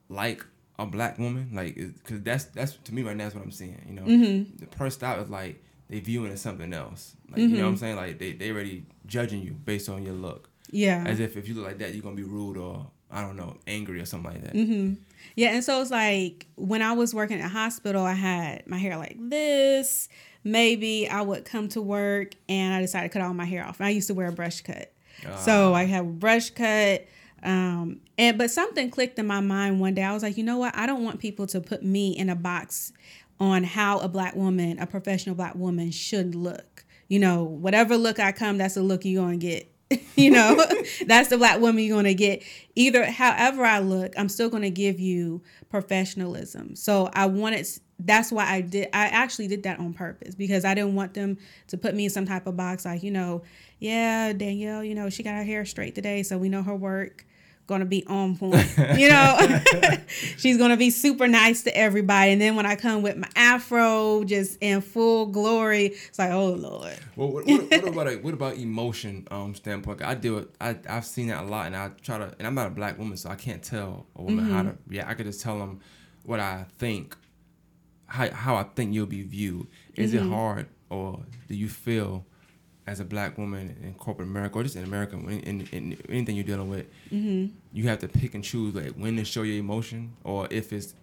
like 0.09 0.47
a 0.79 0.87
black 0.87 1.19
woman? 1.19 1.51
Like, 1.53 1.75
because 1.75 2.23
that's 2.23 2.45
that's 2.47 2.77
to 2.85 2.95
me 2.95 3.03
right 3.03 3.17
now 3.17 3.25
That's 3.25 3.35
what 3.35 3.45
I'm 3.45 3.51
seeing. 3.51 3.85
You 3.89 3.95
know, 3.95 4.03
mm-hmm. 4.03 4.57
the 4.57 4.77
first 4.77 5.03
out 5.03 5.19
is 5.19 5.29
like 5.31 5.63
they 5.89 6.01
viewing 6.01 6.31
it 6.31 6.35
as 6.35 6.41
something 6.41 6.73
else. 6.73 7.17
Like, 7.31 7.41
you 7.41 7.49
know 7.49 7.65
what 7.65 7.71
I'm 7.71 7.77
saying? 7.77 7.97
Like 7.97 8.19
they 8.19 8.33
they 8.33 8.51
already 8.51 8.87
judging 9.07 9.43
you 9.43 9.53
based 9.53 9.89
on 9.89 10.05
your 10.05 10.15
look, 10.15 10.49
Yeah. 10.71 11.05
as 11.07 11.19
if 11.19 11.37
if 11.37 11.49
you 11.49 11.55
look 11.55 11.67
like 11.67 11.79
that, 11.79 11.95
you're 11.95 12.03
gonna 12.03 12.17
be 12.17 12.25
rude 12.25 12.57
or 12.57 12.91
I 13.11 13.23
don't 13.23 13.37
know, 13.37 13.57
angry 13.67 14.01
or 14.01 14.05
something 14.05 14.33
like 14.33 14.43
that. 14.45 14.55
Mm-hmm. 14.55 14.95
Yeah, 15.35 15.49
and 15.51 15.65
so 15.65 15.81
it's 15.81 15.91
like 15.91 16.47
when 16.57 16.83
I 16.83 16.93
was 16.93 17.15
working 17.15 17.41
at 17.41 17.51
hospital, 17.51 18.05
I 18.05 18.13
had 18.13 18.67
my 18.67 18.79
hair 18.79 18.97
like 18.97 19.17
this. 19.19 20.09
Maybe 20.45 21.09
I 21.09 21.23
would 21.23 21.45
come 21.45 21.69
to 21.71 21.83
work 21.83 22.33
and 22.49 22.75
I 22.75 22.81
decided 22.81 23.11
to 23.11 23.19
cut 23.19 23.27
all 23.27 23.35
my 23.35 23.45
hair 23.45 23.65
off. 23.65 23.81
And 23.81 23.87
I 23.87 23.91
used 23.91 24.09
to 24.09 24.15
wear 24.15 24.29
a 24.29 24.33
brush 24.33 24.61
cut. 24.61 24.93
So 25.39 25.75
I 25.75 25.85
have 25.85 26.07
a 26.07 26.09
brush 26.09 26.51
cut. 26.51 27.07
Um, 27.43 28.01
and 28.17 28.37
but 28.39 28.51
something 28.51 28.91
clicked 28.91 29.19
in 29.19 29.27
my 29.27 29.41
mind 29.41 29.81
one 29.81 29.95
day. 29.95 30.03
I 30.03 30.13
was 30.13 30.23
like, 30.23 30.37
you 30.37 30.45
know 30.45 30.59
what? 30.59 30.77
I 30.77 30.87
don't 30.87 31.05
want 31.05 31.21
people 31.21 31.47
to 31.49 31.61
put 31.61 31.83
me 31.83 32.17
in 32.17 32.29
a 32.29 32.37
box 32.37 32.93
on 33.41 33.65
how 33.65 33.99
a 33.99 34.09
black 34.09 34.35
woman, 34.35 34.79
a 34.79 34.87
professional 34.87 35.35
black 35.35 35.55
woman 35.55 35.91
should 35.91 36.35
look. 36.35 36.85
You 37.09 37.19
know, 37.19 37.45
whatever 37.45 37.97
look 37.97 38.19
I 38.19 38.33
come, 38.33 38.59
that's 38.59 38.75
the 38.75 38.83
look 38.83 39.05
you're 39.05 39.23
gonna 39.23 39.37
get 39.37 39.73
you 40.17 40.31
know, 40.31 40.57
that's 41.07 41.29
the 41.29 41.39
black 41.39 41.61
woman 41.61 41.83
you're 41.83 41.97
going 41.97 42.05
to 42.05 42.15
get. 42.15 42.43
Either, 42.75 43.05
however 43.05 43.65
I 43.65 43.79
look, 43.79 44.13
I'm 44.17 44.29
still 44.29 44.49
going 44.49 44.63
to 44.63 44.71
give 44.71 45.01
you 45.01 45.43
professionalism. 45.71 46.77
So 46.77 47.11
I 47.13 47.27
wanted, 47.27 47.67
that's 47.99 48.31
why 48.31 48.47
I 48.47 48.61
did, 48.61 48.89
I 48.93 49.07
actually 49.07 49.49
did 49.49 49.63
that 49.65 49.79
on 49.79 49.95
purpose 49.95 50.35
because 50.35 50.65
I 50.65 50.75
didn't 50.75 50.95
want 50.95 51.15
them 51.15 51.39
to 51.69 51.79
put 51.79 51.95
me 51.95 52.05
in 52.05 52.11
some 52.11 52.27
type 52.27 52.47
of 52.47 52.57
box 52.57 52.85
like, 52.85 53.03
you 53.03 53.11
know, 53.11 53.43
yeah, 53.79 54.33
Danielle, 54.33 54.85
you 54.85 54.95
know, 54.95 55.09
she 55.09 55.23
got 55.23 55.35
her 55.35 55.45
hair 55.45 55.65
straight 55.65 55.95
today, 55.95 56.23
so 56.23 56.37
we 56.37 56.49
know 56.49 56.63
her 56.63 56.75
work 56.75 57.25
gonna 57.69 57.85
be 57.85 58.05
on 58.07 58.37
point. 58.37 58.67
You 58.99 59.11
know, 59.11 59.61
she's 60.09 60.57
gonna 60.57 60.77
be 60.77 60.91
super 60.91 61.29
nice 61.29 61.63
to 61.63 61.77
everybody. 61.77 62.33
And 62.33 62.41
then 62.41 62.57
when 62.57 62.67
I 62.67 62.75
come 62.75 63.03
with 63.03 63.17
my 63.17 63.29
afro, 63.37 64.25
just 64.25 64.59
in 64.61 64.81
full 64.81 65.27
glory, 65.27 65.87
it's 66.09 66.19
like, 66.19 66.33
oh 66.33 66.49
lord. 66.49 66.99
Well, 67.15 67.29
what, 67.29 67.47
what, 67.47 67.71
what 67.71 67.89
about 67.89 68.09
a, 68.09 68.17
what 68.17 68.35
about 68.35 68.57
emotion 68.57 69.29
um, 69.31 69.55
standpoint? 69.55 70.03
I 70.03 70.15
do 70.15 70.39
it. 70.39 70.51
I 70.61 70.77
I've 70.89 71.05
seen 71.05 71.29
that 71.29 71.45
a 71.45 71.47
lot, 71.47 71.67
and 71.67 71.77
I 71.77 71.91
try 72.03 72.19
to. 72.19 72.35
And 72.39 72.47
I'm 72.47 72.55
not 72.55 72.67
a 72.67 72.71
black 72.71 72.99
woman, 72.99 73.17
so 73.17 73.29
I 73.29 73.37
can't 73.37 73.63
tell 73.63 74.07
a 74.17 74.23
woman 74.23 74.47
mm-hmm. 74.47 74.55
how 74.55 74.63
to. 74.63 74.77
Yeah, 74.89 75.09
I 75.09 75.15
could 75.15 75.27
just 75.27 75.43
tell 75.43 75.59
them 75.59 75.81
what 76.25 76.41
I 76.41 76.65
think, 76.79 77.15
how 78.07 78.31
how 78.31 78.57
I 78.57 78.65
think 78.65 78.95
you'll 78.95 79.07
be 79.07 79.23
viewed. 79.23 79.67
Is 79.95 80.15
mm-hmm. 80.15 80.27
it 80.27 80.35
hard, 80.35 80.67
or 80.89 81.21
do 81.47 81.55
you 81.55 81.69
feel? 81.69 82.25
As 82.89 83.01
a 83.01 83.05
black 83.05 83.37
woman 83.37 83.77
in 83.83 83.93
corporate 83.95 84.27
America 84.27 84.59
or 84.59 84.63
just 84.63 84.75
in 84.75 84.83
America, 84.83 85.15
in, 85.17 85.41
in, 85.41 85.69
in 85.73 85.99
anything 86.09 86.35
you're 86.35 86.45
dealing 86.45 86.71
with, 86.71 86.87
mm-hmm. 87.13 87.53
you 87.73 87.87
have 87.87 87.99
to 87.99 88.09
pick 88.09 88.35
and 88.35 88.43
choose 88.43 88.75
like 88.75 88.95
when 88.95 89.15
to 89.17 89.25
show 89.25 89.43
your 89.43 89.59
emotion 89.59 90.15
or 90.25 90.49
if 90.51 90.73
it's 90.73 90.95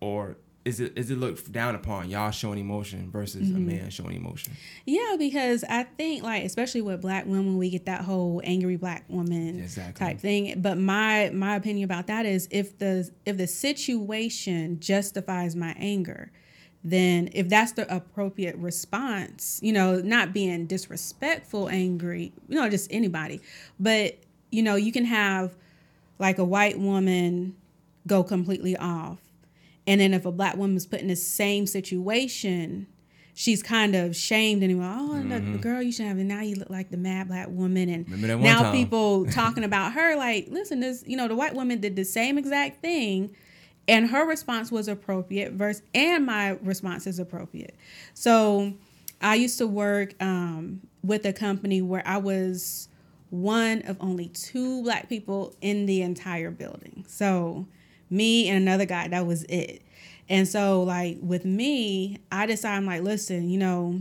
or 0.00 0.36
is 0.64 0.78
it 0.78 0.92
is 0.96 1.10
it 1.10 1.18
looked 1.18 1.50
down 1.50 1.74
upon 1.74 2.08
y'all 2.08 2.30
showing 2.30 2.60
emotion 2.60 3.10
versus 3.10 3.48
mm-hmm. 3.48 3.56
a 3.56 3.60
man 3.60 3.90
showing 3.90 4.14
emotion? 4.14 4.52
Yeah, 4.84 5.16
because 5.18 5.64
I 5.68 5.82
think 5.82 6.22
like 6.22 6.44
especially 6.44 6.82
with 6.82 7.02
black 7.02 7.26
women, 7.26 7.58
we 7.58 7.68
get 7.68 7.86
that 7.86 8.02
whole 8.02 8.40
angry 8.44 8.76
black 8.76 9.04
woman 9.08 9.58
exactly. 9.58 10.06
type 10.06 10.20
thing. 10.20 10.60
But 10.60 10.78
my 10.78 11.30
my 11.34 11.56
opinion 11.56 11.84
about 11.84 12.06
that 12.06 12.26
is 12.26 12.46
if 12.52 12.78
the 12.78 13.10
if 13.24 13.36
the 13.36 13.48
situation 13.48 14.78
justifies 14.78 15.56
my 15.56 15.74
anger, 15.78 16.30
then 16.90 17.28
if 17.32 17.48
that's 17.48 17.72
the 17.72 17.92
appropriate 17.94 18.56
response, 18.58 19.58
you 19.60 19.72
know, 19.72 19.96
not 19.96 20.32
being 20.32 20.66
disrespectful, 20.66 21.68
angry, 21.68 22.32
you 22.48 22.54
know, 22.54 22.68
just 22.70 22.86
anybody, 22.92 23.40
but 23.80 24.16
you 24.52 24.62
know, 24.62 24.76
you 24.76 24.92
can 24.92 25.04
have 25.04 25.56
like 26.20 26.38
a 26.38 26.44
white 26.44 26.78
woman 26.78 27.56
go 28.06 28.22
completely 28.22 28.76
off. 28.76 29.18
And 29.88 30.00
then 30.00 30.14
if 30.14 30.26
a 30.26 30.32
black 30.32 30.56
woman's 30.56 30.86
put 30.86 31.00
in 31.00 31.08
the 31.08 31.16
same 31.16 31.66
situation, 31.66 32.86
she's 33.34 33.64
kind 33.64 33.96
of 33.96 34.14
shamed 34.14 34.62
and. 34.62 34.80
Oh, 34.80 35.10
mm-hmm. 35.12 35.52
The 35.54 35.58
girl, 35.58 35.82
you 35.82 35.90
should 35.90 36.06
have 36.06 36.18
and 36.18 36.28
Now 36.28 36.42
you 36.42 36.54
look 36.54 36.70
like 36.70 36.90
the 36.90 36.96
mad 36.96 37.26
black 37.26 37.48
woman. 37.48 37.88
And 37.88 38.40
now 38.40 38.62
time. 38.62 38.72
people 38.72 39.26
talking 39.26 39.64
about 39.64 39.92
her 39.94 40.16
like, 40.16 40.46
listen, 40.50 40.78
this, 40.78 41.02
you 41.04 41.16
know, 41.16 41.26
the 41.26 41.34
white 41.34 41.54
woman 41.54 41.80
did 41.80 41.96
the 41.96 42.04
same 42.04 42.38
exact 42.38 42.80
thing 42.80 43.34
and 43.88 44.10
her 44.10 44.26
response 44.26 44.72
was 44.72 44.88
appropriate 44.88 45.52
versus 45.52 45.82
and 45.94 46.26
my 46.26 46.50
response 46.62 47.06
is 47.06 47.18
appropriate. 47.18 47.76
So 48.14 48.74
i 49.20 49.34
used 49.34 49.58
to 49.58 49.66
work 49.66 50.14
um, 50.20 50.80
with 51.02 51.24
a 51.24 51.32
company 51.32 51.80
where 51.80 52.06
i 52.06 52.18
was 52.18 52.88
one 53.30 53.82
of 53.82 53.96
only 54.00 54.28
two 54.28 54.82
black 54.82 55.08
people 55.08 55.54
in 55.60 55.86
the 55.86 56.02
entire 56.02 56.50
building. 56.50 57.04
So 57.08 57.66
me 58.08 58.48
and 58.48 58.56
another 58.62 58.84
guy 58.84 59.08
that 59.08 59.26
was 59.26 59.42
it. 59.44 59.82
And 60.28 60.46
so 60.46 60.82
like 60.82 61.18
with 61.20 61.44
me 61.44 62.18
i 62.32 62.46
decided 62.46 62.76
i'm 62.76 62.86
like 62.86 63.02
listen 63.02 63.48
you 63.48 63.58
know 63.58 64.00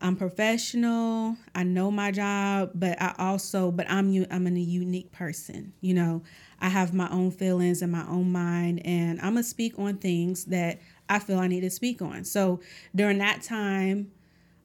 i'm 0.00 0.14
professional 0.14 1.36
i 1.54 1.62
know 1.62 1.90
my 1.90 2.12
job 2.12 2.70
but 2.74 3.00
i 3.00 3.14
also 3.18 3.70
but 3.70 3.90
i'm 3.90 4.24
i'm 4.30 4.46
a 4.46 4.50
unique 4.50 5.10
person 5.12 5.72
you 5.80 5.94
know 5.94 6.22
I 6.60 6.68
have 6.68 6.94
my 6.94 7.08
own 7.10 7.30
feelings 7.30 7.82
and 7.82 7.92
my 7.92 8.06
own 8.06 8.32
mind, 8.32 8.84
and 8.84 9.20
I'm 9.20 9.34
gonna 9.34 9.42
speak 9.42 9.78
on 9.78 9.98
things 9.98 10.46
that 10.46 10.80
I 11.08 11.18
feel 11.18 11.38
I 11.38 11.46
need 11.46 11.60
to 11.60 11.70
speak 11.70 12.00
on. 12.02 12.24
So 12.24 12.60
during 12.94 13.18
that 13.18 13.42
time, 13.42 14.10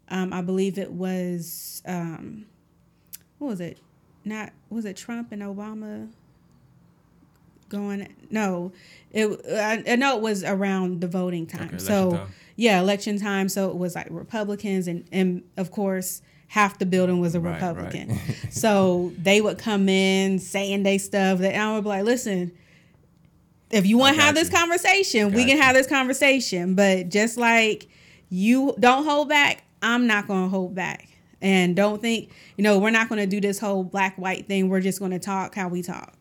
um, 0.10 0.34
I 0.34 0.42
believe 0.42 0.78
it 0.78 0.92
was 0.92 1.82
um, 1.86 2.46
what 3.40 3.48
was 3.48 3.62
it? 3.62 3.80
Not 4.24 4.52
was 4.70 4.86
it 4.86 4.96
Trump 4.96 5.32
and 5.32 5.42
Obama 5.42 6.10
going? 7.70 8.14
No, 8.30 8.72
it. 9.12 9.28
I, 9.50 9.84
I 9.88 9.96
know 9.96 10.18
it 10.18 10.22
was 10.22 10.44
around 10.44 11.02
the 11.02 11.08
voting 11.08 11.48
time. 11.48 11.70
Okay, 11.70 11.78
so 11.78 12.12
time. 12.12 12.28
yeah, 12.56 12.80
election 12.80 13.20
time. 13.20 13.50
So 13.50 13.70
it 13.70 13.78
was 13.78 13.96
like 13.96 14.08
Republicans 14.10 14.88
and 14.88 15.06
and 15.12 15.44
of 15.58 15.72
course 15.72 16.22
half 16.52 16.78
the 16.80 16.86
building 16.86 17.22
was 17.22 17.34
a 17.34 17.40
right, 17.40 17.54
Republican. 17.54 18.10
Right. 18.10 18.38
so 18.50 19.14
they 19.18 19.40
would 19.40 19.58
come 19.58 19.88
in 19.88 20.38
saying 20.38 20.84
they 20.84 20.98
stuff 20.98 21.40
that 21.40 21.56
I 21.56 21.74
would 21.74 21.84
be 21.84 21.88
like, 21.88 22.04
listen, 22.04 22.52
if 23.70 23.86
you 23.86 23.98
want 23.98 24.18
to 24.18 24.22
have 24.22 24.36
you. 24.36 24.44
this 24.44 24.50
conversation, 24.50 25.32
we 25.32 25.46
can 25.46 25.56
you. 25.56 25.62
have 25.62 25.74
this 25.74 25.88
conversation. 25.88 26.76
But 26.76 27.08
just 27.08 27.38
like 27.38 27.88
you 28.28 28.76
don't 28.82 29.06
hold 29.06 29.30
back, 29.30 29.64
I'm 29.82 30.08
not 30.08 30.28
going 30.28 30.44
to 30.44 30.50
hold 30.50 30.76
back. 30.76 31.08
And 31.42 31.74
don't 31.74 32.02
think, 32.02 32.32
you 32.58 32.66
know, 32.66 32.80
we're 32.80 32.90
not 32.90 33.08
going 33.08 33.22
to 33.22 33.28
do 33.28 33.40
this 33.40 33.58
whole 33.58 33.86
black 33.86 34.18
white 34.18 34.46
thing. 34.48 34.68
We're 34.68 34.82
just 34.82 35.00
going 35.00 35.12
to 35.12 35.20
talk 35.20 35.56
how 35.56 35.70
we 35.70 35.82
talk. 35.82 36.14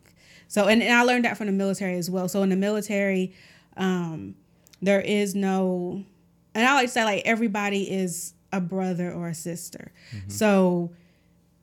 So, 0.47 0.69
and, 0.69 0.81
and 0.81 0.93
I 0.93 1.03
learned 1.03 1.25
that 1.25 1.35
from 1.35 1.47
the 1.47 1.51
military 1.51 1.97
as 1.97 2.09
well. 2.09 2.29
So 2.29 2.41
in 2.41 2.47
the 2.47 2.55
military, 2.55 3.33
um, 3.75 4.35
there 4.81 5.01
is 5.01 5.35
no, 5.35 6.05
and 6.55 6.65
I 6.65 6.73
like 6.75 6.85
to 6.85 6.91
say 6.93 7.03
like 7.03 7.23
everybody 7.25 7.83
is 7.91 8.33
a 8.51 8.61
brother 8.61 9.11
or 9.11 9.29
a 9.29 9.35
sister. 9.35 9.91
Mm-hmm. 10.15 10.29
So 10.29 10.91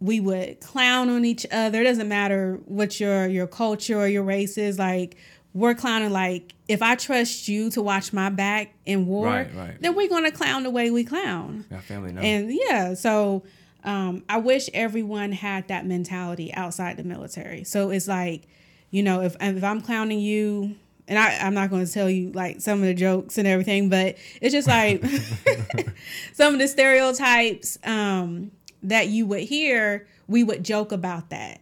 we 0.01 0.21
would 0.21 0.61
clown 0.61 1.09
on 1.09 1.25
each 1.25 1.47
other. 1.51 1.81
It 1.81 1.85
doesn't 1.85 2.09
matter 2.09 2.61
what 2.67 3.01
your 3.01 3.27
your 3.27 3.47
culture 3.47 3.99
or 3.99 4.07
your 4.07 4.23
race 4.23 4.59
is. 4.59 4.79
Like 4.79 5.17
we're 5.55 5.75
clowning. 5.75 6.13
Like 6.13 6.55
if 6.69 6.83
I 6.83 6.95
trust 6.95 7.49
you 7.49 7.71
to 7.71 7.83
watch 7.83 8.13
my 8.13 8.31
back 8.31 8.75
in 8.87 9.07
war, 9.07 9.27
right, 9.27 9.55
right. 9.55 9.81
then 9.81 9.95
we're 9.95 10.09
gonna 10.09 10.31
clown 10.31 10.63
the 10.63 10.71
way 10.71 10.91
we 10.91 11.05
clown. 11.05 11.65
Our 11.73 11.81
family 11.81 12.13
knows. 12.13 12.25
And 12.25 12.53
yeah, 12.53 12.95
so 12.95 13.45
um, 13.85 14.25
I 14.29 14.39
wish 14.39 14.69
everyone 14.75 15.33
had 15.33 15.69
that 15.69 15.87
mentality 15.87 16.53
outside 16.55 16.97
the 16.97 17.05
military. 17.05 17.65
So 17.65 17.91
it's 17.91 18.09
like, 18.09 18.43
you 18.91 19.03
know, 19.03 19.23
if 19.23 19.37
if 19.41 19.65
I'm 19.65 19.81
clowning 19.81 20.21
you 20.21 20.77
and 21.09 21.19
I, 21.19 21.39
I'm 21.39 21.55
not 21.55 21.71
going 21.71 21.85
to 21.85 21.93
tell 21.93 22.09
you 22.09 22.31
like 22.33 22.61
some 22.61 22.81
of 22.81 22.85
the 22.85 22.95
jokes 22.95 23.39
and 23.39 23.49
everything, 23.49 23.89
but 23.89 24.17
it's 24.41 24.53
just 24.53 24.69
like 24.69 25.05
some 26.35 26.55
of 26.55 26.61
the 26.61 26.69
stereotypes 26.69 27.79
um, 27.85 28.53
that 28.83 29.09
you 29.09 29.27
would 29.27 29.41
hear, 29.41 30.07
we 30.29 30.45
would 30.45 30.65
joke 30.65 30.93
about 30.93 31.31
that. 31.31 31.61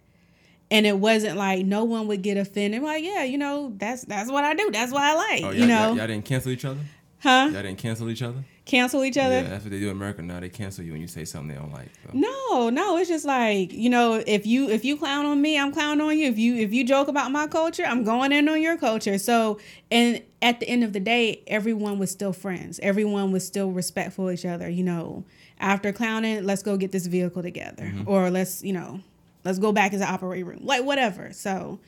And 0.69 0.85
it 0.85 0.99
wasn't 0.99 1.37
like 1.37 1.65
no 1.65 1.85
one 1.85 2.09
would 2.09 2.23
get 2.23 2.37
offended. 2.37 2.83
Like, 2.83 3.05
yeah, 3.05 3.23
you 3.23 3.39
know, 3.39 3.73
that's 3.77 4.05
that's 4.05 4.29
what 4.29 4.43
I 4.43 4.55
do. 4.55 4.69
That's 4.73 4.91
what 4.91 5.03
I 5.03 5.15
like. 5.15 5.45
Oh, 5.45 5.51
you 5.51 5.67
know, 5.67 5.89
y'all, 5.89 5.97
y'all 5.97 6.07
didn't 6.09 6.25
cancel 6.25 6.51
each 6.51 6.65
other. 6.65 6.81
Huh? 7.21 7.51
Y'all 7.53 7.63
didn't 7.63 7.79
cancel 7.79 8.11
each 8.11 8.23
other 8.23 8.45
cancel 8.67 9.05
each 9.05 9.17
other. 9.17 9.37
Yeah, 9.37 9.49
that's 9.49 9.65
what 9.65 9.71
they 9.71 9.79
do 9.79 9.87
in 9.87 9.97
America 9.97 10.21
now. 10.21 10.41
They 10.41 10.51
cancel 10.51 10.85
you 10.85 10.93
when 10.93 11.01
you 11.01 11.07
say 11.07 11.25
something 11.25 11.49
they 11.49 11.55
don't 11.55 11.73
like. 11.73 11.89
So. 12.05 12.11
No, 12.13 12.69
no, 12.69 12.99
it's 12.99 13.09
just 13.09 13.25
like 13.25 13.73
you 13.73 13.89
know, 13.89 14.23
if 14.27 14.45
you 14.45 14.69
if 14.69 14.85
you 14.85 14.99
clown 14.99 15.25
on 15.25 15.41
me, 15.41 15.59
I'm 15.59 15.73
clowning 15.73 16.07
on 16.07 16.19
you. 16.19 16.29
If 16.29 16.39
you 16.39 16.57
if 16.57 16.75
you 16.75 16.85
joke 16.85 17.09
about 17.09 17.31
my 17.31 17.47
culture, 17.47 17.85
I'm 17.85 18.05
going 18.05 18.33
in 18.33 18.49
on 18.49 18.61
your 18.61 18.77
culture. 18.77 19.17
So, 19.17 19.59
and 19.91 20.21
at 20.43 20.61
the 20.61 20.69
end 20.69 20.85
of 20.85 20.93
the 20.93 21.01
day, 21.01 21.43
everyone 21.47 21.99
was 21.99 22.11
still 22.11 22.33
friends. 22.33 22.79
Everyone 22.83 23.33
was 23.33 23.47
still 23.47 23.71
respectful 23.71 24.29
of 24.29 24.35
each 24.35 24.45
other. 24.45 24.69
You 24.69 24.85
know, 24.85 25.25
after 25.59 25.93
clowning, 25.93 26.45
let's 26.45 26.63
go 26.63 26.77
get 26.77 26.93
this 26.93 27.07
vehicle 27.07 27.43
together, 27.43 27.85
mm-hmm. 27.85 28.09
or 28.09 28.31
let's 28.31 28.63
you 28.63 28.73
know, 28.73 29.01
let's 29.45 29.59
go 29.59 29.73
back 29.73 29.95
as 29.95 30.01
the 30.01 30.07
operating 30.07 30.45
room, 30.45 30.61
like 30.63 30.85
whatever. 30.85 31.33
So, 31.33 31.79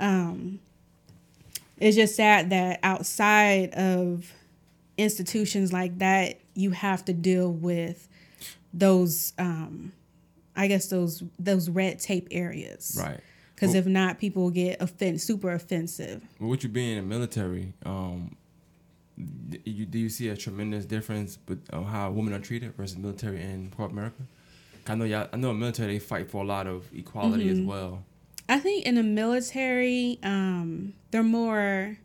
um, 0.00 0.58
it's 1.78 1.96
just 1.96 2.16
sad 2.16 2.50
that 2.50 2.80
outside 2.82 3.74
of 3.74 4.32
institutions 4.98 5.72
like 5.72 5.98
that, 5.98 6.40
you 6.54 6.70
have 6.70 7.04
to 7.06 7.12
deal 7.12 7.52
with 7.52 8.08
those 8.72 9.32
um 9.38 9.92
I 10.56 10.68
guess 10.68 10.88
those 10.88 11.22
those 11.38 11.68
red 11.68 11.98
tape 11.98 12.28
areas. 12.30 12.98
Right. 13.00 13.20
Because 13.54 13.70
well, 13.70 13.78
if 13.78 13.86
not, 13.86 14.18
people 14.18 14.50
get 14.50 14.80
offend 14.82 15.20
super 15.20 15.52
offensive. 15.52 16.22
Well, 16.38 16.50
with 16.50 16.62
you 16.62 16.68
being 16.68 16.98
in 16.98 17.08
the 17.08 17.14
military, 17.14 17.72
um, 17.86 18.36
do 19.48 19.58
you, 19.64 19.86
do 19.86 19.98
you 19.98 20.10
see 20.10 20.28
a 20.28 20.36
tremendous 20.36 20.84
difference 20.84 21.38
with 21.48 21.66
uh, 21.72 21.82
how 21.82 22.10
women 22.10 22.34
are 22.34 22.38
treated 22.38 22.74
versus 22.74 22.98
military 22.98 23.40
in 23.40 23.72
corporate 23.74 23.92
America? 23.92 24.22
I 24.86 24.94
know 24.94 25.04
y'all, 25.04 25.28
I 25.32 25.36
know 25.38 25.50
in 25.50 25.58
military 25.58 25.94
they 25.94 25.98
fight 25.98 26.30
for 26.30 26.42
a 26.42 26.46
lot 26.46 26.66
of 26.66 26.86
equality 26.94 27.44
mm-hmm. 27.44 27.60
as 27.62 27.66
well. 27.66 28.04
I 28.48 28.60
think 28.60 28.84
in 28.84 28.94
the 28.94 29.02
military, 29.02 30.18
um, 30.22 30.92
they're 31.10 31.22
more 31.22 31.96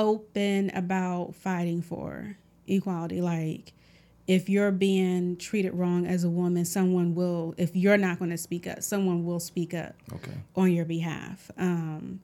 open 0.00 0.70
about 0.70 1.34
fighting 1.34 1.82
for 1.82 2.36
equality. 2.66 3.20
Like, 3.20 3.72
if 4.26 4.48
you're 4.48 4.70
being 4.70 5.36
treated 5.36 5.74
wrong 5.74 6.06
as 6.06 6.24
a 6.24 6.30
woman, 6.30 6.64
someone 6.64 7.14
will, 7.14 7.54
if 7.56 7.74
you're 7.74 7.96
not 7.96 8.18
going 8.18 8.30
to 8.30 8.38
speak 8.38 8.66
up, 8.66 8.82
someone 8.82 9.24
will 9.24 9.40
speak 9.40 9.74
up 9.74 9.94
okay. 10.12 10.32
on 10.56 10.72
your 10.72 10.84
behalf. 10.84 11.50
Um, 11.56 12.20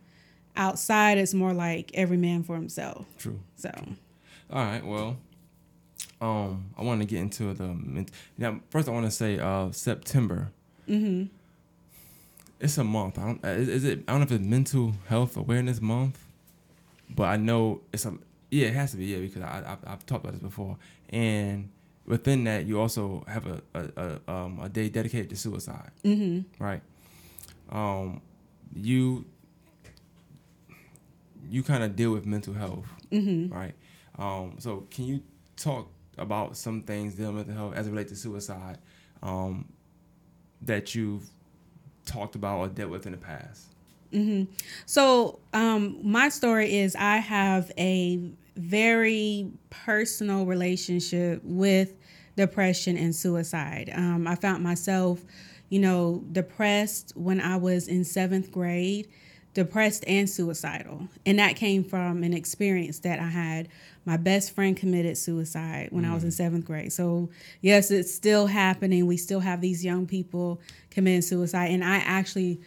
outside, 0.56 1.18
it's 1.18 1.34
more 1.34 1.52
like 1.52 1.90
every 1.94 2.16
man 2.16 2.42
for 2.42 2.54
himself. 2.54 3.06
True. 3.18 3.40
So, 3.56 3.70
True. 3.70 3.96
all 4.50 4.64
right. 4.64 4.84
Well, 4.84 5.16
um, 6.20 6.70
I 6.78 6.82
want 6.82 7.00
to 7.00 7.06
get 7.06 7.20
into 7.20 7.52
the 7.52 8.06
now. 8.38 8.60
First, 8.70 8.88
I 8.88 8.92
want 8.92 9.04
to 9.06 9.10
say 9.10 9.38
uh, 9.38 9.70
September 9.70 10.50
Mm-hmm. 10.88 11.24
It's 12.60 12.78
a 12.78 12.84
month. 12.84 13.18
I 13.18 13.22
don't. 13.26 13.44
Is, 13.44 13.68
is 13.68 13.84
it? 13.84 14.04
I 14.08 14.12
don't 14.12 14.20
know 14.20 14.24
if 14.24 14.32
it's 14.32 14.44
Mental 14.44 14.94
Health 15.08 15.36
Awareness 15.36 15.80
Month, 15.80 16.24
but 17.10 17.24
I 17.24 17.36
know 17.36 17.82
it's 17.92 18.06
a. 18.06 18.14
Yeah, 18.50 18.68
it 18.68 18.74
has 18.74 18.92
to 18.92 18.96
be. 18.96 19.06
Yeah, 19.06 19.18
because 19.18 19.42
I, 19.42 19.76
I 19.86 19.92
I've 19.92 20.06
talked 20.06 20.24
about 20.24 20.32
this 20.34 20.42
before, 20.42 20.78
and 21.10 21.70
within 22.06 22.44
that, 22.44 22.66
you 22.66 22.80
also 22.80 23.24
have 23.28 23.46
a 23.46 23.62
a, 23.74 24.20
a, 24.28 24.32
um, 24.32 24.60
a 24.60 24.68
day 24.68 24.88
dedicated 24.88 25.30
to 25.30 25.36
suicide. 25.36 25.90
Mm-hmm. 26.04 26.62
Right. 26.62 26.82
Um, 27.70 28.20
you 28.74 29.24
you 31.48 31.62
kind 31.62 31.82
of 31.82 31.96
deal 31.96 32.12
with 32.12 32.26
mental 32.26 32.54
health, 32.54 32.86
mm-hmm. 33.10 33.52
right? 33.52 33.74
Um, 34.18 34.56
so 34.58 34.86
can 34.90 35.04
you 35.04 35.22
talk 35.56 35.90
about 36.18 36.56
some 36.56 36.82
things 36.82 37.14
dealing 37.14 37.36
with 37.36 37.46
mental 37.46 37.68
health 37.68 37.76
as 37.76 37.86
it 37.86 37.90
relates 37.90 38.10
to 38.10 38.16
suicide 38.16 38.78
um, 39.22 39.66
that 40.62 40.94
you've 40.94 41.28
talked 42.04 42.34
about 42.34 42.58
or 42.58 42.68
dealt 42.68 42.90
with 42.90 43.06
in 43.06 43.12
the 43.12 43.18
past? 43.18 43.66
So, 44.86 45.38
um, 45.52 45.98
my 46.02 46.28
story 46.28 46.78
is 46.78 46.94
I 46.96 47.18
have 47.18 47.70
a 47.78 48.20
very 48.56 49.50
personal 49.70 50.46
relationship 50.46 51.40
with 51.44 51.92
depression 52.36 52.96
and 52.96 53.14
suicide. 53.14 53.90
Um, 53.94 54.26
I 54.26 54.34
found 54.34 54.62
myself, 54.62 55.24
you 55.68 55.78
know, 55.78 56.22
depressed 56.32 57.12
when 57.16 57.40
I 57.40 57.56
was 57.56 57.88
in 57.88 58.04
seventh 58.04 58.50
grade, 58.50 59.08
depressed 59.54 60.04
and 60.06 60.28
suicidal. 60.28 61.08
And 61.24 61.38
that 61.38 61.56
came 61.56 61.82
from 61.82 62.22
an 62.22 62.34
experience 62.34 62.98
that 63.00 63.18
I 63.18 63.28
had. 63.28 63.68
My 64.04 64.16
best 64.16 64.54
friend 64.54 64.76
committed 64.76 65.16
suicide 65.16 65.88
when 65.90 66.04
I 66.04 66.14
was 66.14 66.24
in 66.24 66.30
seventh 66.30 66.64
grade. 66.66 66.92
So, 66.92 67.30
yes, 67.62 67.90
it's 67.90 68.14
still 68.14 68.46
happening. 68.46 69.06
We 69.06 69.16
still 69.16 69.40
have 69.40 69.60
these 69.60 69.84
young 69.84 70.06
people 70.06 70.60
committing 70.90 71.22
suicide. 71.22 71.70
And 71.70 71.82
I 71.82 71.96
actually 71.96 72.60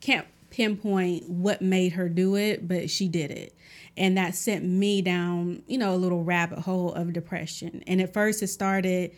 can't 0.00 0.26
pinpoint 0.54 1.28
what 1.28 1.60
made 1.60 1.92
her 1.94 2.08
do 2.08 2.36
it, 2.36 2.68
but 2.68 2.88
she 2.88 3.08
did 3.08 3.32
it. 3.32 3.56
And 3.96 4.16
that 4.16 4.36
sent 4.36 4.64
me 4.64 5.02
down, 5.02 5.62
you 5.66 5.78
know, 5.78 5.94
a 5.94 5.96
little 5.96 6.22
rabbit 6.22 6.60
hole 6.60 6.92
of 6.94 7.12
depression. 7.12 7.82
And 7.88 8.00
at 8.00 8.12
first 8.12 8.42
it 8.42 8.46
started, 8.48 9.12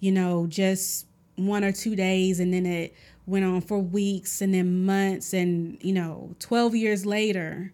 you 0.00 0.10
know, 0.10 0.46
just 0.48 1.06
one 1.36 1.62
or 1.62 1.70
two 1.70 1.94
days 1.94 2.40
and 2.40 2.52
then 2.52 2.66
it 2.66 2.94
went 3.26 3.44
on 3.44 3.60
for 3.60 3.78
weeks 3.78 4.40
and 4.40 4.52
then 4.52 4.84
months 4.84 5.32
and, 5.32 5.78
you 5.80 5.92
know, 5.92 6.34
12 6.40 6.74
years 6.74 7.06
later, 7.06 7.72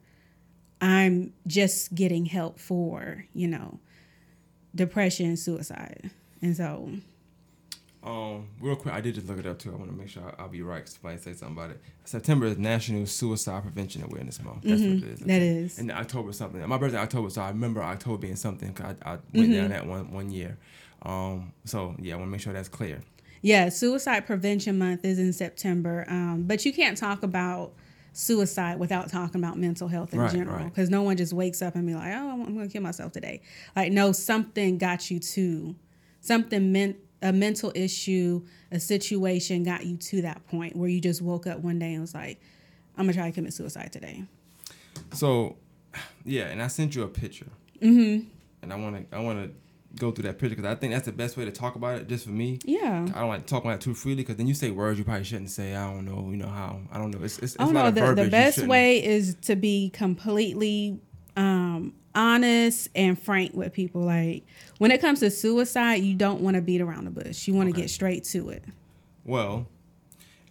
I'm 0.82 1.32
just 1.46 1.94
getting 1.94 2.26
help 2.26 2.60
for, 2.60 3.24
you 3.32 3.48
know, 3.48 3.80
depression 4.74 5.38
suicide. 5.38 6.10
And 6.42 6.54
so 6.54 6.90
Um, 8.06 8.46
real 8.60 8.76
quick, 8.76 8.94
I 8.94 9.00
did 9.00 9.16
just 9.16 9.26
look 9.26 9.38
it 9.38 9.46
up 9.46 9.58
too. 9.58 9.72
I 9.72 9.76
want 9.76 9.90
to 9.90 9.96
make 9.96 10.08
sure 10.08 10.22
I, 10.38 10.42
will 10.42 10.48
be 10.48 10.62
right 10.62 10.76
because 10.78 10.92
somebody 10.94 11.18
say 11.20 11.32
something 11.32 11.56
about 11.56 11.70
it. 11.70 11.80
September 12.04 12.46
is 12.46 12.56
National 12.56 13.04
Suicide 13.04 13.62
Prevention 13.64 14.04
Awareness 14.04 14.40
Month. 14.42 14.62
That's 14.62 14.80
what 14.80 14.90
it 14.90 15.02
is. 15.02 15.18
that 15.20 15.42
is. 15.42 15.78
And 15.80 15.90
October 15.90 16.32
something. 16.32 16.64
My 16.68 16.78
birthday 16.78 16.98
October, 16.98 17.30
so 17.30 17.42
I 17.42 17.48
remember 17.48 17.82
October 17.82 18.18
being 18.18 18.36
something. 18.36 18.72
'cause 18.74 18.94
I, 19.04 19.14
I 19.14 19.18
went 19.34 19.52
down 19.52 19.70
that 19.70 19.86
one 19.86 20.12
one 20.12 20.30
year. 20.30 20.56
Um, 21.02 21.52
so 21.64 21.96
yeah, 21.98 22.14
I 22.14 22.16
want 22.18 22.28
to 22.28 22.30
make 22.32 22.40
sure 22.40 22.52
that's 22.52 22.68
clear. 22.68 23.00
Yeah, 23.42 23.68
Suicide 23.70 24.20
Prevention 24.26 24.78
Month 24.78 25.04
is 25.04 25.18
in 25.18 25.32
September, 25.32 26.04
um, 26.08 26.44
but 26.46 26.64
you 26.64 26.72
can't 26.72 26.96
talk 26.96 27.22
about 27.24 27.72
suicide 28.12 28.78
without 28.78 29.08
talking 29.10 29.40
about 29.42 29.58
mental 29.58 29.88
health 29.88 30.14
in 30.14 30.20
Right, 30.20 30.32
general 30.32 30.56
right. 30.56 30.64
because 30.72 30.88
no 30.90 31.02
one 31.02 31.16
just 31.16 31.32
wakes 31.34 31.60
up 31.60 31.74
and 31.74 31.86
be 31.86 31.94
like, 31.94 32.12
"Oh, 32.14 32.30
I'm 32.30 32.54
going 32.54 32.66
to 32.68 32.72
kill 32.72 32.82
myself 32.82 33.10
today." 33.12 33.42
Like, 33.74 33.90
no, 33.92 34.12
something 34.12 34.78
got 34.78 35.10
you 35.10 35.18
to 35.18 35.74
something 36.20 36.72
meant 36.72 36.96
a 37.22 37.32
mental 37.32 37.72
issue, 37.74 38.42
a 38.70 38.80
situation 38.80 39.62
got 39.62 39.86
you 39.86 39.96
to 39.96 40.22
that 40.22 40.46
point 40.46 40.76
where 40.76 40.88
you 40.88 41.00
just 41.00 41.22
woke 41.22 41.46
up 41.46 41.60
one 41.60 41.78
day 41.78 41.92
and 41.92 42.00
was 42.00 42.14
like, 42.14 42.40
"I'm 42.96 43.04
gonna 43.04 43.14
try 43.14 43.28
to 43.28 43.34
commit 43.34 43.52
suicide 43.52 43.92
today." 43.92 44.24
So, 45.12 45.56
yeah, 46.24 46.44
and 46.44 46.62
I 46.62 46.68
sent 46.68 46.94
you 46.94 47.02
a 47.02 47.08
picture. 47.08 47.48
Mm-hmm. 47.80 48.28
And 48.62 48.72
I 48.72 48.76
want 48.76 49.10
to 49.10 49.16
I 49.16 49.20
want 49.20 49.44
to 49.44 49.54
go 49.96 50.10
through 50.10 50.24
that 50.24 50.38
picture 50.38 50.56
because 50.56 50.70
I 50.70 50.74
think 50.74 50.92
that's 50.92 51.06
the 51.06 51.12
best 51.12 51.36
way 51.36 51.44
to 51.44 51.52
talk 51.52 51.74
about 51.74 52.00
it, 52.00 52.08
just 52.08 52.24
for 52.24 52.30
me. 52.30 52.58
Yeah. 52.64 53.06
I 53.14 53.20
don't 53.20 53.28
like 53.28 53.42
to 53.42 53.46
talk 53.46 53.64
about 53.64 53.76
it 53.76 53.80
too 53.80 53.94
freely 53.94 54.22
because 54.22 54.36
then 54.36 54.46
you 54.46 54.54
say 54.54 54.70
words 54.70 54.98
you 54.98 55.04
probably 55.04 55.24
shouldn't 55.24 55.50
say. 55.50 55.74
I 55.74 55.90
don't 55.90 56.04
know, 56.04 56.28
you 56.30 56.36
know 56.36 56.48
how. 56.48 56.80
I 56.92 56.98
don't 56.98 57.10
know. 57.10 57.22
It's 57.22 57.38
it's, 57.38 57.54
it's 57.54 57.56
Oh 57.58 57.64
a 57.64 57.72
lot 57.72 57.94
no, 57.94 58.10
of 58.10 58.16
the, 58.16 58.24
the 58.24 58.30
best 58.30 58.66
way 58.66 59.02
is 59.04 59.36
to 59.42 59.56
be 59.56 59.90
completely 59.90 61.00
honest 62.16 62.88
and 62.96 63.16
frank 63.20 63.54
with 63.54 63.72
people. 63.72 64.00
Like 64.00 64.44
when 64.78 64.90
it 64.90 65.00
comes 65.00 65.20
to 65.20 65.30
suicide, 65.30 65.96
you 66.02 66.14
don't 66.14 66.40
want 66.40 66.56
to 66.56 66.62
beat 66.62 66.80
around 66.80 67.04
the 67.04 67.10
bush. 67.10 67.46
You 67.46 67.54
want 67.54 67.68
to 67.68 67.72
Okay. 67.72 67.82
get 67.82 67.90
straight 67.90 68.24
to 68.24 68.48
it. 68.48 68.64
Well, 69.24 69.66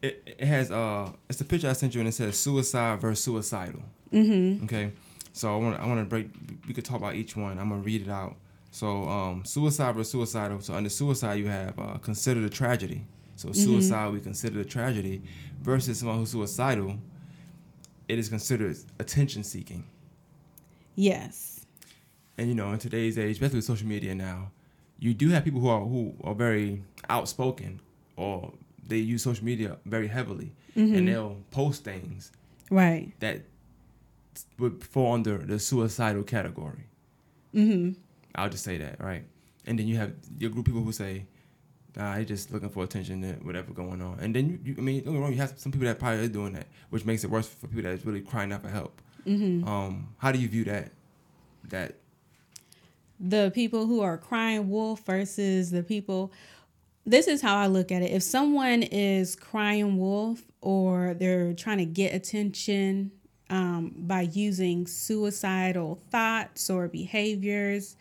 it, 0.01 0.24
it 0.39 0.45
has 0.45 0.72
uh, 0.72 1.11
it's 1.30 1.39
the 1.39 1.45
picture 1.45 1.70
I 1.70 1.74
sent 1.74 1.95
you 1.95 2.01
and 2.01 2.07
it 2.07 2.13
says 2.13 2.38
suicide 2.39 3.01
versus 3.01 3.24
suicidal. 3.24 3.82
Mm-hmm. 4.13 4.66
Okay, 4.66 4.91
so 5.34 5.53
I 5.53 5.57
want 5.57 5.80
I 5.80 5.88
want 5.88 5.99
to 5.99 6.05
break. 6.05 6.28
We 6.68 6.74
could 6.74 6.86
talk 6.86 6.97
about 6.97 7.16
each 7.16 7.36
one. 7.36 7.57
I'm 7.59 7.70
gonna 7.70 7.82
read 7.82 8.03
it 8.03 8.09
out. 8.09 8.36
So 8.72 9.05
um, 9.07 9.45
suicide 9.45 9.95
versus 9.95 10.11
suicidal. 10.11 10.59
So 10.61 10.74
under 10.74 10.89
suicide 10.89 11.36
you 11.36 11.47
have 11.47 11.78
uh, 11.80 11.97
considered 11.97 12.43
a 12.43 12.49
tragedy. 12.49 13.05
So 13.38 13.51
suicide 13.51 14.13
we 14.13 14.20
consider 14.20 14.59
a 14.61 14.66
tragedy 14.66 15.22
versus 15.61 15.99
someone 15.99 16.18
who's 16.20 16.32
suicidal. 16.32 16.97
It 18.07 18.20
is 18.20 18.30
considered 18.30 18.78
attention 18.99 19.43
seeking. 19.43 19.86
Yes. 20.95 21.55
And 22.38 22.50
you 22.50 22.56
know, 22.56 22.72
in 22.74 22.80
today's 22.80 23.18
age, 23.18 23.32
especially 23.34 23.58
with 23.58 23.66
social 23.66 23.88
media 23.88 24.14
now, 24.16 24.52
you 25.00 25.14
do 25.14 25.30
have 25.30 25.44
people 25.44 25.60
who 25.62 25.68
are 25.70 25.82
who 25.82 26.14
are 26.24 26.34
very 26.36 26.84
outspoken 27.10 27.80
or 28.16 28.54
they 28.88 28.98
use 28.98 29.24
social 29.24 29.46
media 29.46 29.78
very 29.86 30.08
heavily 30.08 30.52
and 30.76 31.08
they'll 31.08 31.38
post 31.52 31.84
things 31.84 32.32
Right. 32.70 33.12
that 33.20 33.42
would 34.60 34.84
fall 34.84 35.14
under 35.14 35.38
the 35.38 35.60
suicidal 35.60 36.24
category. 36.24 36.84
Mm-hmm. 37.54 37.94
I'll 38.36 38.50
just 38.50 38.64
say 38.64 38.78
that, 38.78 39.00
right? 39.02 39.24
And 39.66 39.80
then 39.80 39.88
you 39.88 39.96
have 39.98 40.14
your 40.38 40.50
group 40.50 40.68
of 40.68 40.74
people 40.74 40.84
who 40.84 40.92
say, 40.92 41.26
"Nah, 41.96 42.16
they 42.16 42.26
just 42.26 42.52
looking 42.52 42.70
for 42.70 42.84
attention 42.84 43.24
and 43.24 43.44
whatever 43.46 43.72
going 43.72 44.02
on." 44.02 44.20
And 44.20 44.36
then 44.36 44.50
you, 44.50 44.60
you 44.64 44.76
I 44.78 44.82
mean, 44.82 45.04
don't 45.04 45.14
get 45.14 45.20
me 45.20 45.24
wrong, 45.24 45.32
you 45.32 45.40
have 45.40 45.54
some 45.58 45.72
people 45.72 45.88
that 45.88 45.98
probably 46.00 46.26
are 46.26 46.28
doing 46.28 46.54
that, 46.54 46.68
which 46.90 47.06
makes 47.06 47.24
it 47.24 47.30
worse 47.30 47.48
for 47.48 47.68
people 47.68 47.84
that's 47.84 48.06
really 48.06 48.22
crying 48.22 48.52
out 48.52 48.62
for 48.62 48.70
help. 48.70 49.02
Mm-hmm. 49.26 49.68
Um, 49.68 50.10
how 50.18 50.32
do 50.32 50.40
you 50.40 50.48
view 50.50 50.66
that? 50.66 50.92
That 51.70 51.96
The 53.20 53.51
people 53.53 53.86
who 53.86 54.01
are 54.01 54.18
crying 54.18 54.70
wolf 54.70 55.05
versus 55.05 55.72
the 55.72 55.84
people. 55.84 56.32
This 57.05 57.28
is 57.28 57.41
how 57.41 57.57
I 57.57 57.68
look 57.68 57.91
at 57.91 58.01
it. 58.01 58.11
If 58.11 58.24
someone 58.24 58.84
is 58.84 59.36
crying 59.36 59.97
wolf 59.97 60.41
or 60.61 61.13
they're 61.13 61.53
trying 61.53 61.78
to 61.78 61.86
get 61.86 62.16
attention 62.16 63.11
um, 63.49 63.93
by 63.95 64.22
using 64.22 64.88
suicidal 64.88 65.99
thoughts 66.09 66.70
or 66.70 66.88
behaviors, 66.88 67.95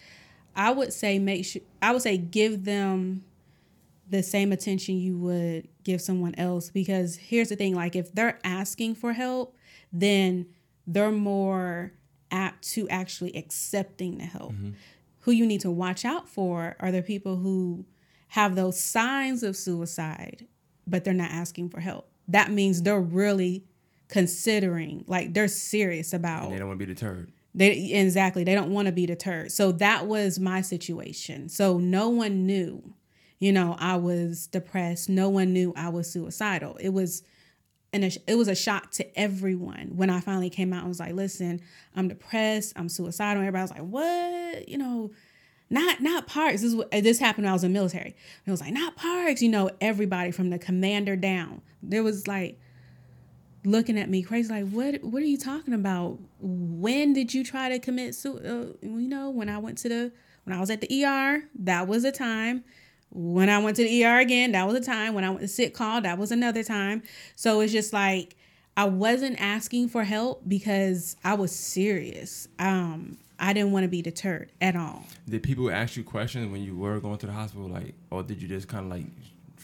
I 0.57 0.71
would 0.71 0.93
say 0.93 1.19
make 1.19 1.45
sure 1.45 1.63
I 1.83 1.93
would 1.93 2.03
say 2.03 2.17
give 2.17 2.65
them 2.65 3.25
the 4.09 4.23
same 4.23 4.53
attention 4.53 4.97
you 4.97 5.19
would 5.19 5.69
give 5.83 6.01
someone 6.01 6.35
else 6.37 6.71
because 6.71 7.17
here's 7.17 7.49
the 7.49 7.57
thing 7.57 7.75
like 7.75 7.97
if 7.97 8.13
they're 8.15 8.39
asking 8.45 8.95
for 8.95 9.13
help, 9.13 9.57
then 9.93 10.47
they're 10.87 11.11
more 11.11 11.93
apt 12.31 12.69
to 12.73 12.89
actually 12.89 13.35
accepting 13.37 14.19
the 14.19 14.25
help. 14.25 14.53
Who 15.25 15.33
you 15.33 15.47
need 15.47 15.61
to 15.63 15.71
watch 15.71 16.05
out 16.05 16.29
for 16.29 16.77
are 16.81 16.93
the 16.93 17.03
people 17.03 17.37
who 17.37 17.85
have 18.29 18.55
those 18.57 18.81
signs 18.81 19.43
of 19.43 19.57
suicide, 19.57 20.47
but 20.87 21.05
they're 21.05 21.15
not 21.15 21.31
asking 21.31 21.71
for 21.71 21.81
help. 21.81 22.09
That 22.29 22.51
means 22.51 22.83
they're 22.83 23.01
really 23.01 23.65
considering, 24.09 25.05
like 25.07 25.33
they're 25.35 25.49
serious 25.49 26.13
about 26.13 26.45
and 26.45 26.55
they 26.55 26.59
don't 26.59 26.69
want 26.69 26.79
to 26.79 26.87
be 26.87 26.93
deterred. 26.93 27.33
they 27.55 27.93
exactly 27.93 28.45
they 28.45 28.55
don't 28.55 28.71
want 28.71 28.87
to 28.87 28.93
be 28.93 29.07
deterred. 29.07 29.51
So 29.53 29.73
that 29.73 30.07
was 30.07 30.39
my 30.39 30.61
situation. 30.61 31.49
So 31.49 31.79
no 31.79 32.09
one 32.11 32.47
knew, 32.47 32.95
you 33.39 33.53
know, 33.53 33.77
I 33.79 33.97
was 33.97 34.47
depressed. 34.47 35.09
No 35.09 35.29
one 35.29 35.53
knew 35.53 35.73
I 35.77 35.89
was 35.89 36.11
suicidal. 36.11 36.77
It 36.81 36.91
was 36.91 37.23
and 37.95 38.05
it 38.05 38.35
was 38.35 38.49
a 38.49 38.57
shock 38.57 38.91
to 38.93 39.19
everyone 39.19 39.93
when 39.95 40.11
I 40.11 40.19
finally 40.19 40.51
came 40.51 40.73
out 40.73 40.81
and 40.81 40.89
was 40.89 40.99
like, 40.99 41.15
"Listen, 41.15 41.61
I'm 41.95 42.09
depressed. 42.09 42.73
I'm 42.75 42.89
suicidal." 42.89 43.41
Everybody 43.41 43.63
was 43.63 43.71
like, 43.71 43.83
"What?" 43.83 44.69
You 44.69 44.79
know, 44.79 45.13
not 45.71 46.01
not 46.01 46.27
Parks. 46.27 46.63
This 46.63 46.71
is 46.71 46.75
what, 46.75 46.91
this 46.91 47.21
happened 47.21 47.45
when 47.45 47.51
I 47.51 47.55
was 47.55 47.63
in 47.63 47.73
military. 47.73 48.09
And 48.09 48.47
it 48.47 48.51
was 48.51 48.61
like, 48.61 48.73
"Not 48.73 48.97
Parks." 48.97 49.41
You 49.41 49.49
know, 49.49 49.71
everybody 49.81 50.33
from 50.33 50.51
the 50.51 50.59
commander 50.59 51.15
down. 51.15 51.63
There 51.85 52.03
was 52.03 52.27
like 52.27 52.59
looking 53.65 53.99
at 53.99 54.11
me 54.11 54.23
crazy 54.23 54.53
like 54.53 54.69
what 54.69 55.03
what 55.03 55.23
are 55.23 55.27
you 55.27 55.39
talking 55.39 55.73
about 55.73 56.19
when 56.39 57.15
did 57.15 57.33
you 57.33 57.43
try 57.43 57.71
to 57.71 57.79
commit 57.79 58.15
su- 58.15 58.37
uh, 58.37 58.87
you 58.87 59.09
know 59.09 59.31
when 59.31 59.49
i 59.49 59.57
went 59.57 59.79
to 59.79 59.89
the 59.89 60.13
when 60.45 60.55
i 60.55 60.61
was 60.61 60.69
at 60.69 60.83
the 60.83 61.05
er 61.07 61.45
that 61.55 61.87
was 61.87 62.05
a 62.05 62.13
time 62.13 62.63
when 63.15 63.49
i 63.49 63.59
went 63.59 63.77
to 63.77 63.85
the 63.85 64.05
er 64.05 64.19
again 64.19 64.53
that 64.53 64.67
was 64.67 64.77
a 64.77 64.85
time. 64.85 65.15
When 65.15 65.25
i 65.25 65.31
went 65.31 65.41
to 65.41 65.49
sick 65.49 65.73
call 65.73 66.01
that 66.03 66.19
was 66.19 66.33
another 66.33 66.63
time. 66.63 67.03
So 67.37 67.61
it's 67.61 67.73
just 67.73 67.93
like 67.93 68.37
i 68.77 68.85
wasn't 68.85 69.41
asking 69.41 69.89
for 69.89 70.05
help 70.05 70.43
because 70.47 71.17
i 71.25 71.35
was 71.35 71.55
serious. 71.55 72.49
Um 72.59 73.19
i 73.39 73.53
didn't 73.53 73.73
want 73.73 73.85
to 73.85 73.89
be 73.89 74.03
deterred 74.03 74.51
at 74.61 74.77
all. 74.77 75.05
Did 75.29 75.43
people 75.43 75.71
ask 75.71 75.97
you 75.97 76.05
questions 76.05 76.51
when 76.51 76.63
you 76.63 76.77
were 76.77 77.01
going 77.01 77.19
to 77.19 77.27
the 77.27 77.33
hospital, 77.33 77.69
like, 77.69 77.95
or 78.11 78.23
did 78.23 78.43
you 78.43 78.49
just 78.49 78.69
kind 78.69 78.85
of 78.85 78.91
like 78.91 79.07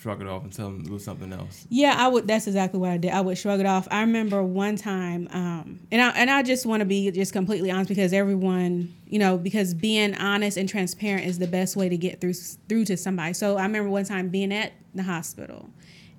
shrug 0.01 0.23
it 0.23 0.27
off 0.27 0.43
and 0.43 0.53
tell 0.53 0.67
them 0.67 0.83
do 0.83 0.99
something 0.99 1.33
else. 1.33 1.67
Yeah, 1.69 1.95
I 1.97 2.09
would. 2.09 2.27
That's 2.27 2.47
exactly 2.47 2.81
what 2.81 2.91
I 2.91 2.97
did. 2.97 3.13
I 3.13 3.21
would 3.21 3.37
shrug 3.37 3.61
it 3.61 3.67
off. 3.67 3.87
I 3.91 4.01
remember 4.01 4.43
one 4.43 4.77
time, 4.77 5.29
um, 5.31 5.81
and 5.91 6.01
I 6.01 6.11
and 6.11 6.31
I 6.31 6.43
just 6.43 6.65
want 6.65 6.81
to 6.81 6.87
be 6.87 7.11
just 7.11 7.33
completely 7.33 7.71
honest 7.71 7.89
because 7.89 8.13
everyone, 8.13 8.95
you 9.07 9.19
know, 9.19 9.37
because 9.37 9.75
being 9.75 10.15
honest 10.15 10.57
and 10.57 10.69
transparent 10.69 11.27
is 11.27 11.39
the 11.39 11.47
best 11.47 11.77
way 11.77 11.89
to 11.89 11.97
get 11.97 12.21
through 12.21 12.33
through 12.33 12.87
to 12.87 12.97
somebody. 12.97 13.35
So 13.35 13.59
I 13.59 13.63
remember 13.63 13.91
one 13.91 14.05
time 14.05 14.29
being 14.29 14.53
at 14.53 14.73
the 14.95 15.03
hospital, 15.03 15.69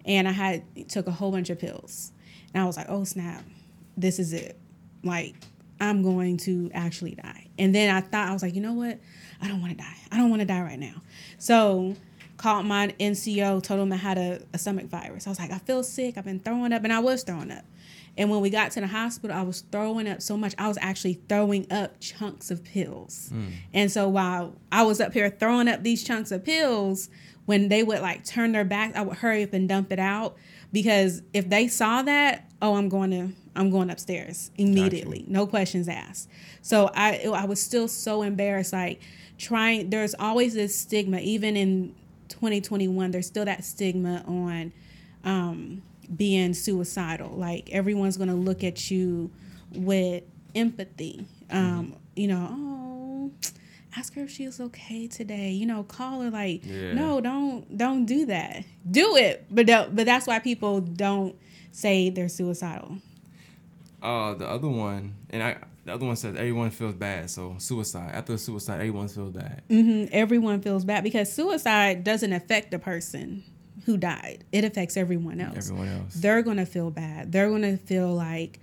and 0.06 0.28
I 0.28 0.32
had 0.32 0.64
took 0.88 1.08
a 1.08 1.12
whole 1.12 1.32
bunch 1.32 1.50
of 1.50 1.58
pills, 1.58 2.12
and 2.54 2.62
I 2.62 2.68
was 2.68 2.78
like, 2.78 2.88
oh 2.88 3.04
snap, 3.04 3.44
this 3.98 4.20
is 4.20 4.32
it. 4.34 4.60
Like 5.04 5.36
I'm 5.80 6.04
going 6.04 6.38
to 6.38 6.70
actually 6.76 7.16
die. 7.16 7.48
And 7.58 7.74
then 7.74 7.94
I 7.94 8.02
thought 8.02 8.30
I 8.30 8.34
was 8.34 8.44
like, 8.44 8.54
you 8.54 8.62
know 8.62 8.74
what? 8.74 9.00
I 9.42 9.48
don't 9.48 9.60
want 9.60 9.72
to 9.72 9.84
die. 9.84 9.98
I 10.12 10.18
don't 10.18 10.30
want 10.30 10.42
to 10.42 10.46
die 10.46 10.62
right 10.62 10.78
now. 10.78 11.02
So 11.40 11.96
called 12.42 12.66
my 12.66 12.88
NCO, 13.00 13.62
told 13.62 13.80
him 13.80 13.94
I 13.94 13.98
had 13.98 14.18
a, 14.18 14.42
a 14.52 14.58
stomach 14.58 14.88
virus. 14.88 15.28
I 15.28 15.30
was 15.30 15.40
like, 15.40 15.52
I 15.52 15.60
feel 15.60 15.84
sick. 15.84 16.18
I've 16.18 16.26
been 16.26 16.40
throwing 16.40 16.74
up, 16.74 16.84
and 16.84 16.92
I 16.92 17.00
was 17.00 17.24
throwing 17.24 17.52
up. 17.52 17.66
And 18.18 18.30
when 18.30 18.42
we 18.42 18.50
got 18.50 18.72
to 18.72 18.82
the 18.82 18.88
hospital, 18.88 19.38
I 19.38 19.44
was 19.44 19.62
throwing 19.72 20.10
up 20.10 20.22
so 20.22 20.36
much, 20.36 20.56
I 20.58 20.68
was 20.68 20.78
actually 20.82 21.22
throwing 21.30 21.72
up 21.72 22.00
chunks 22.00 22.50
of 22.52 22.64
pills. 22.64 23.30
Mm. 23.32 23.52
And 23.74 23.92
so 23.92 24.10
while 24.10 24.56
I 24.72 24.84
was 24.84 25.00
up 25.00 25.14
here 25.14 25.30
throwing 25.30 25.68
up 25.68 25.84
these 25.84 26.04
chunks 26.04 26.32
of 26.32 26.44
pills, 26.44 27.10
when 27.46 27.70
they 27.70 27.84
would 27.84 28.02
like 28.02 28.26
turn 28.26 28.52
their 28.52 28.66
back, 28.66 28.96
I 28.96 29.02
would 29.04 29.18
hurry 29.18 29.44
up 29.44 29.54
and 29.54 29.70
dump 29.70 29.92
it 29.92 30.00
out 30.00 30.36
because 30.72 31.22
if 31.34 31.50
they 31.50 31.68
saw 31.68 32.02
that, 32.02 32.52
oh, 32.62 32.76
I'm 32.76 32.90
going 32.90 33.12
to 33.12 33.30
I'm 33.56 33.70
going 33.70 33.90
upstairs 33.90 34.52
immediately, 34.58 35.26
no 35.28 35.46
questions 35.46 35.88
asked. 35.90 36.30
So 36.62 36.90
I 36.94 37.18
I 37.34 37.46
was 37.46 37.62
still 37.62 37.88
so 37.88 38.22
embarrassed, 38.22 38.74
like 38.74 39.02
trying. 39.38 39.90
There's 39.90 40.16
always 40.16 40.54
this 40.54 40.78
stigma, 40.78 41.20
even 41.20 41.58
in 41.58 41.96
2021 42.42 43.12
there's 43.12 43.28
still 43.28 43.46
that 43.46 43.64
stigma 43.64 44.24
on 44.26 44.74
um, 45.24 45.84
being 46.16 46.56
suicidal. 46.56 47.30
Like 47.30 47.70
everyone's 47.72 48.18
going 48.18 48.30
to 48.30 48.36
look 48.36 48.64
at 48.64 48.90
you 48.90 49.30
with 49.76 50.24
empathy. 50.56 51.28
Um, 51.52 51.60
mm-hmm. 51.60 51.94
you 52.16 52.28
know 52.30 52.50
oh 52.52 53.32
ask 53.96 54.16
her 54.16 54.24
if 54.24 54.32
she's 54.32 54.60
okay 54.60 55.06
today. 55.06 55.52
You 55.52 55.68
know 55.68 55.84
call 55.84 56.22
her 56.22 56.32
like 56.32 56.66
yeah. 56.66 56.94
no 56.94 57.22
don't 57.22 57.78
don't 57.78 58.06
do 58.06 58.26
that. 58.26 58.64
Do 58.90 59.16
it 59.18 59.46
but 59.52 59.68
don't, 59.68 59.96
but 59.96 60.08
that's 60.08 60.26
why 60.26 60.40
people 60.40 60.82
don't 60.82 61.36
say 61.72 62.10
they're 62.10 62.28
suicidal. 62.28 62.98
Uh 64.02 64.34
the 64.34 64.50
other 64.50 64.68
one 64.68 65.14
and 65.30 65.44
i 65.44 65.58
the 65.84 65.94
other 65.94 66.06
one 66.06 66.16
says 66.16 66.36
everyone 66.36 66.70
feels 66.70 66.94
bad. 66.96 67.30
So 67.30 67.56
suicide. 67.58 68.12
After 68.14 68.38
suicide, 68.38 68.76
everyone 68.76 69.08
feels 69.08 69.32
bad. 69.32 69.64
Mm-hmm. 69.70 70.10
Everyone 70.12 70.62
feels 70.62 70.86
bad 70.86 71.04
because 71.04 71.32
suicide 71.32 72.04
doesn't 72.04 72.34
affect 72.34 72.72
the 72.72 72.80
person 72.80 73.44
who 73.86 73.98
died. 73.98 74.44
It 74.52 74.64
affects 74.64 74.96
everyone 74.96 75.42
else. 75.42 75.70
Everyone 75.70 75.88
else. 75.88 76.14
They're 76.14 76.44
gonna 76.44 76.66
feel 76.66 76.92
bad. 76.92 77.32
They're 77.32 77.50
gonna 77.50 77.78
feel 77.78 78.14
like, 78.14 78.60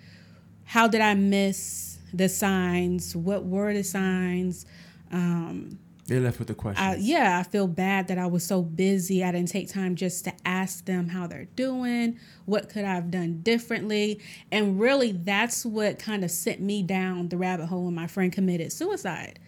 how 0.65 0.87
did 0.87 1.01
I 1.01 1.15
miss 1.15 1.99
the 2.15 2.29
signs? 2.29 3.17
What 3.17 3.45
were 3.45 3.75
the 3.75 3.83
signs? 3.83 4.65
Um, 5.11 5.79
they're 6.09 6.21
left 6.21 6.39
with 6.39 6.49
the 6.49 6.55
question. 6.55 6.97
yeah, 7.01 7.39
I 7.39 7.43
feel 7.43 7.69
bad 7.69 8.09
that 8.09 8.17
I 8.17 8.27
was 8.27 8.43
so 8.43 8.63
busy. 8.63 9.23
I 9.23 9.31
didn't 9.31 9.51
take 9.51 9.71
time 9.71 9.95
just 9.95 10.25
to 10.25 10.33
ask 10.47 10.87
them 10.87 11.09
how 11.09 11.27
they're 11.27 11.49
doing. 11.55 12.19
What 12.47 12.71
could 12.71 12.85
I 12.85 12.95
have 12.95 13.11
done 13.11 13.43
differently? 13.43 14.19
And 14.51 14.81
really, 14.81 15.13
that's 15.13 15.67
what 15.67 15.99
kind 15.99 16.25
of 16.25 16.31
sent 16.31 16.61
me 16.61 16.83
down 16.83 17.29
the 17.29 17.37
rabbit 17.37 17.67
hole 17.67 17.85
when 17.85 17.95
my 17.95 18.07
friend 18.07 18.33
committed 18.33 18.73
suicide. 18.73 19.39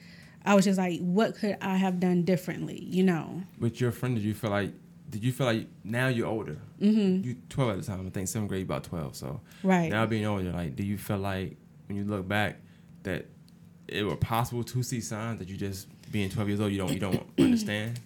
I 0.44 0.54
was 0.54 0.66
just 0.66 0.78
like, 0.78 1.00
what 1.00 1.34
could 1.34 1.56
I 1.62 1.78
have 1.78 1.98
done 1.98 2.24
differently? 2.24 2.84
You 2.84 3.04
know. 3.04 3.42
With 3.58 3.80
your 3.80 3.90
friend, 3.90 4.14
did 4.14 4.24
you 4.24 4.34
feel 4.34 4.50
like? 4.50 4.72
Did 5.08 5.24
you 5.24 5.32
feel 5.32 5.46
like 5.46 5.66
now 5.82 6.08
you're 6.08 6.28
older? 6.28 6.58
Mm-hmm. 6.80 7.26
You 7.26 7.36
12 7.48 7.70
at 7.70 7.76
the 7.78 7.86
time. 7.86 8.06
I 8.06 8.10
think 8.10 8.28
seventh 8.28 8.50
grade, 8.50 8.62
about 8.62 8.84
12. 8.84 9.16
So 9.16 9.40
right 9.64 9.90
now 9.90 10.06
being 10.06 10.26
older, 10.26 10.52
like, 10.52 10.76
do 10.76 10.84
you 10.84 10.98
feel 10.98 11.18
like 11.18 11.56
when 11.88 11.96
you 11.96 12.04
look 12.04 12.28
back 12.28 12.60
that 13.02 13.26
it 13.88 14.04
were 14.04 14.16
possible 14.16 14.62
to 14.62 14.82
see 14.82 15.00
signs 15.00 15.38
that 15.40 15.48
you 15.48 15.56
just 15.56 15.88
being 16.10 16.30
12 16.30 16.48
years 16.48 16.60
old 16.60 16.72
you 16.72 16.78
don't 16.78 16.92
you 16.92 17.00
don't 17.00 17.26
understand? 17.38 18.00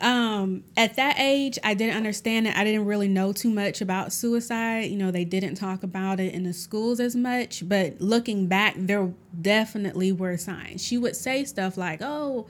Um 0.00 0.64
at 0.76 0.96
that 0.96 1.16
age 1.18 1.58
i 1.62 1.74
didn't 1.74 1.96
understand 1.96 2.46
it. 2.46 2.56
I 2.56 2.64
didn't 2.64 2.86
really 2.86 3.08
know 3.08 3.32
too 3.32 3.50
much 3.50 3.80
about 3.80 4.12
suicide. 4.12 4.90
You 4.90 4.96
know 4.96 5.10
they 5.10 5.24
didn't 5.24 5.56
talk 5.56 5.82
about 5.82 6.20
it 6.20 6.32
in 6.32 6.44
the 6.44 6.52
schools 6.52 7.00
as 7.00 7.14
much 7.14 7.68
but 7.68 8.00
looking 8.00 8.46
back 8.46 8.74
there 8.76 9.12
definitely 9.40 10.12
were 10.12 10.36
signs. 10.36 10.84
She 10.84 10.96
would 10.98 11.16
say 11.16 11.44
stuff 11.44 11.76
like 11.76 12.00
oh 12.02 12.46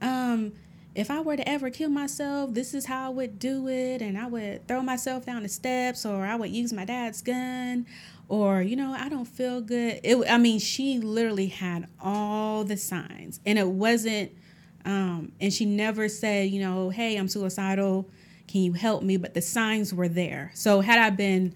um 0.00 0.52
if 0.96 1.10
I 1.10 1.20
were 1.20 1.36
to 1.36 1.46
ever 1.46 1.68
kill 1.68 1.90
myself, 1.90 2.54
this 2.54 2.72
is 2.72 2.86
how 2.86 3.06
I 3.06 3.08
would 3.10 3.38
do 3.38 3.68
it. 3.68 4.00
And 4.00 4.16
I 4.16 4.26
would 4.26 4.66
throw 4.66 4.80
myself 4.80 5.26
down 5.26 5.42
the 5.42 5.48
steps, 5.48 6.06
or 6.06 6.24
I 6.24 6.36
would 6.36 6.50
use 6.50 6.72
my 6.72 6.86
dad's 6.86 7.20
gun, 7.20 7.84
or 8.28 8.60
you 8.60 8.76
know 8.76 8.92
i 8.92 9.08
don't 9.08 9.26
feel 9.26 9.60
good. 9.60 10.00
It, 10.02 10.16
i 10.28 10.38
mean 10.38 10.58
she 10.58 10.98
literally 10.98 11.46
had 11.46 11.86
all 12.00 12.64
the 12.64 12.76
signs 12.76 13.40
and 13.46 13.58
it 13.58 13.68
wasn't 13.68 14.32
um, 14.84 15.32
and 15.40 15.52
she 15.52 15.64
never 15.64 16.08
said 16.08 16.50
you 16.50 16.60
know 16.60 16.90
hey 16.90 17.16
i'm 17.16 17.28
suicidal. 17.28 18.08
Can 18.46 18.60
you 18.60 18.74
help 18.74 19.02
me? 19.02 19.16
But 19.16 19.34
the 19.34 19.42
signs 19.42 19.92
were 19.92 20.08
there. 20.08 20.52
So 20.54 20.80
had 20.80 20.98
i 20.98 21.10
been 21.10 21.54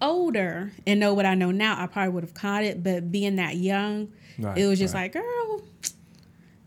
older 0.00 0.72
and 0.84 0.98
know 0.98 1.14
what 1.14 1.24
i 1.24 1.36
know 1.36 1.52
now 1.52 1.80
i 1.80 1.86
probably 1.86 2.12
would 2.12 2.24
have 2.24 2.34
caught 2.34 2.64
it. 2.64 2.82
But 2.82 3.12
being 3.12 3.36
that 3.36 3.56
young 3.56 4.12
right, 4.38 4.58
it 4.58 4.66
was 4.66 4.78
just 4.78 4.94
right. 4.94 5.14
like 5.14 5.24
girl 5.24 5.62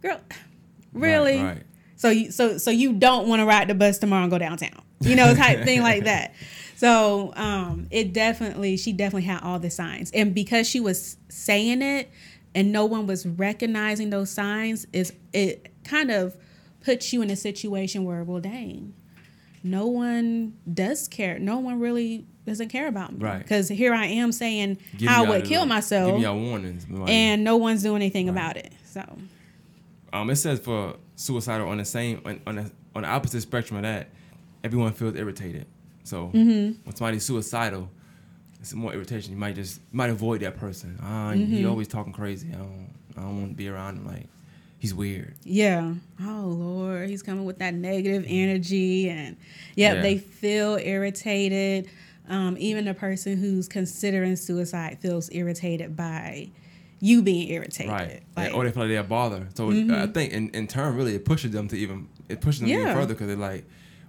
girl 0.01 0.21
really? 0.93 1.41
right, 1.41 1.63
so 1.97 2.09
you 2.09 2.31
so 2.31 2.57
so 2.57 2.71
you 2.71 2.93
don't 2.93 3.27
want 3.27 3.41
to 3.41 3.45
ride 3.45 3.67
the 3.67 3.75
bus 3.75 3.97
tomorrow 3.97 4.23
and 4.23 4.31
go 4.31 4.37
downtown 4.37 4.81
you 5.01 5.17
know 5.17 5.33
type 5.35 5.65
thing 5.65 5.81
like 5.81 6.05
that 6.05 6.33
so 6.75 7.33
um, 7.35 7.87
it 7.91 8.13
definitely, 8.13 8.77
she 8.77 8.93
definitely 8.93 9.27
had 9.27 9.41
all 9.41 9.59
the 9.59 9.69
signs, 9.69 10.11
and 10.11 10.33
because 10.33 10.69
she 10.69 10.79
was 10.79 11.17
saying 11.29 11.81
it, 11.81 12.09
and 12.53 12.71
no 12.71 12.85
one 12.85 13.05
was 13.05 13.25
recognizing 13.25 14.09
those 14.09 14.29
signs, 14.29 14.87
is 14.93 15.13
it 15.33 15.73
kind 15.83 16.09
of 16.09 16.37
puts 16.81 17.11
you 17.11 17.21
in 17.21 17.29
a 17.29 17.35
situation 17.35 18.05
where, 18.05 18.23
well, 18.23 18.39
dang, 18.39 18.93
no 19.63 19.87
one 19.87 20.53
does 20.71 21.07
care. 21.07 21.39
No 21.39 21.57
one 21.57 21.79
really 21.79 22.27
doesn't 22.45 22.69
care 22.69 22.87
about 22.87 23.11
me. 23.11 23.19
Right. 23.19 23.39
Because 23.39 23.67
here 23.67 23.93
I 23.93 24.05
am 24.05 24.31
saying 24.31 24.77
Give 24.95 25.09
how 25.09 25.25
I 25.25 25.29
would 25.29 25.45
kill 25.45 25.65
myself. 25.65 26.13
Give 26.13 26.21
y'all 26.21 26.39
warnings. 26.39 26.87
Like, 26.87 27.09
and 27.09 27.43
no 27.43 27.57
one's 27.57 27.81
doing 27.83 27.97
anything 27.97 28.27
right. 28.27 28.31
about 28.31 28.57
it. 28.57 28.71
So. 28.85 29.03
Um, 30.13 30.29
it 30.29 30.35
says 30.35 30.59
for 30.59 30.95
suicidal 31.15 31.67
on 31.67 31.77
the 31.77 31.85
same 31.85 32.21
on 32.25 32.39
on 32.45 32.55
the, 32.55 32.71
on 32.95 33.01
the 33.01 33.09
opposite 33.09 33.41
spectrum 33.41 33.77
of 33.77 33.83
that, 33.83 34.09
everyone 34.63 34.93
feels 34.93 35.15
irritated. 35.15 35.65
So 36.05 36.27
mm-hmm. 36.27 36.79
when 36.83 36.95
somebody's 36.95 37.25
suicidal, 37.25 37.89
it's 38.59 38.73
more 38.73 38.93
irritation. 38.93 39.31
You 39.31 39.37
might 39.37 39.55
just 39.55 39.77
you 39.91 39.97
might 39.97 40.09
avoid 40.09 40.41
that 40.41 40.57
person. 40.57 40.97
Ah, 41.01 41.31
mm-hmm. 41.33 41.51
he 41.51 41.65
always 41.65 41.87
talking 41.87 42.13
crazy. 42.13 42.49
I 42.53 42.57
don't 42.57 42.89
I 43.17 43.21
don't 43.21 43.39
want 43.39 43.51
to 43.51 43.55
be 43.55 43.67
around 43.67 43.97
him. 43.97 44.07
Like 44.07 44.27
he's 44.77 44.93
weird. 44.93 45.35
Yeah. 45.43 45.93
Oh 46.21 46.55
Lord, 46.57 47.09
he's 47.09 47.23
coming 47.23 47.45
with 47.45 47.59
that 47.59 47.73
negative 47.73 48.23
energy, 48.27 49.09
and 49.09 49.35
yep, 49.75 49.95
yeah. 49.95 50.01
they 50.01 50.17
feel 50.17 50.77
irritated. 50.77 51.89
Um, 52.27 52.55
even 52.59 52.87
a 52.87 52.93
person 52.95 53.37
who's 53.37 53.67
considering 53.67 54.35
suicide 54.35 54.97
feels 54.99 55.29
irritated 55.31 55.95
by 55.95 56.49
you 56.99 57.21
being 57.21 57.49
irritated. 57.49 57.91
Right. 57.91 58.23
Like, 58.35 58.53
or 58.55 58.63
they 58.63 58.71
feel 58.71 58.83
like 58.83 58.89
they're 58.91 59.03
bothered. 59.03 59.55
So 59.55 59.69
mm-hmm. 59.69 59.93
I 59.93 60.07
think 60.07 60.33
in, 60.33 60.49
in 60.49 60.67
turn, 60.67 60.95
really, 60.95 61.13
it 61.13 61.23
pushes 61.23 61.51
them 61.51 61.67
to 61.67 61.75
even 61.75 62.09
it 62.29 62.41
pushes 62.41 62.61
them 62.61 62.69
yeah. 62.69 62.81
even 62.81 62.93
further 62.95 63.13
because 63.13 63.27
they're 63.27 63.35
like 63.35 63.65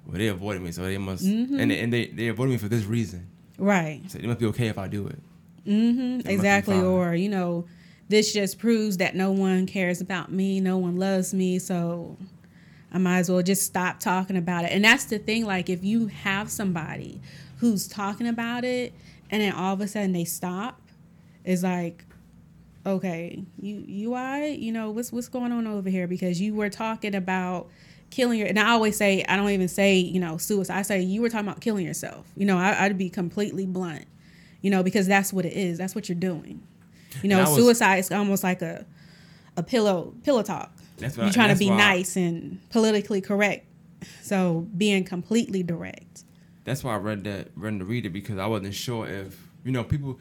well, 0.06 0.18
they 0.18 0.28
avoided 0.28 0.62
me, 0.62 0.72
so 0.72 0.82
they 0.82 0.98
must, 0.98 1.24
mm-hmm. 1.24 1.58
and 1.58 1.70
they, 1.70 1.80
and 1.80 1.92
they 1.92 2.06
they 2.06 2.28
avoided 2.28 2.52
me 2.52 2.58
for 2.58 2.68
this 2.68 2.84
reason. 2.84 3.26
Right. 3.58 4.02
So 4.08 4.18
it 4.18 4.24
must 4.24 4.38
be 4.38 4.46
okay 4.46 4.68
if 4.68 4.78
I 4.78 4.88
do 4.88 5.06
it. 5.06 5.18
Mm-hmm. 5.66 6.28
Exactly. 6.28 6.80
Or 6.80 7.14
you 7.14 7.28
know, 7.28 7.66
this 8.08 8.32
just 8.32 8.58
proves 8.58 8.98
that 8.98 9.16
no 9.16 9.32
one 9.32 9.66
cares 9.66 10.00
about 10.00 10.30
me, 10.30 10.60
no 10.60 10.78
one 10.78 10.96
loves 10.96 11.34
me, 11.34 11.58
so 11.58 12.16
I 12.92 12.98
might 12.98 13.18
as 13.18 13.30
well 13.30 13.42
just 13.42 13.64
stop 13.64 13.98
talking 13.98 14.36
about 14.36 14.64
it. 14.64 14.72
And 14.72 14.84
that's 14.84 15.06
the 15.06 15.18
thing. 15.18 15.44
Like, 15.44 15.68
if 15.68 15.84
you 15.84 16.06
have 16.06 16.50
somebody 16.50 17.20
who's 17.58 17.88
talking 17.88 18.28
about 18.28 18.64
it, 18.64 18.94
and 19.30 19.42
then 19.42 19.52
all 19.52 19.74
of 19.74 19.80
a 19.80 19.88
sudden 19.88 20.12
they 20.12 20.24
stop, 20.24 20.80
it's 21.44 21.62
like, 21.62 22.04
okay, 22.84 23.42
you 23.60 23.84
you 23.86 24.14
I, 24.14 24.46
you 24.46 24.70
know, 24.70 24.90
what's 24.90 25.12
what's 25.12 25.28
going 25.28 25.50
on 25.50 25.66
over 25.66 25.90
here? 25.90 26.06
Because 26.06 26.40
you 26.40 26.54
were 26.54 26.70
talking 26.70 27.14
about 27.14 27.68
killing 28.10 28.38
your 28.38 28.48
and 28.48 28.58
I 28.58 28.70
always 28.70 28.96
say 28.96 29.24
I 29.28 29.36
don't 29.36 29.50
even 29.50 29.68
say 29.68 29.96
you 29.96 30.20
know 30.20 30.36
suicide 30.36 30.78
I 30.78 30.82
say 30.82 31.02
you 31.02 31.22
were 31.22 31.28
talking 31.28 31.48
about 31.48 31.60
killing 31.60 31.84
yourself. 31.84 32.26
You 32.36 32.46
know 32.46 32.58
I, 32.58 32.88
would 32.88 32.98
be 32.98 33.10
completely 33.10 33.66
blunt 33.66 34.06
you 34.62 34.70
know 34.70 34.82
because 34.82 35.06
that's 35.06 35.32
what 35.32 35.44
it 35.44 35.52
is 35.52 35.78
that's 35.78 35.94
what 35.94 36.08
you're 36.08 36.18
doing. 36.18 36.62
You 37.22 37.28
know 37.28 37.40
was, 37.40 37.54
suicide 37.54 37.98
is 37.98 38.10
almost 38.10 38.42
like 38.42 38.62
a 38.62 38.86
a 39.56 39.62
pillow 39.62 40.14
pillow 40.22 40.42
talk. 40.42 40.72
That's 40.98 41.16
you're 41.16 41.30
trying 41.30 41.52
to 41.52 41.58
be 41.58 41.70
nice 41.70 42.16
and 42.16 42.60
politically 42.70 43.20
correct. 43.20 43.66
So 44.22 44.66
being 44.76 45.04
completely 45.04 45.62
direct. 45.62 46.24
That's 46.64 46.82
why 46.82 46.94
I 46.94 46.96
read 46.96 47.24
that 47.24 47.48
read 47.54 47.78
to 47.78 47.84
read 47.84 48.06
it 48.06 48.10
because 48.10 48.38
I 48.38 48.46
wasn't 48.46 48.74
sure 48.74 49.06
if 49.06 49.48
you 49.64 49.72
know 49.72 49.84
people 49.84 50.18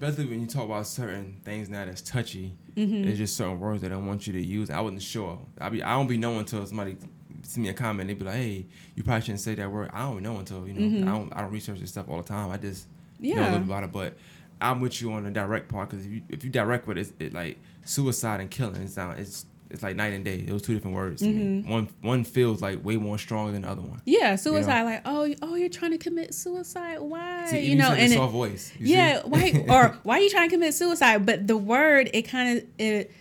especially 0.00 0.26
when 0.26 0.40
you 0.40 0.46
talk 0.46 0.64
about 0.64 0.86
certain 0.86 1.40
things 1.44 1.68
now 1.68 1.84
that's 1.84 2.02
touchy, 2.02 2.54
mm-hmm. 2.76 3.04
there's 3.04 3.18
just 3.18 3.36
certain 3.36 3.60
words 3.60 3.82
that 3.82 3.92
I 3.92 3.96
want 3.96 4.26
you 4.26 4.32
to 4.32 4.42
use. 4.44 4.70
I 4.70 4.80
wasn't 4.80 5.02
sure. 5.02 5.38
I 5.60 5.68
be 5.68 5.82
I 5.82 5.92
don't 5.96 6.06
be 6.06 6.16
knowing 6.18 6.40
until 6.40 6.64
somebody 6.66 6.96
send 7.42 7.64
me 7.64 7.70
a 7.70 7.74
comment, 7.74 8.08
they 8.08 8.14
be 8.14 8.24
like, 8.24 8.34
"Hey, 8.34 8.66
you 8.94 9.02
probably 9.02 9.22
shouldn't 9.22 9.40
say 9.40 9.54
that 9.54 9.70
word." 9.70 9.90
I 9.92 10.00
don't 10.02 10.22
know 10.22 10.36
until 10.38 10.66
you 10.66 10.74
know. 10.74 10.80
Mm-hmm. 10.80 11.08
I 11.08 11.12
don't. 11.12 11.32
I 11.36 11.40
don't 11.42 11.52
research 11.52 11.80
this 11.80 11.90
stuff 11.90 12.08
all 12.08 12.18
the 12.18 12.28
time. 12.28 12.50
I 12.50 12.56
just 12.56 12.86
know 13.18 13.32
a 13.32 13.36
Yeah. 13.36 13.44
little 13.52 13.58
about 13.62 13.84
it. 13.84 13.92
But 13.92 14.16
I'm 14.60 14.80
with 14.80 15.00
you 15.00 15.12
on 15.12 15.24
the 15.24 15.30
direct 15.30 15.68
part 15.68 15.90
because 15.90 16.04
if 16.06 16.12
you 16.12 16.22
if 16.28 16.44
you 16.44 16.50
direct 16.50 16.86
with 16.86 16.98
it, 16.98 17.12
it 17.18 17.32
like 17.32 17.58
suicide 17.84 18.40
and 18.40 18.50
killing. 18.50 18.82
It's 18.82 18.96
not. 18.96 19.18
It's 19.18 19.46
it's 19.70 19.82
like 19.82 19.96
night 19.96 20.12
and 20.12 20.24
day. 20.24 20.42
Those 20.42 20.62
two 20.62 20.74
different 20.74 20.96
words. 20.96 21.22
Mm-hmm. 21.22 21.70
One 21.70 21.88
one 22.00 22.24
feels 22.24 22.60
like 22.60 22.84
way 22.84 22.96
more 22.96 23.18
strong 23.18 23.52
than 23.52 23.62
the 23.62 23.68
other 23.68 23.82
one. 23.82 24.02
Yeah, 24.04 24.36
suicide. 24.36 24.82
Like, 24.82 25.02
oh, 25.04 25.24
you- 25.24 25.36
oh, 25.42 25.54
you're 25.54 25.68
trying 25.68 25.92
to 25.92 25.98
commit 25.98 26.34
suicide. 26.34 26.98
Why? 27.00 27.46
See, 27.46 27.60
you 27.60 27.76
know, 27.76 27.90
and 27.92 28.12
it- 28.12 28.16
soft 28.16 28.32
voice. 28.32 28.72
you 28.78 28.86
see? 28.86 28.92
yeah, 28.94 29.22
why 29.24 29.64
or 29.68 29.98
why 30.02 30.18
are 30.18 30.20
you 30.20 30.30
trying 30.30 30.48
to 30.48 30.54
commit 30.56 30.74
suicide? 30.74 31.24
But 31.24 31.46
the 31.46 31.56
word, 31.56 32.10
it 32.12 32.22
kind 32.22 32.58
of 32.58 32.64
it 32.78 33.12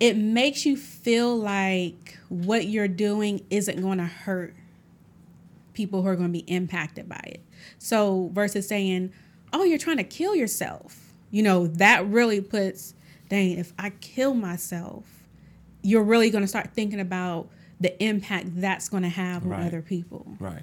it 0.00 0.16
makes 0.16 0.66
you 0.66 0.76
feel 0.76 1.36
like 1.36 2.18
what 2.28 2.66
you're 2.66 2.88
doing 2.88 3.40
isn't 3.50 3.80
going 3.80 3.98
to 3.98 4.04
hurt 4.06 4.54
people 5.72 6.02
who 6.02 6.08
are 6.08 6.16
going 6.16 6.28
to 6.28 6.32
be 6.32 6.44
impacted 6.52 7.08
by 7.08 7.20
it. 7.26 7.40
So 7.78 8.30
versus 8.32 8.66
saying, 8.66 9.12
"Oh, 9.52 9.64
you're 9.64 9.78
trying 9.78 9.98
to 9.98 10.04
kill 10.04 10.34
yourself," 10.34 11.12
you 11.30 11.42
know, 11.42 11.66
that 11.66 12.06
really 12.06 12.40
puts, 12.40 12.94
dang, 13.28 13.52
if 13.58 13.72
I 13.78 13.90
kill 13.90 14.34
myself, 14.34 15.13
you're 15.84 16.02
really 16.02 16.30
going 16.30 16.42
to 16.42 16.48
start 16.48 16.70
thinking 16.74 16.98
about 16.98 17.48
the 17.80 18.02
impact 18.02 18.46
that's 18.60 18.88
going 18.88 19.02
to 19.04 19.08
have 19.08 19.42
on 19.44 19.50
Right. 19.50 19.66
other 19.66 19.82
people. 19.82 20.26
Right. 20.40 20.62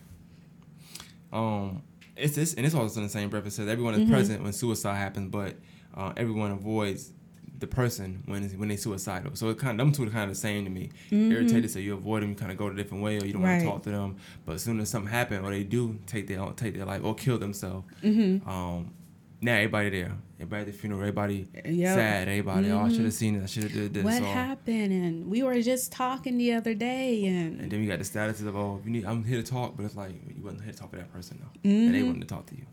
Um, 1.31 1.83
it's 2.17 2.35
this, 2.35 2.53
and 2.55 2.65
it's 2.65 2.75
also 2.75 2.99
in 2.99 3.05
the 3.05 3.09
same 3.11 3.29
breath. 3.29 3.45
It 3.45 3.51
says 3.51 3.67
everyone 3.67 3.93
is 3.93 4.01
Mm-hmm. 4.01 4.11
present 4.11 4.43
when 4.43 4.53
suicide 4.53 4.95
happens, 4.95 5.29
but 5.31 5.55
uh, 5.95 6.11
everyone 6.17 6.51
avoids 6.51 7.11
the 7.59 7.67
person 7.67 8.23
when 8.25 8.43
when 8.59 8.69
they 8.69 8.75
suicidal. 8.75 9.35
So 9.35 9.49
it 9.49 9.57
kind 9.59 9.79
of 9.79 9.85
them 9.85 9.93
two 9.93 10.03
are 10.03 10.11
kind 10.11 10.23
of 10.23 10.29
the 10.35 10.41
same 10.41 10.63
to 10.65 10.69
me. 10.71 10.89
Irritated, 11.11 11.69
so 11.71 11.79
you 11.79 11.93
avoid 11.93 12.23
them, 12.23 12.29
you 12.31 12.35
kind 12.35 12.51
of 12.51 12.57
go 12.57 12.67
a 12.67 12.73
different 12.73 13.03
way, 13.03 13.19
or 13.19 13.25
you 13.25 13.33
don't 13.33 13.43
want 13.43 13.53
Mm-hmm. 13.59 13.65
To 13.67 13.71
talk 13.71 13.83
to 13.83 13.91
them. 13.91 14.17
But 14.45 14.55
as 14.55 14.63
soon 14.63 14.79
as 14.79 14.89
something 14.89 15.11
happens, 15.11 15.45
or 15.45 15.51
they 15.51 15.63
do 15.63 15.97
take 16.07 16.27
their 16.27 16.39
own, 16.41 16.55
take 16.55 16.75
their 16.75 16.85
life 16.85 17.03
or 17.03 17.13
kill 17.15 17.37
themselves, 17.37 17.85
um, 18.03 18.91
now 19.41 19.55
everybody 19.55 19.89
there, 19.89 20.11
everybody 20.39 20.61
at 20.61 20.67
the 20.67 20.73
funeral, 20.73 21.01
everybody 21.01 21.47
Yep. 21.53 21.65
Mm-hmm. 21.65 21.83
sad, 21.83 22.27
everybody, 22.27 22.71
oh, 22.71 22.79
I 22.81 22.89
should 22.89 23.05
have 23.05 23.13
seen 23.13 23.35
it, 23.37 23.43
I 23.43 23.45
should 23.47 23.63
have 23.63 23.73
did 23.73 23.93
this. 23.95 24.03
What 24.03 24.17
so, 24.19 24.23
happened? 24.25 24.91
And 24.93 25.27
we 25.29 25.41
were 25.43 25.59
just 25.61 25.91
talking 25.91 26.37
the 26.37 26.53
other 26.53 26.73
day, 26.73 27.25
and 27.25 27.59
And 27.59 27.71
then 27.71 27.79
we 27.81 27.87
got 27.87 27.99
the 27.99 28.05
status 28.05 28.41
of, 28.41 28.55
oh, 28.55 28.79
you 28.85 28.91
need, 28.91 29.05
I'm 29.05 29.23
here 29.23 29.41
to 29.41 29.51
talk, 29.51 29.75
but 29.75 29.85
it's 29.85 29.95
like 29.95 30.11
you 30.13 30.43
wasn't 30.43 30.63
here 30.63 30.73
to 30.73 30.77
talk 30.79 30.91
to 30.91 30.97
that 30.97 31.11
person 31.11 31.39
though, 31.41 31.69
and 31.69 31.93
they 31.95 32.03
wanted 32.03 32.21
to 32.21 32.27
talk 32.27 32.45
to 32.47 32.55
you. 32.55 32.65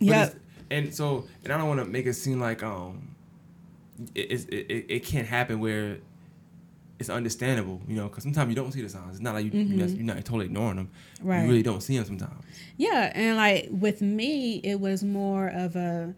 It's- 0.00 0.34
And 0.70 0.94
so, 0.94 1.26
and 1.44 1.52
I 1.52 1.58
don't 1.58 1.68
want 1.68 1.80
to 1.80 1.86
make 1.86 2.06
it 2.06 2.14
seem 2.14 2.40
like 2.40 2.62
um, 2.62 3.14
it, 4.14 4.32
it, 4.32 4.52
it 4.52 4.86
it 4.88 5.04
can't 5.04 5.26
happen 5.26 5.60
where 5.60 5.98
it's 6.98 7.10
understandable, 7.10 7.80
you 7.86 7.96
know, 7.96 8.08
because 8.08 8.22
sometimes 8.22 8.48
you 8.48 8.56
don't 8.56 8.72
see 8.72 8.80
the 8.80 8.88
signs. 8.88 9.16
It's 9.16 9.20
not 9.20 9.34
like 9.34 9.44
you 9.44 9.60
you're, 9.60 9.86
not, 9.86 9.90
you're 9.90 10.04
not 10.04 10.16
totally 10.24 10.46
ignoring 10.46 10.76
them. 10.76 10.90
Mm-hmm. 11.16 11.28
Right. 11.28 11.42
You 11.42 11.48
really 11.48 11.62
don't 11.62 11.82
see 11.82 11.96
them 11.96 12.06
sometimes. 12.06 12.42
yeah, 12.76 13.12
and 13.14 13.36
like 13.36 13.68
with 13.70 14.00
me, 14.00 14.60
it 14.64 14.80
was 14.80 15.02
more 15.02 15.48
of 15.48 15.76
a, 15.76 16.14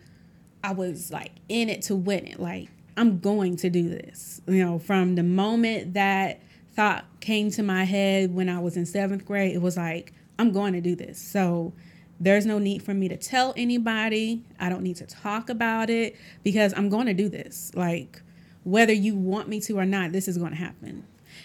I 0.62 0.72
was 0.72 1.10
like 1.10 1.32
in 1.48 1.68
it 1.68 1.82
to 1.82 1.96
win 1.96 2.26
it. 2.26 2.38
Like 2.38 2.68
I'm 2.96 3.18
going 3.18 3.56
to 3.56 3.70
do 3.70 3.88
this. 3.88 4.40
You 4.46 4.64
know, 4.64 4.78
from 4.78 5.16
the 5.16 5.22
moment 5.22 5.94
that 5.94 6.42
thought 6.74 7.04
came 7.20 7.50
to 7.52 7.62
my 7.62 7.84
head 7.84 8.34
when 8.34 8.48
I 8.48 8.60
was 8.60 8.76
in 8.76 8.86
seventh 8.86 9.24
grade, 9.24 9.54
it 9.54 9.62
was 9.62 9.76
like 9.76 10.12
I'm 10.38 10.52
going 10.52 10.74
to 10.74 10.80
do 10.80 10.94
this. 10.94 11.20
So. 11.20 11.72
There's 12.20 12.46
no 12.46 12.58
need 12.58 12.82
for 12.82 12.94
me 12.94 13.06
to 13.10 13.16
tell 13.16 13.54
anybody. 13.56 14.42
I 14.58 14.70
don't 14.70 14.82
need 14.82 14.96
to 14.96 15.06
talk 15.06 15.48
about 15.48 15.88
it 15.88 16.16
because 16.42 16.74
I'm 16.76 16.88
going 16.88 17.06
to 17.06 17.14
do 17.14 17.28
this. 17.28 17.70
Like, 17.76 18.22
whether 18.68 18.92
you 18.92 19.16
want 19.16 19.48
me 19.48 19.60
to 19.62 19.78
or 19.78 19.86
not, 19.86 20.12
this 20.12 20.28
is 20.28 20.38
going 20.38 20.50
to 20.50 20.56
happen. 20.58 21.04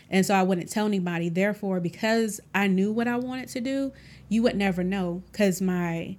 And 0.09 0.25
so 0.25 0.33
I 0.33 0.43
wouldn't 0.43 0.69
tell 0.69 0.85
anybody. 0.85 1.29
Therefore, 1.29 1.79
because 1.79 2.39
I 2.53 2.67
knew 2.67 2.91
what 2.91 3.07
I 3.07 3.17
wanted 3.17 3.49
to 3.49 3.61
do, 3.61 3.93
you 4.29 4.43
would 4.43 4.55
never 4.55 4.83
know 4.83 5.23
because 5.31 5.61
my 5.61 6.17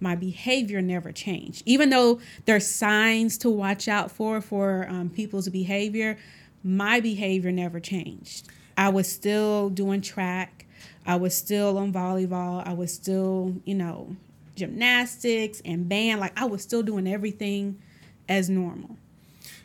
my 0.00 0.16
behavior 0.16 0.82
never 0.82 1.12
changed. 1.12 1.62
Even 1.64 1.90
though 1.90 2.20
there's 2.44 2.66
signs 2.66 3.38
to 3.38 3.50
watch 3.50 3.88
out 3.88 4.10
for 4.10 4.40
for 4.40 4.86
um, 4.88 5.10
people's 5.10 5.48
behavior, 5.48 6.18
my 6.62 7.00
behavior 7.00 7.52
never 7.52 7.80
changed. 7.80 8.48
I 8.76 8.88
was 8.88 9.10
still 9.10 9.70
doing 9.70 10.00
track. 10.00 10.66
I 11.06 11.16
was 11.16 11.36
still 11.36 11.78
on 11.78 11.92
volleyball. 11.92 12.66
I 12.66 12.72
was 12.74 12.92
still, 12.92 13.54
you 13.64 13.74
know, 13.74 14.16
gymnastics 14.56 15.62
and 15.64 15.88
band. 15.88 16.20
Like 16.20 16.38
I 16.40 16.44
was 16.44 16.62
still 16.62 16.82
doing 16.82 17.06
everything 17.06 17.80
as 18.28 18.50
normal. 18.50 18.96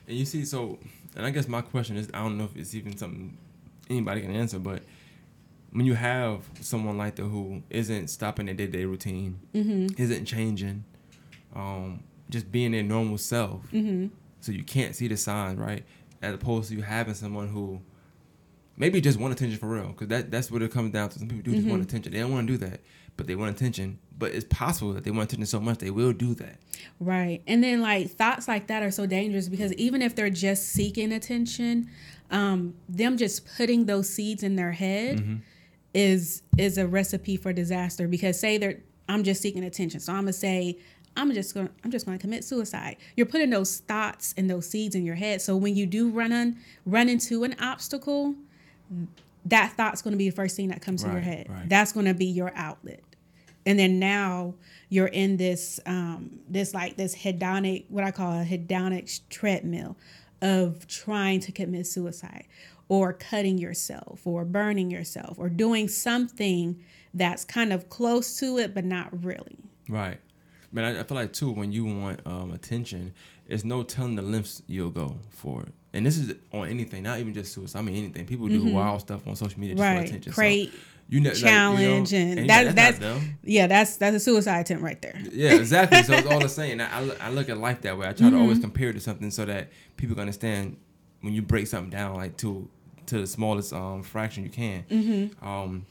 And 0.07 0.15
you 0.17 0.25
see, 0.25 0.45
so, 0.45 0.79
and 1.15 1.25
I 1.25 1.29
guess 1.31 1.47
my 1.47 1.61
question 1.61 1.97
is, 1.97 2.09
I 2.13 2.19
don't 2.19 2.37
know 2.37 2.45
if 2.45 2.55
it's 2.55 2.73
even 2.75 2.95
something 2.97 3.37
anybody 3.89 4.21
can 4.21 4.35
answer, 4.35 4.59
but 4.59 4.83
when 5.71 5.85
you 5.85 5.95
have 5.95 6.43
someone 6.61 6.97
like 6.97 7.15
that 7.15 7.23
who 7.23 7.61
isn't 7.69 8.07
stopping 8.09 8.45
their 8.45 8.55
day-to-day 8.55 8.85
routine, 8.85 9.39
Mm-hmm. 9.53 10.01
isn't 10.01 10.25
changing, 10.25 10.83
um, 11.55 12.03
just 12.29 12.51
being 12.51 12.71
their 12.71 12.83
normal 12.83 13.17
self, 13.17 13.61
Mm-hmm. 13.71 14.07
so 14.39 14.51
you 14.51 14.63
can't 14.63 14.95
see 14.95 15.07
the 15.07 15.17
signs, 15.17 15.59
right? 15.59 15.83
As 16.21 16.33
opposed 16.33 16.69
to 16.69 16.75
you 16.75 16.81
having 16.83 17.13
someone 17.13 17.49
who 17.49 17.81
maybe 18.77 19.01
just 19.01 19.19
want 19.19 19.33
attention 19.33 19.59
for 19.59 19.67
real, 19.67 19.87
because 19.89 20.07
that 20.07 20.31
that's 20.31 20.49
what 20.49 20.61
it 20.61 20.71
comes 20.71 20.93
down 20.93 21.09
to. 21.09 21.19
Some 21.19 21.27
people 21.27 21.43
do 21.43 21.55
just 21.57 21.67
want 21.67 21.81
Mm-hmm. 21.81 21.89
attention. 21.89 22.13
They 22.13 22.19
don't 22.19 22.31
want 22.31 22.47
to 22.47 22.53
do 22.57 22.65
that, 22.65 22.79
but 23.17 23.27
they 23.27 23.35
want 23.35 23.55
attention. 23.55 23.99
But 24.19 24.33
it's 24.33 24.45
possible 24.49 24.93
that 24.93 25.03
they 25.03 25.11
want 25.11 25.31
attention 25.31 25.45
so 25.45 25.59
much 25.59 25.77
they 25.77 25.91
will 25.91 26.13
do 26.13 26.33
that. 26.35 26.57
Right. 26.99 27.41
And 27.45 27.63
then 27.63 27.81
like 27.81 28.09
thoughts 28.09 28.47
like 28.47 28.67
that 28.67 28.81
are 28.81 28.91
so 28.91 29.05
dangerous 29.05 29.47
because 29.47 29.73
even 29.73 30.01
if 30.01 30.15
they're 30.15 30.29
just 30.29 30.69
seeking 30.69 31.11
attention, 31.11 31.89
um, 32.31 32.73
them 32.89 33.17
just 33.17 33.47
putting 33.57 33.85
those 33.85 34.09
seeds 34.09 34.43
in 34.43 34.55
their 34.55 34.71
head 34.71 35.41
is 35.93 36.43
is 36.57 36.77
a 36.77 36.87
recipe 36.87 37.37
for 37.37 37.53
disaster 37.53 38.07
because 38.07 38.39
say 38.39 38.57
they're 38.57 38.79
I'm 39.09 39.23
just 39.23 39.41
seeking 39.41 39.63
attention. 39.63 39.99
So 39.99 40.13
I'm 40.13 40.21
gonna 40.21 40.33
say 40.33 40.77
I'm 41.15 41.33
just 41.33 41.53
gonna 41.53 41.69
I'm 41.83 41.91
just 41.91 42.05
gonna 42.05 42.17
commit 42.17 42.43
suicide. 42.43 42.97
You're 43.15 43.25
putting 43.25 43.49
those 43.49 43.79
thoughts 43.79 44.33
and 44.37 44.49
those 44.49 44.69
seeds 44.69 44.95
in 44.95 45.05
your 45.05 45.15
head. 45.15 45.41
So 45.41 45.55
when 45.55 45.75
you 45.75 45.85
do 45.85 46.09
run 46.09 46.33
on 46.33 46.57
run 46.85 47.09
into 47.09 47.43
an 47.43 47.55
obstacle, 47.59 48.35
that 49.45 49.73
thought's 49.73 50.01
gonna 50.01 50.17
be 50.17 50.29
the 50.29 50.35
first 50.35 50.55
thing 50.55 50.67
that 50.69 50.81
comes 50.81 51.03
to 51.03 51.09
your 51.09 51.21
head. 51.21 51.47
right. 51.49 51.69
That's 51.69 51.93
gonna 51.93 52.13
be 52.13 52.25
your 52.25 52.51
outlet 52.55 53.01
and 53.67 53.77
then 53.77 53.99
now 53.99 54.55
you're 54.89 55.07
in 55.07 55.37
this 55.37 55.79
um 55.85 56.39
this 56.49 56.73
like 56.73 56.97
this 56.97 57.13
hedonic 57.15 57.85
what 57.89 58.03
i 58.03 58.09
call 58.11 58.31
a 58.41 58.43
hedonic 58.43 59.19
treadmill 59.29 59.95
of 60.41 60.87
trying 60.87 61.39
to 61.39 61.51
commit 61.51 61.85
suicide 61.85 62.45
or 62.89 63.11
cutting 63.13 63.57
yourself 63.57 64.21
or 64.25 64.45
burning 64.45 64.89
yourself 64.89 65.37
or 65.37 65.49
doing 65.49 65.87
something 65.87 66.81
that's 67.13 67.43
kind 67.43 67.73
of 67.73 67.89
close 67.89 68.39
to 68.39 68.57
it 68.57 68.73
but 68.73 68.85
not 68.85 69.23
really 69.23 69.57
Right. 69.89 70.19
But 70.73 70.83
I, 70.83 70.99
I 70.99 71.03
feel 71.03 71.15
like 71.15 71.31
too 71.31 71.49
when 71.51 71.71
you 71.71 71.85
want 71.85 72.19
um, 72.27 72.51
attention, 72.51 73.13
it's 73.47 73.63
no 73.63 73.83
telling 73.83 74.15
the 74.15 74.21
lengths 74.21 74.61
you'll 74.67 74.89
go 74.89 75.17
for 75.29 75.61
it. 75.63 75.69
And 75.93 76.05
this 76.05 76.17
is 76.17 76.35
on 76.51 76.67
anything, 76.67 77.03
not 77.03 77.19
even 77.19 77.33
just 77.33 77.53
suicide. 77.53 77.79
I 77.79 77.83
mean 77.83 77.95
anything. 77.95 78.25
People 78.25 78.49
do 78.49 78.65
wild 78.65 78.99
stuff 78.99 79.25
on 79.25 79.37
social 79.37 79.57
media 79.61 79.75
just 79.75 79.83
for 79.85 79.87
Mm-hmm. 79.89 79.97
right 79.97 80.07
attention. 80.09 80.33
So 80.33 80.35
create 80.41 80.73
you 81.09 81.19
know, 81.21 81.29
like, 81.29 81.37
you 81.39 81.45
know, 81.45 81.49
challenge 81.49 82.13
and, 82.13 82.39
and 82.39 82.49
that, 82.49 82.75
that's, 82.75 82.99
that's, 82.99 83.23
yeah 83.43 83.65
that's 83.67 83.95
that's 83.97 84.15
a 84.17 84.19
suicide 84.19 84.59
attempt 84.59 84.83
right 84.83 85.01
there 85.01 85.15
Yeah, 85.31 85.53
exactly. 85.53 86.03
so 86.03 86.13
it's 86.13 86.27
all 86.31 86.39
the 86.39 86.49
same. 86.49 86.81
I, 86.81 86.91
I 86.91 87.01
look- 87.01 87.23
I 87.23 87.29
look 87.29 87.49
at 87.49 87.57
life 87.57 87.81
that 87.81 87.97
way. 87.97 88.07
I 88.07 88.13
try 88.13 88.29
to 88.29 88.35
Mm-hmm. 88.35 88.41
always 88.41 88.59
compare 88.59 88.89
it 88.89 88.93
to 88.93 88.99
something 88.99 89.31
so 89.31 89.45
that 89.45 89.69
people 89.95 90.15
can 90.15 90.21
understand 90.21 90.77
when 91.21 91.33
you 91.33 91.41
break 91.41 91.67
something 91.67 91.89
down 91.89 92.15
like 92.15 92.35
to 92.37 92.67
to 93.07 93.19
the 93.21 93.27
smallest 93.27 93.71
um, 93.73 94.03
fraction 94.03 94.43
you 94.43 94.49
can. 94.49 94.83
Mm-hmm. 94.89 95.47
Um, 95.47 95.85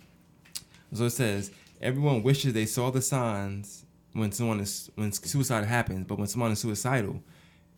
so 0.92 1.04
it 1.04 1.10
says 1.10 1.50
everyone 1.80 2.22
wishes 2.22 2.52
they 2.52 2.66
saw 2.66 2.90
the 2.90 3.00
signs 3.02 3.84
when 4.12 4.32
someone 4.32 4.60
is 4.60 4.90
when 4.96 5.12
suicide 5.12 5.64
happens, 5.64 6.04
but 6.06 6.18
when 6.18 6.26
someone 6.26 6.52
is 6.52 6.58
suicidal, 6.58 7.22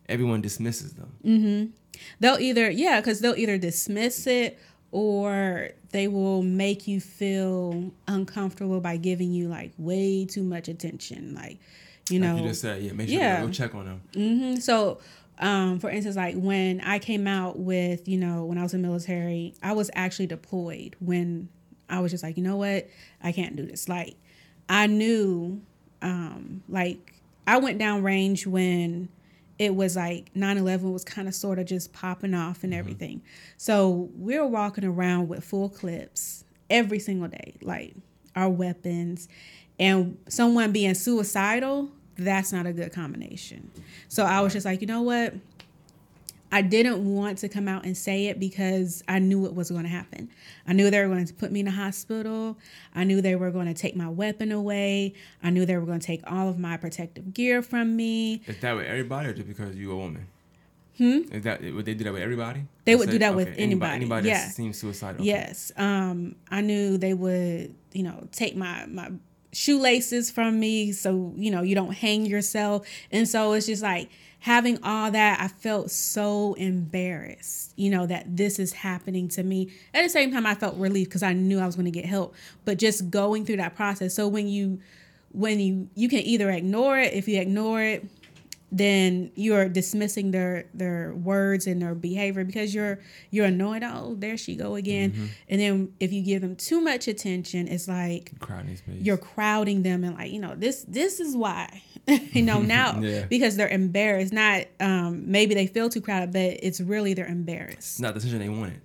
everyone 0.09 0.41
dismisses 0.41 0.93
them. 0.93 1.11
Mm. 1.25 1.69
they'll 2.19 2.37
either 2.39 2.69
yeah 2.69 2.99
because 2.99 3.19
they'll 3.21 3.35
either 3.35 3.57
dismiss 3.57 4.27
it 4.27 4.59
or 4.91 5.69
they 5.91 6.07
will 6.07 6.41
make 6.43 6.87
you 6.87 6.99
feel 6.99 7.91
uncomfortable 8.07 8.79
by 8.79 8.97
giving 8.97 9.31
you 9.31 9.47
like 9.47 9.71
way 9.77 10.25
too 10.25 10.43
much 10.43 10.67
attention 10.67 11.33
like 11.35 11.59
you 12.09 12.19
know 12.19 12.33
Like 12.33 12.43
you 12.43 12.49
just 12.49 12.61
said, 12.61 12.81
yeah, 12.81 12.91
make 12.93 13.07
sure 13.07 13.17
Yeah. 13.17 13.41
you 13.41 13.47
go 13.47 13.53
check 13.53 13.75
on 13.75 13.85
them. 13.85 14.01
hmm 14.13 14.55
So, 14.59 14.99
um, 15.39 15.79
for 15.79 15.89
instance, 15.89 16.15
like 16.15 16.35
when 16.35 16.81
I 16.81 16.99
came 16.99 17.27
out 17.27 17.59
with, 17.59 18.07
you 18.07 18.17
know, 18.17 18.45
when 18.45 18.57
I 18.57 18.63
was 18.63 18.73
in 18.73 18.81
military, 18.81 19.53
I 19.61 19.73
was 19.73 19.89
actually 19.93 20.27
deployed 20.27 20.95
when 20.99 21.49
I 21.89 21.99
was 22.01 22.11
just 22.11 22.23
like, 22.23 22.35
you 22.35 22.43
know 22.43 22.57
what, 22.57 22.87
I 23.23 23.31
can't 23.31 23.55
do 23.55 23.65
this. 23.65 23.87
Like, 23.87 24.15
I 24.67 24.87
knew, 24.87 25.61
um, 26.01 26.61
like, 26.67 27.13
I 27.47 27.57
went 27.57 27.77
down 27.79 28.03
range 28.03 28.45
when 28.45 29.09
it 29.59 29.75
was 29.75 29.97
like 29.97 30.33
9-11 30.33 30.91
was 30.93 31.03
kind 31.03 31.27
of 31.27 31.35
sort 31.35 31.59
of 31.59 31.65
just 31.65 31.91
popping 31.91 32.33
off 32.33 32.63
and 32.63 32.71
mm-hmm. 32.71 32.79
everything. 32.79 33.21
So 33.57 34.09
we 34.17 34.39
were 34.39 34.47
walking 34.47 34.85
around 34.85 35.27
with 35.27 35.43
full 35.43 35.69
clips 35.69 36.45
every 36.69 36.99
single 36.99 37.27
day, 37.27 37.55
like 37.61 37.93
our 38.35 38.49
weapons, 38.49 39.27
and 39.77 40.17
someone 40.29 40.71
being 40.71 40.93
suicidal, 40.93 41.89
that's 42.17 42.51
not 42.53 42.65
a 42.65 42.73
good 42.73 42.93
combination. 42.93 43.69
So 44.07 44.23
I 44.25 44.41
was 44.41 44.53
just 44.53 44.65
like, 44.65 44.81
you 44.81 44.87
know 44.87 45.01
what? 45.01 45.33
I 46.51 46.61
didn't 46.63 47.05
want 47.13 47.37
to 47.39 47.49
come 47.49 47.67
out 47.67 47.85
and 47.85 47.95
say 47.95 48.27
it 48.27 48.39
because 48.39 49.03
I 49.07 49.19
knew 49.19 49.45
it 49.45 49.53
was 49.53 49.69
going 49.69 49.83
to 49.83 49.89
happen. 49.89 50.29
I 50.67 50.73
knew 50.73 50.89
they 50.89 50.99
were 51.01 51.07
going 51.13 51.25
to 51.25 51.33
put 51.33 51.51
me 51.51 51.59
in 51.59 51.67
a 51.67 51.71
hospital. 51.71 52.57
I 52.95 53.03
knew 53.03 53.21
they 53.21 53.35
were 53.35 53.51
going 53.51 53.67
to 53.67 53.73
take 53.73 53.95
my 53.95 54.09
weapon 54.09 54.51
away. 54.51 55.13
I 55.43 55.51
knew 55.51 55.65
they 55.65 55.77
were 55.77 55.85
going 55.85 55.99
to 55.99 56.05
take 56.07 56.21
all 56.25 56.49
of 56.49 56.57
my 56.57 56.75
protective 56.77 57.33
gear 57.33 57.61
from 57.61 57.95
me. 57.95 58.41
Is 58.47 58.59
that 58.61 58.73
with 58.75 58.87
everybody 58.87 59.29
or 59.29 59.33
just 59.33 59.47
because 59.47 59.75
you're 59.75 59.93
a 59.93 59.97
woman? 59.97 60.25
Hmm? 60.97 61.19
Is 61.31 61.43
that 61.43 61.61
would 61.61 61.85
they 61.85 61.93
do 61.93 62.03
that 62.03 62.13
with 62.13 62.21
everybody? 62.23 62.63
They 62.83 62.95
would 62.95 63.05
Say- 63.07 63.11
do 63.13 63.19
that 63.19 63.35
with 63.35 63.47
okay, 63.49 63.61
anybody. 63.63 63.93
Anybody 63.95 64.27
Yeah. 64.29 64.45
that 64.45 64.53
seems 64.53 64.77
suicidal. 64.79 65.23
Yes. 65.23 65.71
Um, 65.77 66.35
I 66.51 66.61
knew 66.61 66.97
they 66.97 67.13
would, 67.13 67.73
you 67.93 68.03
know, 68.03 68.27
take 68.31 68.55
my 68.57 68.85
my 68.87 69.11
shoelaces 69.53 70.29
from 70.29 70.59
me 70.59 70.91
so, 70.91 71.33
you 71.35 71.51
know, 71.51 71.61
you 71.61 71.75
don't 71.75 71.93
hang 71.93 72.25
yourself. 72.25 72.85
And 73.11 73.27
so 73.27 73.53
it's 73.53 73.65
just 73.65 73.81
like 73.81 74.09
having 74.39 74.81
all 74.83 75.11
that, 75.11 75.39
I 75.41 75.47
felt 75.49 75.91
so 75.91 76.53
embarrassed, 76.55 77.73
you 77.75 77.89
know, 77.89 78.05
that 78.05 78.35
this 78.37 78.59
is 78.59 78.73
happening 78.73 79.27
to 79.29 79.43
me. 79.43 79.71
At 79.93 80.03
the 80.03 80.09
same 80.09 80.31
time 80.31 80.45
I 80.45 80.55
felt 80.55 80.75
relief 80.77 81.07
because 81.09 81.23
I 81.23 81.33
knew 81.33 81.59
I 81.59 81.65
was 81.65 81.75
going 81.75 81.85
to 81.85 81.91
get 81.91 82.05
help. 82.05 82.35
But 82.65 82.77
just 82.77 83.09
going 83.09 83.45
through 83.45 83.57
that 83.57 83.75
process. 83.75 84.13
So 84.15 84.27
when 84.27 84.47
you 84.47 84.79
when 85.31 85.59
you 85.59 85.89
you 85.95 86.09
can 86.09 86.19
either 86.19 86.49
ignore 86.49 86.97
it, 86.99 87.13
if 87.13 87.27
you 87.27 87.39
ignore 87.39 87.81
it, 87.83 88.05
then 88.71 89.31
you're 89.35 89.67
dismissing 89.67 90.31
their 90.31 90.65
their 90.73 91.13
words 91.13 91.65
and 91.67 91.81
their 91.81 91.95
behavior 91.95 92.43
because 92.43 92.73
you're 92.73 92.99
you're 93.31 93.45
annoyed 93.47 93.81
oh 93.83 94.15
there 94.19 94.37
she 94.37 94.55
go 94.55 94.75
again 94.75 95.09
Mm-hmm. 95.11 95.25
and 95.49 95.59
then 95.61 95.93
if 95.99 96.13
you 96.13 96.21
give 96.21 96.43
them 96.43 96.55
too 96.55 96.79
much 96.79 97.07
attention 97.07 97.67
it's 97.67 97.87
like 97.87 98.31
Crowding 98.39 98.77
you're 99.01 99.17
crowding 99.17 99.81
them 99.81 100.03
and 100.03 100.15
like 100.15 100.31
you 100.31 100.39
know 100.39 100.53
this 100.55 100.85
this 100.87 101.19
is 101.19 101.35
why 101.35 101.81
you 102.33 102.41
know 102.41 102.61
now 102.61 102.99
Yeah. 103.01 103.25
because 103.29 103.55
they're 103.57 103.69
embarrassed 103.69 104.33
not 104.33 104.65
um 104.79 105.29
maybe 105.31 105.53
they 105.55 105.67
feel 105.67 105.89
too 105.89 106.01
crowded 106.01 106.31
but 106.33 106.57
it's 106.63 106.79
really 106.81 107.13
they're 107.13 107.27
embarrassed 107.27 107.77
It's 107.77 107.99
not 107.99 108.13
the 108.13 108.19
attention 108.19 108.39
they 108.39 108.49
wanted. 108.49 108.81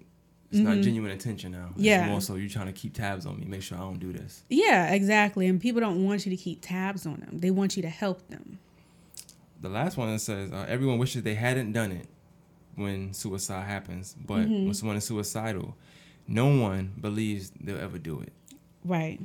It's 0.50 0.60
not 0.62 0.78
genuine 0.82 1.10
attention 1.10 1.50
now. 1.50 1.66
It's 1.70 1.78
Mm-hmm. 1.78 1.84
Yeah. 1.84 2.06
more 2.08 2.20
so 2.20 2.36
you're 2.36 2.48
trying 2.48 2.66
to 2.66 2.72
keep 2.72 2.94
tabs 2.94 3.26
on 3.26 3.40
me, 3.40 3.44
make 3.44 3.62
sure 3.62 3.76
I 3.76 3.80
don't 3.80 3.98
do 3.98 4.12
this. 4.12 4.44
yeah 4.48 4.92
exactly 4.92 5.46
and 5.48 5.60
people 5.60 5.80
don't 5.80 6.04
want 6.04 6.24
you 6.26 6.30
to 6.30 6.36
keep 6.36 6.58
tabs 6.62 7.06
on 7.06 7.16
them 7.20 7.38
they 7.40 7.50
want 7.50 7.76
you 7.76 7.82
to 7.82 7.88
help 7.88 8.28
them 8.28 8.58
The 9.60 9.68
last 9.68 9.96
one 9.96 10.18
says 10.18 10.52
uh, 10.52 10.64
everyone 10.68 10.98
wishes 10.98 11.22
they 11.22 11.34
hadn't 11.34 11.72
done 11.72 11.90
it 11.92 12.06
when 12.76 13.12
suicide 13.14 13.66
happens, 13.66 14.14
but 14.26 14.40
Mm-hmm. 14.46 14.64
when 14.66 14.74
someone 14.74 14.96
is 14.96 15.04
suicidal, 15.04 15.76
no 16.28 16.46
one 16.68 16.92
believes 17.00 17.50
they'll 17.60 17.78
ever 17.88 17.98
do 17.98 18.20
it. 18.20 18.32
Right. 18.84 19.18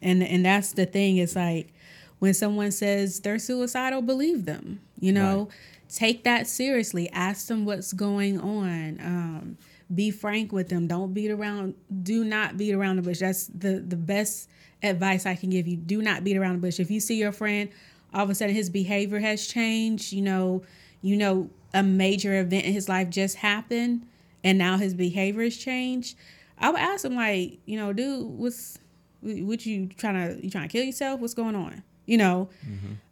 And 0.00 0.22
and 0.22 0.44
that's 0.44 0.72
the 0.72 0.86
thing. 0.86 1.16
It's 1.18 1.36
like 1.36 1.72
when 2.20 2.34
someone 2.34 2.70
says 2.70 3.20
they're 3.20 3.38
suicidal, 3.38 4.02
believe 4.02 4.44
them. 4.44 4.80
You 5.00 5.12
know, 5.12 5.48
take 5.88 6.22
that 6.24 6.46
seriously. 6.46 7.10
Ask 7.10 7.48
them 7.48 7.64
what's 7.64 7.92
going 7.92 8.38
on. 8.38 9.00
Um, 9.00 9.58
be 9.92 10.10
frank 10.12 10.52
with 10.52 10.68
them. 10.68 10.86
Don't 10.86 11.12
beat 11.12 11.30
around. 11.30 11.74
Do 12.02 12.22
not 12.22 12.56
beat 12.56 12.74
around 12.74 12.96
the 12.96 13.02
bush. 13.02 13.18
That's 13.18 13.48
the 13.48 13.80
the 13.80 13.96
best 13.96 14.48
advice 14.82 15.26
I 15.26 15.34
can 15.34 15.50
give 15.50 15.66
you. 15.66 15.76
Do 15.76 16.00
not 16.00 16.22
beat 16.22 16.36
around 16.36 16.54
the 16.54 16.66
bush. 16.66 16.78
If 16.78 16.90
you 16.90 17.00
see 17.00 17.16
your 17.16 17.32
friend, 17.32 17.70
all 18.14 18.22
of 18.22 18.30
a 18.30 18.34
sudden 18.34 18.54
his 18.54 18.70
behavior 18.70 19.18
has 19.18 19.46
changed. 19.46 20.12
You 20.12 20.22
know, 20.22 20.62
you 21.02 21.16
know 21.16 21.50
a 21.72 21.82
major 21.82 22.38
event 22.38 22.66
in 22.66 22.72
his 22.72 22.88
life 22.88 23.08
just 23.08 23.36
happened, 23.36 24.06
and 24.44 24.58
now 24.58 24.76
his 24.76 24.92
behavior 24.94 25.42
has 25.42 25.56
changed. 25.56 26.16
I 26.58 26.70
would 26.70 26.80
ask 26.80 27.04
him 27.04 27.14
like, 27.14 27.60
you 27.64 27.78
know, 27.78 27.94
dude, 27.94 28.26
what's 28.26 28.78
what 29.22 29.64
you 29.64 29.86
trying 29.86 30.14
to 30.14 30.44
you 30.44 30.50
trying 30.50 30.68
to 30.68 30.72
kill 30.72 30.84
yourself? 30.84 31.20
What's 31.20 31.34
going 31.34 31.56
on? 31.56 31.82
You 32.10 32.18
know, 32.18 32.48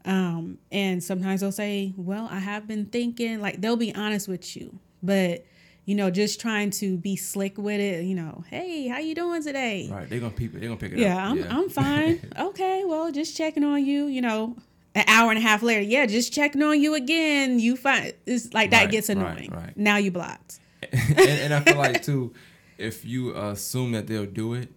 um, 0.05 0.59
and 0.73 1.03
sometimes 1.03 1.41
they'll 1.41 1.53
say, 1.53 1.93
"Well, 1.97 2.29
I 2.31 2.39
have 2.41 2.67
been 2.67 2.87
thinking." 2.87 3.41
Like 3.41 3.61
they'll 3.61 3.77
be 3.77 3.95
honest 3.95 4.27
with 4.29 4.57
you, 4.57 4.79
but 5.03 5.45
you 5.85 5.95
know, 5.95 6.11
just 6.11 6.41
trying 6.41 6.71
to 6.71 6.97
be 6.99 7.17
slick 7.17 7.57
with 7.59 7.81
it. 7.81 8.05
You 8.05 8.15
know, 8.15 8.45
hey, 8.51 8.89
how 8.89 8.99
you 8.99 9.15
doing 9.15 9.43
today? 9.43 9.89
Right? 9.91 10.09
They're 10.09 10.21
gonna 10.21 10.33
peep 10.33 10.55
it. 10.55 10.61
They're 10.61 10.69
gonna 10.69 10.81
pick 10.81 10.93
it 10.93 10.97
up. 10.97 11.01
Yeah, 11.01 11.17
up. 11.17 11.31
I'm 11.33 11.45
I'm 11.45 11.69
fine. 11.69 12.21
okay, 12.39 12.83
well, 12.87 13.11
just 13.13 13.37
checking 13.37 13.65
on 13.65 13.85
you. 13.85 14.07
You 14.07 14.21
know, 14.23 14.57
an 14.95 15.05
hour 15.07 15.31
and 15.31 15.39
a 15.39 15.43
half 15.43 15.63
later, 15.63 15.81
yeah, 15.83 16.07
just 16.07 16.33
checking 16.33 16.63
on 16.63 16.81
you 16.81 16.95
again. 16.95 17.59
You 17.61 17.77
find 17.77 18.13
it's 18.27 18.53
like 18.53 18.71
that 18.71 18.83
Right, 18.83 18.91
gets 18.91 19.09
right, 19.09 19.17
annoying. 19.19 19.51
right. 19.53 19.77
Now 19.77 19.97
you 19.99 20.11
blocked. 20.11 20.59
and, 20.93 21.19
and 21.19 21.55
I 21.55 21.61
feel 21.61 21.77
like 21.77 22.03
too, 22.03 22.33
if 22.79 23.05
you 23.05 23.35
assume 23.37 23.93
that 23.93 24.07
they'll 24.07 24.27
do 24.27 24.55
it, 24.55 24.71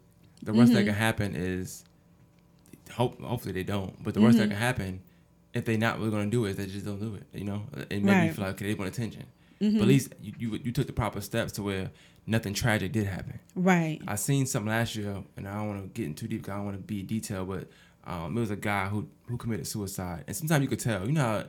the 0.44 0.54
worst 0.54 0.72
Mm-hmm. 0.72 0.76
that 0.80 0.86
can 0.86 0.94
happen 0.94 1.36
is, 1.36 1.84
hope 2.92 3.22
hopefully 3.22 3.54
they 3.54 3.64
don't. 3.64 4.02
But 4.04 4.14
the 4.14 4.22
worst 4.22 4.38
that 4.38 4.44
Mm-hmm. 4.46 4.52
can 4.52 4.60
happen, 4.62 5.02
if 5.54 5.66
they 5.66 5.78
not 5.78 5.98
really 6.00 6.12
gonna 6.12 6.28
do 6.30 6.46
it, 6.46 6.52
is 6.52 6.56
they 6.58 6.66
just 6.68 6.86
don't 6.86 7.00
do 7.00 7.16
it. 7.16 7.24
You 7.34 7.46
know, 7.46 7.64
it 7.78 7.92
you 7.92 8.08
Right. 8.08 8.14
Mm-hmm. 8.28 8.34
feel 8.36 8.46
like 8.46 8.54
okay, 8.56 8.68
they 8.68 8.74
want 8.74 8.90
attention. 8.94 9.26
But 9.60 9.82
at 9.82 9.88
least 9.88 10.14
you, 10.22 10.34
you 10.40 10.60
you 10.64 10.72
took 10.72 10.88
the 10.88 10.94
proper 10.94 11.22
steps 11.22 11.52
to 11.54 11.62
where 11.64 11.92
nothing 12.26 12.54
tragic 12.54 12.92
did 12.92 13.06
happen. 13.06 13.40
Right. 13.56 14.00
I 14.08 14.16
seen 14.16 14.46
something 14.48 14.70
last 14.72 14.96
year, 14.96 15.24
and 15.38 15.48
I 15.48 15.54
don't 15.56 15.68
want 15.68 15.82
to 15.84 15.88
get 16.02 16.08
in 16.08 16.16
too 16.16 16.28
deep. 16.28 16.44
'cause 16.44 16.52
I 16.54 16.56
don't 16.58 16.66
want 16.66 16.78
to 16.78 16.84
be 16.84 17.04
detailed, 17.04 17.48
but 17.48 17.68
um, 18.06 18.36
it 18.36 18.40
was 18.40 18.50
a 18.50 18.56
guy 18.56 18.88
who 18.88 19.08
who 19.28 19.38
committed 19.38 19.68
suicide, 19.68 20.24
and 20.28 20.36
sometimes 20.36 20.64
you 20.64 20.68
could 20.68 20.80
tell. 20.80 21.06
You 21.06 21.12
know, 21.12 21.22
how, 21.22 21.44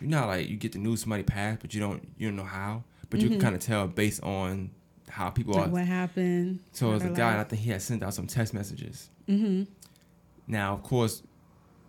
you 0.00 0.06
know, 0.06 0.18
how, 0.18 0.26
like 0.28 0.48
you 0.48 0.56
get 0.56 0.70
the 0.72 0.78
news 0.78 1.00
somebody 1.00 1.24
passed, 1.24 1.60
but 1.60 1.74
you 1.74 1.80
don't 1.80 2.06
you 2.16 2.28
don't 2.28 2.36
know 2.36 2.44
how, 2.44 2.84
but 3.10 3.20
you 3.20 3.28
can 3.28 3.40
kind 3.40 3.56
of 3.56 3.60
tell 3.60 3.88
based 3.88 4.22
on 4.22 4.70
how 5.08 5.30
people 5.30 5.54
Mm-hmm. 5.54 5.60
Like 5.62 5.68
are. 5.70 5.72
what 5.72 5.84
happened? 5.86 6.60
So 6.72 6.90
it 6.90 6.94
was 6.94 7.04
a 7.04 7.08
guy, 7.10 7.32
and 7.32 7.40
I 7.40 7.44
think 7.44 7.62
he 7.62 7.70
had 7.70 7.82
sent 7.82 8.04
out 8.04 8.14
some 8.14 8.28
text 8.28 8.54
messages. 8.54 9.08
Mm-hmm. 9.28 9.64
Now, 10.48 10.72
of 10.74 10.82
course, 10.82 11.22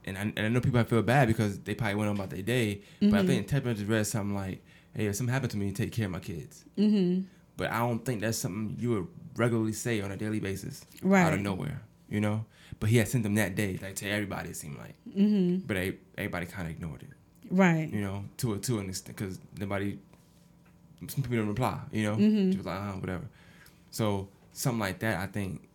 and 0.05 0.17
I, 0.17 0.21
and 0.21 0.39
I 0.39 0.49
know 0.49 0.59
people 0.61 0.83
feel 0.83 1.01
bad 1.01 1.27
because 1.27 1.59
they 1.59 1.73
probably 1.75 1.95
went 1.95 2.09
on 2.09 2.15
about 2.17 2.29
their 2.29 2.41
day, 2.41 2.81
Mm-hmm. 3.01 3.09
but 3.11 3.19
I 3.21 3.25
think 3.25 3.47
the 3.47 3.51
text 3.51 3.65
message 3.65 3.87
read 3.87 4.05
something 4.05 4.35
like, 4.35 4.61
"Hey, 4.93 5.05
if 5.07 5.15
something 5.15 5.33
happened 5.33 5.51
to 5.51 5.57
me, 5.57 5.71
take 5.71 5.91
care 5.91 6.05
of 6.05 6.11
my 6.11 6.19
kids." 6.19 6.65
Mm-hmm. 6.77 7.21
But 7.57 7.71
I 7.71 7.79
don't 7.79 8.03
think 8.05 8.21
that's 8.21 8.37
something 8.37 8.75
you 8.79 8.89
would 8.91 9.07
regularly 9.35 9.73
say 9.73 10.01
on 10.01 10.11
a 10.11 10.17
daily 10.17 10.39
basis 10.39 10.85
right? 11.01 11.23
out 11.23 11.33
of 11.33 11.39
nowhere, 11.41 11.81
you 12.09 12.19
know. 12.21 12.45
But 12.79 12.89
he 12.89 12.97
had 12.97 13.07
sent 13.09 13.23
them 13.23 13.35
that 13.35 13.55
day, 13.55 13.77
like 13.81 13.95
to 13.95 14.09
everybody. 14.09 14.49
It 14.49 14.55
seemed 14.57 14.77
like, 14.77 14.95
Mm-hmm. 15.09 15.65
but 15.67 15.73
they, 15.75 15.97
everybody 16.17 16.45
kind 16.45 16.67
of 16.67 16.71
ignored 16.73 17.03
it, 17.03 17.09
Right. 17.51 17.89
you 17.91 18.01
know, 18.01 18.25
to 18.37 18.53
a 18.53 18.57
to 18.59 18.79
an 18.79 18.89
extent, 18.89 19.17
because 19.17 19.39
nobody, 19.57 19.97
some 21.07 21.23
people 21.23 21.37
didn't 21.37 21.49
reply, 21.49 21.79
you 21.91 22.03
know, 22.03 22.17
she 22.17 22.57
was 22.57 22.65
like, 22.65 22.79
uh, 22.79 22.93
whatever. 22.93 23.25
So 23.91 24.29
something 24.53 24.79
like 24.79 24.99
that, 24.99 25.19
I 25.19 25.25
think, 25.27 25.67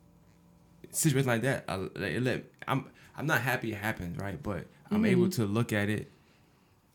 situation 0.90 1.28
like 1.28 1.42
that, 1.42 1.64
I, 1.68 1.74
it 2.00 2.22
let 2.22 2.44
I'm 2.68 2.86
I'm 3.16 3.26
not 3.26 3.40
happy 3.40 3.72
it 3.72 3.76
happens, 3.78 4.18
right? 4.18 4.42
But 4.42 4.66
I'm 4.90 5.02
Mhm. 5.02 5.08
able 5.08 5.28
to 5.30 5.44
look 5.46 5.72
at 5.72 5.88
it. 5.88 6.10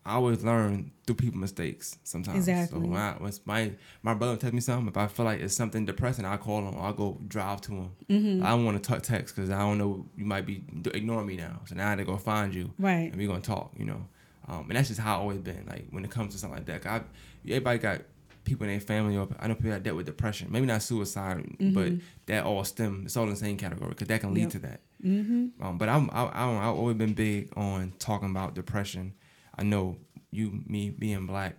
I 0.05 0.13
always 0.13 0.43
learn 0.43 0.91
through 1.05 1.15
people 1.17 1.39
mistakes 1.39 1.97
sometimes. 2.03 2.38
Exactly. 2.47 2.80
So 2.82 2.88
when, 2.88 2.99
I, 2.99 3.11
when 3.20 3.32
my 3.45 3.72
my 4.01 4.13
brother 4.13 4.38
tells 4.38 4.53
me 4.53 4.61
something, 4.61 4.88
if 4.88 4.97
I 4.97 5.07
feel 5.07 5.26
like 5.26 5.39
it's 5.39 5.55
something 5.55 5.86
depressing, 5.86 6.26
I 6.26 6.38
call 6.38 6.67
him. 6.67 6.76
I'll 6.80 6.93
go 6.93 7.20
drive 7.28 7.61
to 7.61 7.72
him. 7.74 7.91
Mm-hmm. 8.09 8.43
I 8.45 8.49
don't 8.49 8.65
want 8.65 8.82
to 8.84 8.99
text 8.99 9.36
because 9.36 9.49
I 9.49 9.59
don't 9.59 9.78
know 9.78 10.05
you 10.17 10.26
might 10.26 10.45
be 10.45 10.63
ignoring 10.93 11.28
me 11.28 11.36
now. 11.36 11.59
So 11.65 11.76
now 11.76 11.95
they 11.95 12.03
go 12.05 12.17
find 12.17 12.53
you 12.53 12.72
Right. 12.80 13.11
and 13.11 13.15
we're 13.17 13.28
gonna 13.28 13.41
talk. 13.41 13.74
You 13.78 13.86
know, 13.86 14.07
um, 14.47 14.65
and 14.70 14.72
that's 14.78 14.88
just 14.88 14.99
how 14.99 15.17
I 15.17 15.20
always 15.20 15.39
been. 15.39 15.65
Like 15.67 15.86
when 15.91 16.03
it 16.05 16.11
comes 16.11 16.34
to 16.34 16.39
something 16.39 16.57
like 16.57 16.65
that, 16.82 16.86
I, 16.88 17.01
everybody 17.45 17.78
got 17.80 18.01
people 18.45 18.65
in 18.65 18.72
their 18.72 18.80
family 18.80 19.15
or 19.15 19.28
I 19.39 19.47
know 19.47 19.53
people 19.55 19.72
that 19.72 19.84
dealt 19.84 19.97
with 19.97 20.05
depression. 20.07 20.47
Maybe 20.49 20.65
not 20.65 20.82
suicide, 20.82 21.43
but 21.59 21.88
Mhm. 21.91 22.01
that 22.26 22.45
all 22.45 22.63
stem. 22.63 23.03
It's 23.05 23.15
all 23.17 23.26
in 23.26 23.30
the 23.32 23.36
same 23.36 23.57
category 23.57 23.89
because 23.89 24.07
that 24.07 24.22
can 24.22 24.34
lead 24.34 24.43
Yep. 24.43 24.51
to 24.51 24.59
that. 24.59 24.80
Mm-hmm. 25.04 25.64
Um, 25.64 25.78
but 25.78 25.89
I'm 25.89 26.10
I, 26.12 26.26
I 26.34 26.45
don't, 26.45 26.58
I've 26.58 26.76
always 26.76 26.97
been 26.97 27.14
big 27.14 27.50
on 27.56 27.93
talking 28.00 28.30
about 28.30 28.54
depression. 28.54 29.14
I 29.58 29.64
know 29.64 29.97
you, 30.32 30.62
me, 30.68 30.89
being 30.89 31.26
black. 31.26 31.58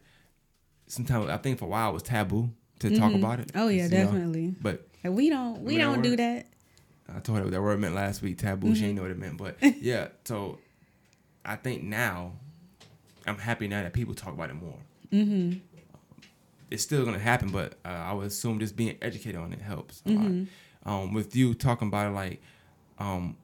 Sometimes 0.87 1.29
I 1.31 1.37
think 1.39 1.59
for 1.59 1.65
a 1.67 1.69
while 1.69 1.91
it 1.91 1.95
was 1.95 2.03
taboo 2.03 2.51
to 2.81 2.97
talk 2.97 3.13
Mhm. 3.13 3.17
about 3.17 3.41
it. 3.41 3.53
Oh 3.55 3.69
yeah, 3.69 3.85
you 3.85 3.89
know? 3.91 3.97
definitely. 4.05 4.55
But 4.61 4.87
Like, 5.05 5.13
we 5.15 5.31
don't 5.31 5.63
we 5.63 5.79
don't 5.79 6.03
do 6.03 6.17
that. 6.17 6.47
I 7.15 7.19
told 7.21 7.39
her 7.39 7.45
what 7.45 7.53
that 7.53 7.63
word 7.63 7.81
meant 7.81 7.95
last 7.95 8.23
week. 8.23 8.39
Taboo. 8.39 8.75
She 8.75 8.87
ain't 8.87 8.97
know 8.97 9.03
what 9.03 9.11
it 9.11 9.19
meant, 9.19 9.37
but 9.39 9.57
yeah. 9.81 10.09
So 10.25 10.59
I 11.45 11.57
think 11.57 11.83
now 11.83 12.33
I'm 13.27 13.39
happy 13.39 13.69
now 13.69 13.83
that 13.83 13.93
people 13.93 14.15
talk 14.15 14.35
about 14.35 14.51
it 14.51 14.55
more. 14.55 14.79
Mm-hmm. 15.13 15.59
It's 16.71 16.83
still 16.83 17.05
gonna 17.05 17.19
happen, 17.19 17.51
but 17.51 17.75
uh, 17.85 17.89
I 17.89 18.13
would 18.13 18.27
assume 18.29 18.61
just 18.61 18.77
being 18.77 18.97
educated 19.03 19.41
on 19.41 19.53
it 19.53 19.61
helps 19.61 20.03
a 20.07 20.11
lot. 20.11 20.47
Um, 20.87 21.13
with 21.13 21.35
you 21.37 21.53
talking 21.55 21.89
about 21.89 22.07
it, 22.07 22.15
like, 22.15 22.41
um, 23.01 23.37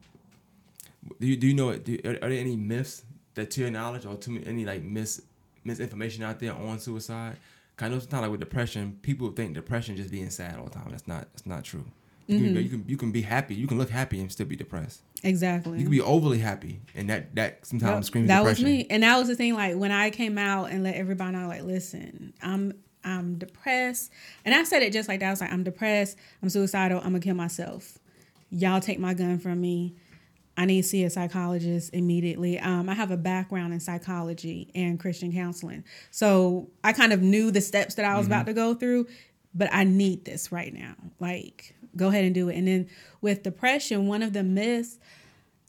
do 1.19 1.27
you 1.27 1.35
do 1.37 1.47
you 1.47 1.53
know 1.53 1.69
it? 1.69 1.83
Do, 1.83 1.97
are, 2.05 2.11
are 2.25 2.29
there 2.29 2.39
any 2.39 2.55
myths 2.55 3.03
that 3.35 3.51
to 3.51 3.61
your 3.61 3.71
knowledge, 3.71 4.05
or 4.05 4.15
to 4.15 4.43
any 4.45 4.65
like 4.65 4.83
mis 4.83 5.21
misinformation 5.63 6.23
out 6.23 6.39
there 6.39 6.53
on 6.53 6.79
suicide? 6.79 7.37
'Cause 7.75 7.85
I 7.85 7.89
know 7.89 7.99
sometimes 7.99 8.21
like 8.23 8.31
with 8.31 8.39
depression, 8.39 8.97
people 9.03 9.29
think 9.31 9.53
depression 9.53 9.95
just 9.95 10.09
being 10.09 10.29
sad 10.31 10.57
all 10.57 10.65
the 10.65 10.71
time. 10.71 10.87
That's 10.89 11.07
not 11.07 11.27
that's 11.33 11.45
not 11.45 11.63
true. 11.63 11.85
You, 12.27 12.37
can, 12.39 12.53
Mhm. 12.55 12.63
you 12.63 12.69
can 12.69 12.85
you 12.87 12.97
can 12.97 13.11
be 13.11 13.21
happy. 13.21 13.55
You 13.55 13.67
can 13.67 13.77
look 13.77 13.89
happy 13.89 14.19
and 14.19 14.29
still 14.31 14.47
be 14.47 14.55
depressed. 14.55 15.01
Exactly. 15.23 15.77
You 15.77 15.83
can 15.83 15.91
be 15.91 16.01
overly 16.01 16.39
happy, 16.39 16.81
and 16.95 17.09
that 17.09 17.33
that 17.35 17.65
sometimes 17.65 17.97
Yep, 17.97 18.03
screams 18.05 18.27
that 18.27 18.39
depression. 18.39 18.65
was 18.65 18.71
me, 18.73 18.87
and 18.89 19.03
that 19.03 19.17
was 19.17 19.27
the 19.29 19.35
thing. 19.35 19.53
Like 19.53 19.75
when 19.77 19.91
I 19.91 20.09
came 20.09 20.37
out 20.37 20.71
and 20.71 20.83
let 20.83 20.95
everybody 20.95 21.37
know, 21.37 21.47
like, 21.47 21.63
listen, 21.63 22.33
I'm 22.41 22.73
I'm 23.03 23.37
depressed, 23.37 24.11
and 24.43 24.53
I 24.53 24.63
said 24.65 24.81
it 24.83 24.91
just 24.91 25.07
like 25.07 25.21
that. 25.21 25.27
I 25.27 25.29
was 25.29 25.39
like, 25.39 25.53
I'm 25.53 25.63
depressed. 25.63 26.17
I'm 26.43 26.49
suicidal. 26.49 26.97
I'm 26.97 27.05
gonna 27.05 27.19
kill 27.21 27.35
myself. 27.35 27.97
Y'all 28.49 28.79
take 28.79 28.99
my 28.99 29.13
gun 29.13 29.39
from 29.39 29.59
me. 29.59 29.95
I 30.57 30.65
need 30.65 30.81
to 30.81 30.87
see 30.87 31.03
a 31.03 31.09
psychologist 31.09 31.93
immediately. 31.93 32.59
Um, 32.59 32.89
I 32.89 32.95
have 32.95 33.11
a 33.11 33.17
background 33.17 33.73
in 33.73 33.79
psychology 33.79 34.71
and 34.73 34.99
Christian 34.99 35.31
counseling. 35.31 35.83
So 36.09 36.69
I 36.83 36.93
kind 36.93 37.13
of 37.13 37.21
knew 37.21 37.51
the 37.51 37.61
steps 37.61 37.95
that 37.95 38.05
I 38.05 38.17
was 38.17 38.25
mm-hmm. 38.25 38.33
about 38.33 38.45
to 38.47 38.53
go 38.53 38.73
through, 38.73 39.07
but 39.53 39.69
I 39.71 39.83
need 39.83 40.25
this 40.25 40.51
right 40.51 40.73
now. 40.73 40.95
Like, 41.19 41.75
go 41.95 42.07
ahead 42.07 42.25
and 42.25 42.33
do 42.33 42.49
it. 42.49 42.55
And 42.55 42.67
then 42.67 42.89
with 43.21 43.43
depression, 43.43 44.07
one 44.07 44.23
of 44.23 44.33
the 44.33 44.43
myths 44.43 44.97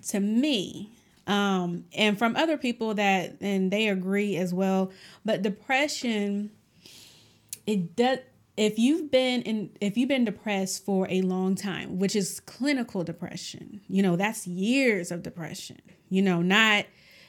to 0.09 0.21
me, 0.21 0.91
um, 1.27 1.85
and 1.95 2.19
from 2.19 2.37
other 2.37 2.57
people 2.57 2.95
that, 2.95 3.37
and 3.43 3.71
they 3.71 3.89
agree 3.89 4.37
as 4.37 4.55
well, 4.55 4.91
but 5.25 5.43
depression, 5.43 6.51
it 7.67 7.95
does 7.95 8.21
if 8.59 8.77
you've 8.77 9.11
been 9.11 9.41
in 9.43 9.71
if 9.81 9.97
you've 9.97 10.09
been 10.09 10.25
depressed 10.25 10.85
for 10.85 11.07
a 11.09 11.23
long 11.23 11.55
time 11.55 11.99
which 11.99 12.17
is 12.17 12.41
clinical 12.41 13.05
depression 13.05 13.81
you 13.89 14.03
know 14.03 14.17
that's 14.17 14.47
years 14.47 15.13
of 15.13 15.23
depression 15.23 15.81
you 16.11 16.21
know 16.21 16.43
not 16.43 16.85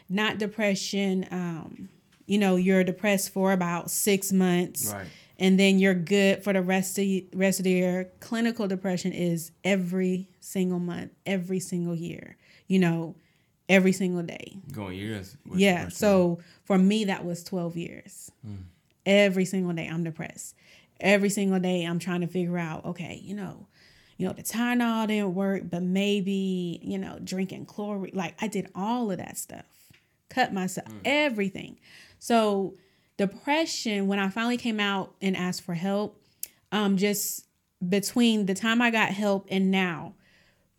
not 0.09 0.39
depression 0.39 1.25
um 1.29 1.87
you 2.25 2.39
know 2.39 2.55
you're 2.55 2.83
depressed 2.83 3.31
for 3.31 3.51
about 3.51 3.91
six 3.91 4.33
months 4.33 4.91
right. 4.91 5.05
and 5.37 5.59
then 5.59 5.77
you're 5.77 5.93
good 5.93 6.43
for 6.43 6.51
the 6.51 6.63
rest 6.63 6.97
of 6.97 7.05
rest 7.33 7.59
of 7.59 7.63
the 7.63 7.71
year. 7.71 8.09
Clinical 8.19 8.67
depression 8.67 9.13
is 9.13 9.51
every 9.63 10.27
single 10.39 10.79
month 10.79 11.11
every 11.27 11.59
single 11.59 11.95
year 11.95 12.37
you 12.67 12.79
know 12.79 13.15
every 13.67 13.91
single 13.91 14.23
day. 14.23 14.57
Going 14.71 14.97
years 14.97 15.37
yeah 15.53 15.89
so 15.89 16.39
for 16.63 16.79
me 16.79 17.05
that 17.05 17.23
was 17.23 17.43
12 17.43 17.77
years. 17.77 18.31
Mm. 18.45 18.63
every 19.05 19.45
single 19.45 19.73
day 19.73 19.87
i'm 19.87 20.03
depressed 20.03 20.55
every 20.99 21.29
single 21.29 21.59
day 21.59 21.83
I'm 21.83 21.99
trying 21.99 22.21
to 22.21 22.27
figure 22.27 22.57
out, 22.57 22.85
okay, 22.85 23.19
you 23.23 23.35
know, 23.35 23.67
you 24.17 24.27
know, 24.27 24.33
the 24.33 24.43
Tylenol 24.43 25.07
didn't 25.07 25.33
work, 25.33 25.63
but 25.69 25.81
maybe, 25.81 26.79
you 26.83 26.97
know, 26.97 27.19
drinking 27.23 27.65
chlorine. 27.65 28.11
Like 28.13 28.35
I 28.41 28.47
did 28.47 28.69
all 28.75 29.11
of 29.11 29.17
that 29.17 29.37
stuff. 29.37 29.65
Cut 30.29 30.53
myself, 30.53 30.89
mm. 30.89 30.99
everything. 31.05 31.79
So 32.19 32.75
depression, 33.17 34.07
when 34.07 34.19
I 34.19 34.29
finally 34.29 34.57
came 34.57 34.79
out 34.79 35.15
and 35.21 35.37
asked 35.37 35.61
for 35.61 35.73
help, 35.73 36.21
um, 36.71 36.97
just 36.97 37.45
between 37.87 38.45
the 38.45 38.53
time 38.53 38.81
I 38.81 38.91
got 38.91 39.09
help 39.09 39.47
and 39.49 39.71
now, 39.71 40.15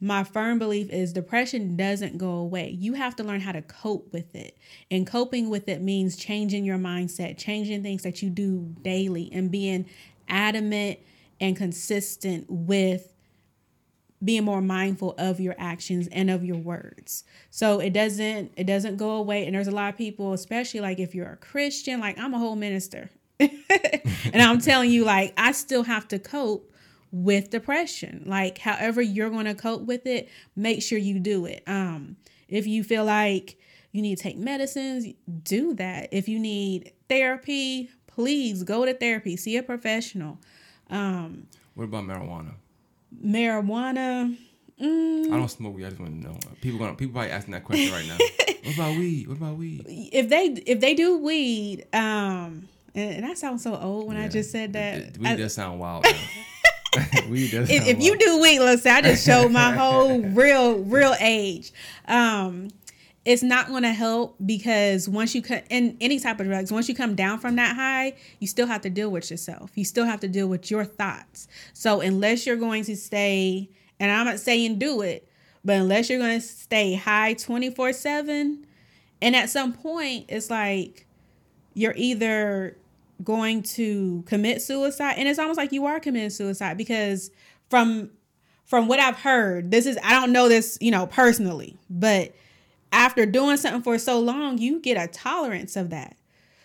my 0.00 0.24
firm 0.24 0.58
belief 0.58 0.88
is 0.90 1.12
depression 1.12 1.76
doesn't 1.76 2.16
go 2.16 2.30
away. 2.30 2.70
You 2.70 2.94
have 2.94 3.14
to 3.16 3.24
learn 3.24 3.40
how 3.40 3.52
to 3.52 3.60
cope 3.62 4.12
with 4.12 4.34
it. 4.34 4.56
And 4.90 5.06
coping 5.06 5.50
with 5.50 5.68
it 5.68 5.82
means 5.82 6.16
changing 6.16 6.64
your 6.64 6.78
mindset, 6.78 7.36
changing 7.36 7.82
things 7.82 8.02
that 8.02 8.22
you 8.22 8.30
do 8.30 8.74
daily, 8.80 9.28
and 9.32 9.50
being 9.50 9.84
adamant 10.28 11.00
and 11.40 11.54
consistent 11.56 12.46
with 12.48 13.12
being 14.22 14.44
more 14.44 14.60
mindful 14.60 15.14
of 15.18 15.40
your 15.40 15.54
actions 15.58 16.08
and 16.12 16.30
of 16.30 16.44
your 16.44 16.58
words. 16.58 17.24
So 17.50 17.80
it 17.80 17.92
doesn't 17.92 18.52
it 18.56 18.64
doesn't 18.64 18.96
go 18.96 19.12
away 19.12 19.46
and 19.46 19.54
there's 19.54 19.68
a 19.68 19.72
lot 19.72 19.88
of 19.88 19.96
people 19.96 20.34
especially 20.34 20.80
like 20.80 20.98
if 20.98 21.14
you're 21.14 21.32
a 21.32 21.36
Christian 21.36 22.00
like 22.00 22.18
I'm 22.18 22.34
a 22.34 22.38
whole 22.38 22.56
minister. 22.56 23.10
and 23.40 24.42
I'm 24.42 24.60
telling 24.60 24.90
you 24.90 25.04
like 25.04 25.32
I 25.38 25.52
still 25.52 25.84
have 25.84 26.06
to 26.08 26.18
cope 26.18 26.69
with 27.12 27.50
depression. 27.50 28.24
Like 28.26 28.58
however 28.58 29.02
you're 29.02 29.30
going 29.30 29.46
to 29.46 29.54
cope 29.54 29.82
with 29.82 30.06
it, 30.06 30.28
make 30.56 30.82
sure 30.82 30.98
you 30.98 31.18
do 31.18 31.46
it. 31.46 31.62
Um 31.66 32.16
if 32.48 32.66
you 32.66 32.82
feel 32.82 33.04
like 33.04 33.58
you 33.92 34.02
need 34.02 34.16
to 34.16 34.22
take 34.22 34.36
medicines, 34.36 35.06
do 35.42 35.74
that. 35.74 36.08
If 36.12 36.28
you 36.28 36.38
need 36.38 36.92
therapy, 37.08 37.90
please 38.06 38.62
go 38.62 38.84
to 38.84 38.94
therapy, 38.94 39.36
see 39.36 39.56
a 39.56 39.62
professional. 39.62 40.38
Um, 40.88 41.46
what 41.74 41.84
about 41.84 42.04
marijuana? 42.04 42.54
Marijuana. 43.24 44.36
Mm, 44.80 45.26
I 45.26 45.36
don't 45.36 45.48
smoke 45.48 45.76
weed. 45.76 45.86
I 45.86 45.90
just 45.90 46.00
want 46.00 46.22
to 46.22 46.28
know. 46.28 46.38
People 46.60 46.78
gonna 46.78 46.94
people 46.94 47.12
probably 47.12 47.30
asking 47.30 47.52
that 47.52 47.64
question 47.64 47.92
right 47.92 48.06
now. 48.06 48.16
what 48.64 48.74
about 48.74 48.98
weed? 48.98 49.28
What 49.28 49.36
about 49.36 49.56
weed? 49.56 49.84
If 49.86 50.28
they 50.28 50.46
if 50.66 50.80
they 50.80 50.94
do 50.94 51.18
weed, 51.18 51.86
um, 51.92 52.68
and, 52.94 53.14
and 53.16 53.24
that 53.24 53.36
sounds 53.36 53.62
so 53.62 53.76
old 53.76 54.06
when 54.06 54.16
yeah. 54.16 54.24
I 54.24 54.28
just 54.28 54.50
said 54.50 54.72
that. 54.72 55.18
weed 55.18 55.26
I, 55.26 55.36
does 55.36 55.54
sound 55.54 55.80
wild. 55.80 56.06
If, 57.70 57.86
if 57.86 58.02
you 58.02 58.18
do 58.18 58.40
weed, 58.40 58.58
let's 58.58 58.82
say 58.82 58.90
I 58.90 59.00
just 59.00 59.24
showed 59.24 59.52
my 59.52 59.70
whole 59.76 60.20
real 60.20 60.78
real 60.78 61.14
age. 61.20 61.72
Um, 62.08 62.70
it's 63.24 63.42
not 63.42 63.68
going 63.68 63.82
to 63.82 63.92
help 63.92 64.36
because 64.44 65.08
once 65.08 65.34
you 65.34 65.42
cut 65.42 65.64
in 65.68 65.96
any 66.00 66.18
type 66.18 66.40
of 66.40 66.46
drugs, 66.46 66.72
once 66.72 66.88
you 66.88 66.94
come 66.94 67.14
down 67.14 67.38
from 67.38 67.56
that 67.56 67.76
high, 67.76 68.16
you 68.38 68.46
still 68.46 68.66
have 68.66 68.80
to 68.80 68.90
deal 68.90 69.10
with 69.10 69.30
yourself. 69.30 69.70
You 69.74 69.84
still 69.84 70.06
have 70.06 70.20
to 70.20 70.28
deal 70.28 70.48
with 70.48 70.70
your 70.70 70.84
thoughts. 70.84 71.46
So 71.74 72.00
unless 72.00 72.46
you're 72.46 72.56
going 72.56 72.84
to 72.84 72.96
stay, 72.96 73.68
and 74.00 74.10
I'm 74.10 74.26
not 74.26 74.40
saying 74.40 74.78
do 74.78 75.02
it, 75.02 75.28
but 75.64 75.76
unless 75.76 76.08
you're 76.08 76.18
going 76.18 76.40
to 76.40 76.46
stay 76.46 76.94
high 76.94 77.34
24 77.34 77.92
7, 77.92 78.66
and 79.22 79.36
at 79.36 79.50
some 79.50 79.74
point, 79.74 80.26
it's 80.28 80.48
like 80.48 81.06
you're 81.74 81.94
either 81.96 82.76
going 83.22 83.62
to 83.62 84.22
commit 84.26 84.62
suicide, 84.62 85.14
and 85.16 85.28
it's 85.28 85.38
almost 85.38 85.56
like 85.56 85.72
you 85.72 85.86
are 85.86 86.00
committing 86.00 86.30
suicide 86.30 86.76
because 86.76 87.30
from 87.68 88.10
from 88.64 88.86
what 88.86 89.00
I've 89.00 89.16
heard, 89.16 89.70
this 89.70 89.86
is 89.86 89.98
I 90.02 90.12
don't 90.12 90.32
know 90.32 90.48
this, 90.48 90.78
you 90.80 90.90
know, 90.90 91.06
personally, 91.06 91.76
but 91.88 92.34
after 92.92 93.26
doing 93.26 93.56
something 93.56 93.82
for 93.82 93.98
so 93.98 94.20
long, 94.20 94.58
you 94.58 94.80
get 94.80 94.96
a 94.96 95.06
tolerance 95.08 95.76
of 95.76 95.90
that. 95.90 96.16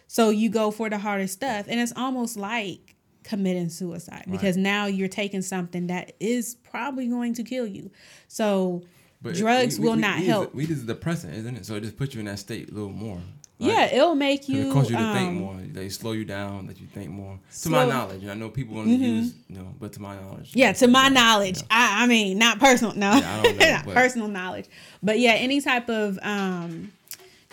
So 0.07 0.29
you 0.29 0.49
go 0.49 0.71
for 0.71 0.89
the 0.89 0.97
harder 0.97 1.27
stuff. 1.27 1.65
And 1.67 1.79
it's 1.79 1.93
almost 1.95 2.37
like 2.37 2.95
committing 3.23 3.69
suicide 3.69 4.23
right. 4.27 4.31
because 4.31 4.55
now 4.55 4.85
you're 4.85 5.07
taking 5.07 5.41
something 5.41 5.87
that 5.87 6.13
is 6.19 6.55
probably 6.63 7.07
going 7.07 7.33
to 7.35 7.43
kill 7.43 7.65
you. 7.65 7.91
So 8.27 8.83
but 9.21 9.35
drugs 9.35 9.79
we, 9.79 9.87
will 9.87 9.95
we, 9.95 10.01
not 10.01 10.19
we 10.19 10.25
help. 10.25 10.53
Weed 10.53 10.69
is 10.69 10.83
a 10.83 10.85
depressant, 10.85 11.33
isn't 11.33 11.57
it? 11.57 11.65
So 11.65 11.75
it 11.75 11.81
just 11.81 11.97
puts 11.97 12.13
you 12.13 12.19
in 12.19 12.27
that 12.27 12.39
state 12.39 12.69
a 12.69 12.73
little 12.73 12.89
more. 12.91 13.19
Like, 13.57 13.71
yeah, 13.71 13.85
it'll 13.85 14.15
make 14.15 14.49
you. 14.49 14.69
It 14.69 14.73
causes 14.73 14.91
you 14.91 14.97
to 14.97 15.03
um, 15.03 15.15
think 15.15 15.39
more. 15.39 15.55
They 15.55 15.87
slow 15.87 16.11
you 16.11 16.25
down, 16.25 16.67
That 16.67 16.79
you 16.79 16.87
think 16.87 17.09
more. 17.09 17.39
Slow, 17.49 17.79
to 17.79 17.85
my 17.85 17.93
knowledge, 17.93 18.21
and 18.21 18.31
I 18.31 18.33
know 18.33 18.49
people 18.49 18.75
want 18.75 18.89
to 18.89 18.93
mm-hmm. 18.93 19.03
use, 19.03 19.33
you 19.47 19.57
know, 19.57 19.73
but 19.79 19.93
to 19.93 20.01
my 20.01 20.15
knowledge. 20.19 20.51
Yeah, 20.53 20.73
to 20.73 20.87
my 20.87 21.07
knowledge. 21.07 21.61
I, 21.71 22.03
I 22.03 22.07
mean, 22.07 22.37
not 22.37 22.59
personal. 22.59 22.93
No, 22.95 23.13
yeah, 23.13 23.41
know, 23.41 23.51
not 23.71 23.85
personal 23.85 24.27
knowledge. 24.27 24.65
But 25.01 25.19
yeah, 25.19 25.33
any 25.33 25.61
type 25.61 25.89
of 25.89 26.19
um, 26.21 26.91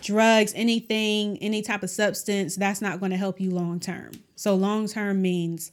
drugs, 0.00 0.52
anything, 0.56 1.38
any 1.38 1.62
type 1.62 1.84
of 1.84 1.90
substance, 1.90 2.56
that's 2.56 2.80
not 2.80 2.98
going 2.98 3.12
to 3.12 3.16
help 3.16 3.40
you 3.40 3.50
long 3.50 3.78
term. 3.78 4.10
So 4.34 4.56
long 4.56 4.88
term 4.88 5.22
means 5.22 5.70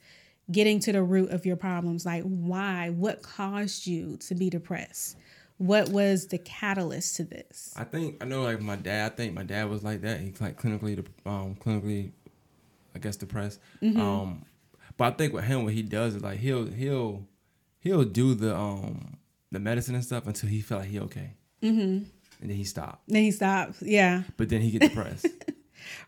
getting 0.52 0.80
to 0.82 0.92
the 0.92 1.04
root 1.04 1.32
of 1.32 1.46
your 1.46 1.56
problems. 1.56 2.06
Like 2.06 2.24
why? 2.24 2.90
What 2.90 3.24
caused 3.24 3.88
you 3.88 4.18
to 4.18 4.36
be 4.36 4.50
depressed? 4.50 5.18
What 5.60 5.90
was 5.90 6.28
the 6.28 6.38
catalyst 6.38 7.18
to 7.18 7.26
this? 7.26 7.74
I 7.78 7.84
think 7.84 8.24
I 8.24 8.26
know 8.26 8.44
like 8.44 8.62
my 8.62 8.78
dad. 8.78 9.12
I 9.12 9.16
think 9.16 9.34
my 9.34 9.44
dad 9.44 9.70
was 9.70 9.84
like 9.84 10.02
that. 10.02 10.22
He's 10.22 10.40
like 10.40 10.60
clinically, 10.60 11.06
um, 11.26 11.56
clinically, 11.56 12.12
I 12.96 13.00
guess 13.00 13.18
depressed. 13.18 13.60
Mm-hmm. 13.82 14.00
Um, 14.00 14.46
but 14.98 15.14
I 15.14 15.18
think 15.18 15.34
with 15.34 15.44
him, 15.44 15.66
what 15.66 15.74
he 15.74 15.82
does 15.82 16.16
is 16.16 16.24
like 16.24 16.40
he'll 16.40 16.66
he'll 16.68 17.28
he'll 17.82 18.06
do 18.06 18.36
the 18.36 18.56
um 18.56 19.18
the 19.52 19.60
medicine 19.60 19.96
and 19.96 20.04
stuff 20.04 20.26
until 20.28 20.50
he 20.50 20.62
feel 20.62 20.80
like 20.80 20.90
he 20.90 21.00
okay. 21.02 21.34
Mm-hmm. 21.62 22.06
And 22.42 22.50
then 22.50 22.56
he 22.56 22.64
stopped. 22.64 23.04
Then 23.10 23.24
he 23.24 23.32
stops. 23.32 23.82
Yeah. 23.82 24.24
But 24.38 24.48
then 24.48 24.62
he 24.62 24.72
get 24.72 24.82
depressed. 24.82 25.28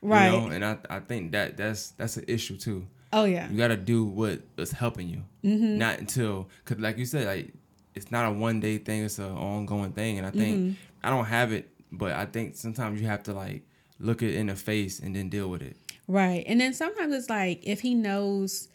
right. 0.01 0.31
You 0.31 0.39
know? 0.39 0.47
And 0.47 0.63
I 0.65 0.77
I 0.89 0.99
think 0.99 1.33
that 1.33 1.57
that's 1.57 1.89
that's 1.91 2.15
an 2.15 2.23
issue 2.29 2.55
too. 2.55 2.87
Oh 3.11 3.25
yeah. 3.25 3.49
You 3.49 3.57
got 3.57 3.67
to 3.67 3.75
do 3.75 4.05
what 4.05 4.39
is 4.57 4.71
helping 4.71 5.09
you. 5.09 5.23
Mm-hmm. 5.43 5.77
Not 5.77 5.99
until 5.99 6.47
because 6.63 6.81
like 6.81 6.97
you 6.97 7.05
said 7.05 7.27
like 7.27 7.53
it's 7.93 8.11
not 8.11 8.25
a 8.25 8.31
one 8.31 8.59
day 8.59 8.77
thing. 8.77 9.03
It's 9.03 9.19
an 9.19 9.31
ongoing 9.31 9.91
thing, 9.91 10.17
and 10.17 10.27
I 10.27 10.31
think 10.31 10.57
mm-hmm. 10.57 10.73
I 11.03 11.09
don't 11.09 11.25
have 11.25 11.51
it, 11.51 11.69
but 11.91 12.13
I 12.13 12.25
think 12.25 12.55
sometimes 12.55 13.01
you 13.01 13.07
have 13.07 13.23
to 13.23 13.33
like 13.33 13.63
look 13.99 14.21
it 14.21 14.35
in 14.35 14.47
the 14.47 14.55
face 14.55 14.99
and 14.99 15.15
then 15.15 15.29
deal 15.29 15.49
with 15.49 15.61
it. 15.61 15.77
Right, 16.07 16.43
and 16.47 16.59
then 16.59 16.73
sometimes 16.73 17.13
it's 17.13 17.29
like 17.29 17.61
if 17.63 17.81
he 17.81 17.95
knows, 17.95 18.69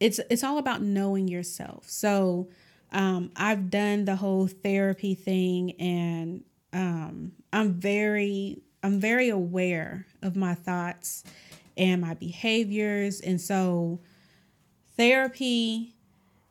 it's 0.00 0.20
it's 0.30 0.44
all 0.44 0.58
about 0.58 0.82
knowing 0.82 1.28
yourself. 1.28 1.88
So 1.88 2.48
um, 2.92 3.30
I've 3.36 3.70
done 3.70 4.04
the 4.04 4.16
whole 4.16 4.46
therapy 4.46 5.14
thing, 5.14 5.72
and 5.72 6.44
um, 6.72 7.32
I'm 7.52 7.74
very 7.74 8.62
I'm 8.82 9.00
very 9.00 9.28
aware 9.28 10.06
of 10.22 10.36
my 10.36 10.54
thoughts 10.54 11.24
and 11.76 12.00
my 12.00 12.14
behaviors, 12.14 13.20
and 13.20 13.40
so 13.40 14.00
therapy 14.96 15.94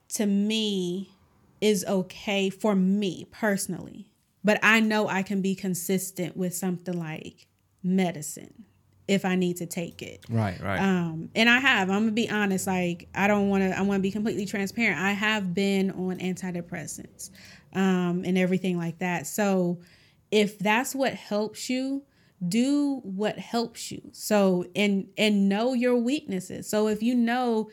to 0.09 0.25
me 0.25 1.11
is 1.61 1.85
okay 1.85 2.49
for 2.49 2.75
me 2.75 3.27
personally. 3.31 4.11
But 4.43 4.59
I 4.63 4.79
know 4.79 5.07
I 5.07 5.23
can 5.23 5.41
be 5.41 5.55
consistent 5.55 6.37
with 6.37 6.55
something 6.55 6.97
like 6.97 7.47
medicine 7.83 8.65
if 9.07 9.23
I 9.25 9.35
need 9.35 9.57
to 9.57 9.65
take 9.65 10.01
it. 10.01 10.25
Right, 10.29 10.59
right. 10.61 10.79
Um, 10.79 11.29
and 11.35 11.49
I 11.49 11.59
have. 11.59 11.89
I'm 11.89 12.01
gonna 12.01 12.11
be 12.11 12.29
honest. 12.29 12.67
Like 12.67 13.07
I 13.15 13.27
don't 13.27 13.49
want 13.49 13.63
to. 13.63 13.77
I 13.77 13.81
want 13.81 13.99
to 13.99 14.03
be 14.03 14.11
completely 14.11 14.45
transparent. 14.45 14.99
I 14.99 15.11
have 15.11 15.53
been 15.53 15.91
on 15.91 16.19
antidepressants, 16.19 17.31
um, 17.73 18.23
and 18.25 18.37
everything 18.37 18.77
like 18.77 18.99
that. 18.99 19.27
So 19.27 19.79
if 20.31 20.59
that's 20.59 20.93
what 20.93 21.13
helps 21.13 21.69
you, 21.69 22.03
do 22.47 22.99
what 23.03 23.39
helps 23.39 23.91
you. 23.91 24.01
So 24.11 24.65
and 24.75 25.07
and 25.17 25.49
know 25.49 25.73
your 25.73 25.95
weaknesses. 25.95 26.69
So 26.69 26.87
if 26.87 27.01
you 27.01 27.15
know 27.15 27.69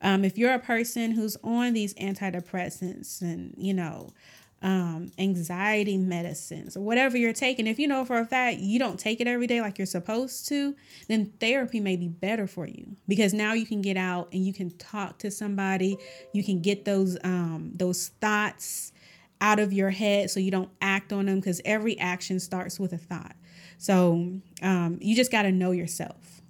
um, 0.00 0.24
if 0.24 0.38
you're 0.38 0.54
a 0.54 0.58
person 0.58 1.12
who's 1.12 1.36
on 1.42 1.72
these 1.72 1.94
antidepressants 1.94 3.20
and, 3.20 3.54
you 3.56 3.74
know, 3.74 4.12
um, 4.60 5.12
anxiety 5.18 5.96
medicines 5.96 6.76
or 6.76 6.80
whatever 6.80 7.16
you're 7.16 7.32
taking, 7.32 7.66
if 7.66 7.78
you 7.78 7.86
know 7.86 8.04
for 8.04 8.18
a 8.18 8.24
fact 8.24 8.58
you 8.58 8.78
don't 8.78 8.98
take 8.98 9.20
it 9.20 9.26
every 9.26 9.46
day 9.46 9.60
like 9.60 9.78
you're 9.78 9.86
supposed 9.86 10.48
to, 10.48 10.74
then 11.06 11.32
therapy 11.40 11.78
may 11.78 11.96
be 11.96 12.08
better 12.08 12.46
for 12.46 12.66
you 12.66 12.96
because 13.06 13.32
now 13.32 13.52
you 13.52 13.66
can 13.66 13.80
get 13.80 13.96
out 13.96 14.28
and 14.32 14.44
you 14.44 14.52
can 14.52 14.70
talk 14.78 15.18
to 15.18 15.30
somebody. 15.30 15.96
You 16.32 16.42
can 16.42 16.60
get 16.60 16.84
those 16.84 17.16
um, 17.22 17.70
those 17.74 18.08
thoughts 18.20 18.92
out 19.40 19.60
of 19.60 19.72
your 19.72 19.90
head 19.90 20.30
so 20.30 20.40
you 20.40 20.50
don't 20.50 20.70
act 20.80 21.12
on 21.12 21.26
them 21.26 21.36
because 21.36 21.60
every 21.64 21.98
action 22.00 22.40
starts 22.40 22.80
with 22.80 22.92
a 22.92 22.98
thought. 22.98 23.36
So 23.78 24.40
um, 24.60 24.98
you 25.00 25.14
just 25.14 25.30
got 25.30 25.42
to 25.42 25.52
know 25.52 25.70
yourself. 25.70 26.42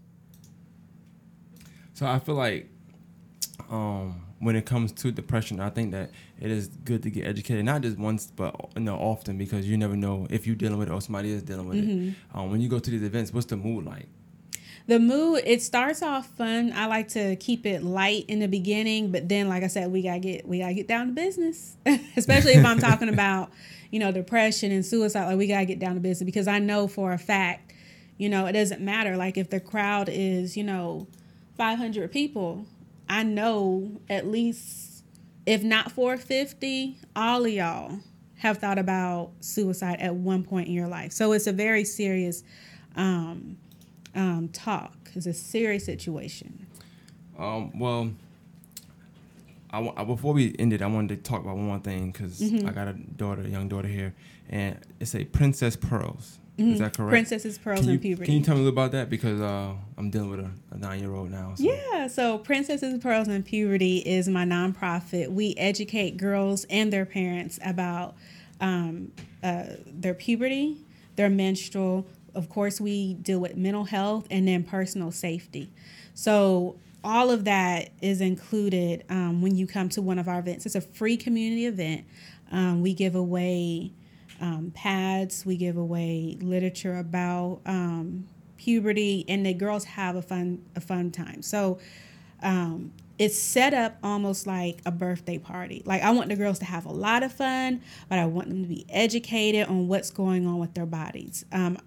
So 1.92 2.07
I 2.07 2.18
feel 2.20 2.36
like 2.36 2.70
um, 3.71 4.23
when 4.41 4.57
it 4.57 4.67
comes 4.67 4.93
to 4.93 5.11
depression, 5.11 5.61
I 5.61 5.71
think 5.71 5.93
that 5.93 6.11
it 6.41 6.51
is 6.51 6.69
good 6.69 7.03
to 7.03 7.11
get 7.11 7.27
educated, 7.27 7.65
not 7.65 7.83
just 7.83 7.99
once, 7.99 8.33
but 8.35 8.55
you 8.77 8.83
know 8.83 8.97
often, 8.97 9.37
because 9.37 9.69
you 9.69 9.77
never 9.77 9.97
know 9.97 10.27
if 10.31 10.47
you're 10.47 10.57
dealing 10.57 10.79
with 10.79 10.89
it 10.89 10.93
or 10.93 11.01
somebody 11.01 11.33
is 11.33 11.43
dealing 11.43 11.69
with 11.69 11.79
mm-hmm. 11.79 12.09
it. 12.09 12.15
Um, 12.35 12.51
when 12.51 12.61
you 12.61 12.69
go 12.69 12.79
to 12.79 12.91
these 12.91 13.03
events, 13.03 13.33
what's 13.33 13.47
the 13.47 13.57
mood 13.57 13.85
like? 13.85 14.07
The 14.87 14.99
mood 14.99 15.43
it 15.45 15.61
starts 15.61 16.03
off 16.03 16.29
fun. 16.29 16.73
I 16.75 16.87
like 16.87 17.09
to 17.09 17.37
keep 17.37 17.67
it 17.67 17.83
light 17.83 18.25
in 18.29 18.39
the 18.39 18.49
beginning, 18.49 19.13
but 19.13 19.29
then, 19.29 19.49
like 19.49 19.63
I 19.63 19.67
said, 19.67 19.93
we 19.93 20.03
gotta 20.03 20.21
get 20.21 20.49
we 20.49 20.61
gotta 20.61 20.75
get 20.75 20.89
down 20.89 21.09
to 21.09 21.13
business, 21.13 21.77
especially 22.17 22.53
if 22.53 22.65
I'm 22.65 22.79
talking 22.79 23.09
about 23.13 23.51
you 23.91 23.99
know 23.99 24.13
depression 24.13 24.73
and 24.73 24.87
suicide. 24.87 25.27
Like 25.27 25.37
we 25.37 25.47
gotta 25.47 25.67
get 25.67 25.79
down 25.79 25.95
to 25.95 26.01
business 26.01 26.25
because 26.25 26.49
I 26.49 26.59
know 26.59 26.89
for 26.89 27.13
a 27.13 27.19
fact, 27.19 27.75
you 28.17 28.31
know, 28.31 28.47
it 28.47 28.53
doesn't 28.53 28.81
matter. 28.81 29.17
Like 29.17 29.37
if 29.37 29.51
the 29.51 29.61
crowd 29.61 30.09
is 30.09 30.57
you 30.57 30.65
know 30.65 31.07
500 31.59 32.11
people, 32.11 32.65
I 33.09 33.23
know 33.23 34.01
at 34.09 34.27
least, 34.27 35.05
if 35.47 35.63
not 35.63 35.93
450, 35.93 36.99
all 37.17 37.45
of 37.45 37.51
y'all 37.51 37.99
have 38.37 38.59
thought 38.59 38.79
about 38.79 39.33
suicide 39.41 39.99
at 40.01 40.15
one 40.15 40.45
point 40.45 40.69
in 40.69 40.75
your 40.75 40.89
life. 40.89 41.13
So 41.13 41.33
it's 41.33 41.47
a 41.47 41.53
very 41.53 41.85
serious 41.85 42.45
um, 42.97 43.57
um, 44.15 44.49
talk. 44.53 44.95
It's 45.15 45.27
a 45.27 45.33
serious 45.33 45.85
situation. 45.85 46.67
Um, 47.39 47.79
well, 47.79 48.11
I, 49.71 49.93
I, 49.97 50.05
before 50.05 50.35
we 50.35 50.55
ended, 50.59 50.83
I 50.83 50.87
wanted 50.87 51.23
to 51.23 51.31
talk 51.31 51.41
about 51.41 51.57
one 51.57 51.67
more 51.67 51.79
thing 51.79 52.11
because 52.11 52.41
mm-hmm. 52.41 52.67
I 52.67 52.73
got 52.73 52.89
a 52.89 52.93
daughter, 52.93 53.43
a 53.43 53.49
young 53.49 53.69
daughter 53.69 53.89
here, 53.89 54.15
and 54.49 54.79
it's 55.01 55.15
a 55.15 55.25
Princess 55.25 55.77
Pearls. 55.77 56.39
Mm-hmm. 56.59 56.73
Is 56.73 56.79
that 56.81 56.97
correct? 56.97 57.11
Princesses, 57.11 57.57
pearls, 57.57 57.83
can 57.83 57.91
and 57.91 58.03
puberty. 58.03 58.27
Can 58.27 58.35
you 58.35 58.45
tell 58.45 58.57
me 58.57 58.63
a 58.63 58.65
little 58.65 58.77
about 58.77 58.91
that? 58.93 59.09
Because 59.09 59.41
uh, 59.41 59.75
I'm 59.97 60.11
dealing 60.11 60.31
with 60.31 60.41
a, 60.41 60.51
a 60.73 60.79
nine 60.79 61.01
year 61.01 61.15
old 61.15 61.31
now. 61.31 61.55
So. 61.55 61.63
Yeah, 61.63 62.09
so 62.09 62.39
Princesses, 62.39 62.99
Pearls, 62.99 63.29
and 63.29 63.45
Puberty 63.45 63.99
is 63.99 64.29
my 64.29 64.45
nonprofit. 64.45 65.31
We 65.31 65.55
educate 65.57 66.17
girls 66.17 66.67
and 66.69 66.93
their 66.93 67.07
parents 67.07 67.61
about 67.65 68.17
um, 68.61 69.13
uh, 69.43 69.65
their 69.87 70.15
puberty, 70.15 70.79
their 71.15 71.31
menstrual. 71.31 72.07
Of 72.35 72.49
course, 72.49 72.81
we 72.81 73.15
deal 73.15 73.39
with 73.39 73.57
mental 73.57 73.85
health 73.85 74.27
and 74.29 74.49
then 74.49 74.65
personal 74.65 75.13
safety. 75.13 75.71
So 76.15 76.77
all 77.05 77.31
of 77.31 77.45
that 77.45 77.91
is 78.03 78.21
included 78.21 79.05
um, 79.09 79.43
when 79.43 79.55
you 79.55 79.67
come 79.69 79.89
to 79.91 80.03
one 80.03 80.19
of 80.19 80.29
our 80.29 80.41
events. 80.41 80.67
It's 80.67 80.75
a 80.75 80.81
free 80.81 81.17
community 81.17 81.67
event. 81.67 82.05
Um, 82.51 82.83
we 82.83 82.95
give 82.95 83.15
away 83.15 83.93
um, 84.41 84.72
pads. 84.74 85.45
We 85.45 85.57
give 85.57 85.76
away 85.76 86.36
literature 86.41 86.97
about 86.97 87.61
um, 87.66 88.26
puberty, 88.57 89.24
and 89.28 89.45
the 89.45 89.55
girls 89.55 89.84
have 89.84 90.16
a 90.16 90.22
fun 90.22 90.64
a 90.76 90.80
fun 90.80 91.11
time. 91.11 91.43
So 91.43 91.78
um, 92.43 92.93
it's 93.18 93.39
set 93.39 93.74
up 93.74 93.97
almost 94.03 94.47
like 94.47 94.80
a 94.86 94.93
birthday 94.93 95.39
party. 95.39 95.82
Like 95.84 96.03
I 96.03 96.11
want 96.11 96.28
the 96.28 96.36
girls 96.36 96.59
to 96.61 96.64
have 96.64 96.86
a 96.86 96.93
lot 96.93 97.22
of 97.22 97.32
fun, 97.32 97.82
but 98.09 98.18
I 98.18 98.26
want 98.26 98.49
them 98.49 98.62
to 98.62 98.68
be 98.68 98.86
educated 98.89 99.66
on 99.68 99.89
what's 99.89 100.11
going 100.11 100.47
on 100.47 100.59
with 100.59 100.74
their 100.74 100.86
bodies. 100.86 101.45
Um, 101.53 101.78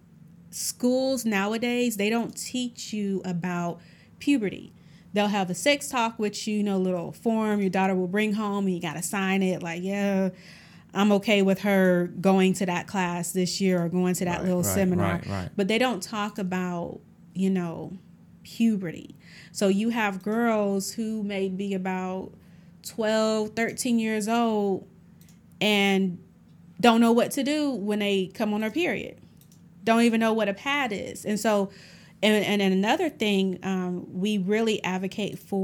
schools 0.50 1.24
nowadays 1.24 1.96
they 1.96 2.10
don't 2.10 2.36
teach 2.36 2.92
you 2.92 3.22
about 3.24 3.80
puberty. 4.20 4.74
They'll 5.14 5.28
have 5.28 5.50
a 5.50 5.56
sex 5.56 5.90
talk 5.90 6.20
with 6.20 6.48
you, 6.48 6.58
you 6.58 6.64
know, 6.64 6.78
little 6.78 7.12
form 7.12 7.60
your 7.60 7.70
daughter 7.70 7.96
will 7.96 8.08
bring 8.08 8.34
home, 8.34 8.66
and 8.66 8.74
you 8.74 8.82
got 8.82 8.96
to 8.96 9.04
sign 9.04 9.44
it. 9.44 9.62
Like, 9.62 9.82
yeah, 9.84 10.30
I'm 10.94 11.12
okay 11.14 11.42
with 11.42 11.62
her 11.62 12.12
going 12.20 12.54
to 12.56 12.66
that 12.66 12.88
class 12.88 13.32
this 13.32 13.62
year 13.62 13.84
or 13.84 13.90
going 13.90 14.14
to 14.16 14.26
that 14.26 14.40
right, 14.40 14.44
little 14.44 14.62
right, 14.62 14.74
seminar. 14.74 15.22
Right, 15.26 15.50
but 15.56 15.68
they 15.68 15.78
don't 15.78 16.04
talk 16.04 16.38
about, 16.38 17.00
you 17.34 17.50
know, 17.50 17.98
puberty. 18.44 19.16
So 19.52 19.68
you 19.68 19.90
have 19.90 20.22
girls 20.24 20.92
who 20.92 21.24
may 21.24 21.50
be 21.50 21.74
about 21.74 22.34
12, 22.84 23.52
13 23.56 24.00
years 24.00 24.28
old 24.28 24.88
and 25.60 26.18
don't 26.80 27.00
know 27.00 27.12
what 27.12 27.32
to 27.32 27.44
do 27.44 27.72
when 27.72 28.00
they 28.00 28.28
come 28.28 28.54
on 28.54 28.62
their 28.62 28.72
period. 28.72 29.18
Don't 29.84 30.02
even 30.02 30.20
know 30.20 30.34
what 30.34 30.50
a 30.50 30.54
pad 30.54 30.92
is. 30.92 31.26
And 31.26 31.40
so, 31.40 31.72
and, 32.24 32.44
and 32.46 32.62
another 32.62 33.10
thing, 33.10 33.60
um, 33.64 34.06
we 34.20 34.38
really 34.38 34.84
advocate 34.84 35.40
for 35.40 35.60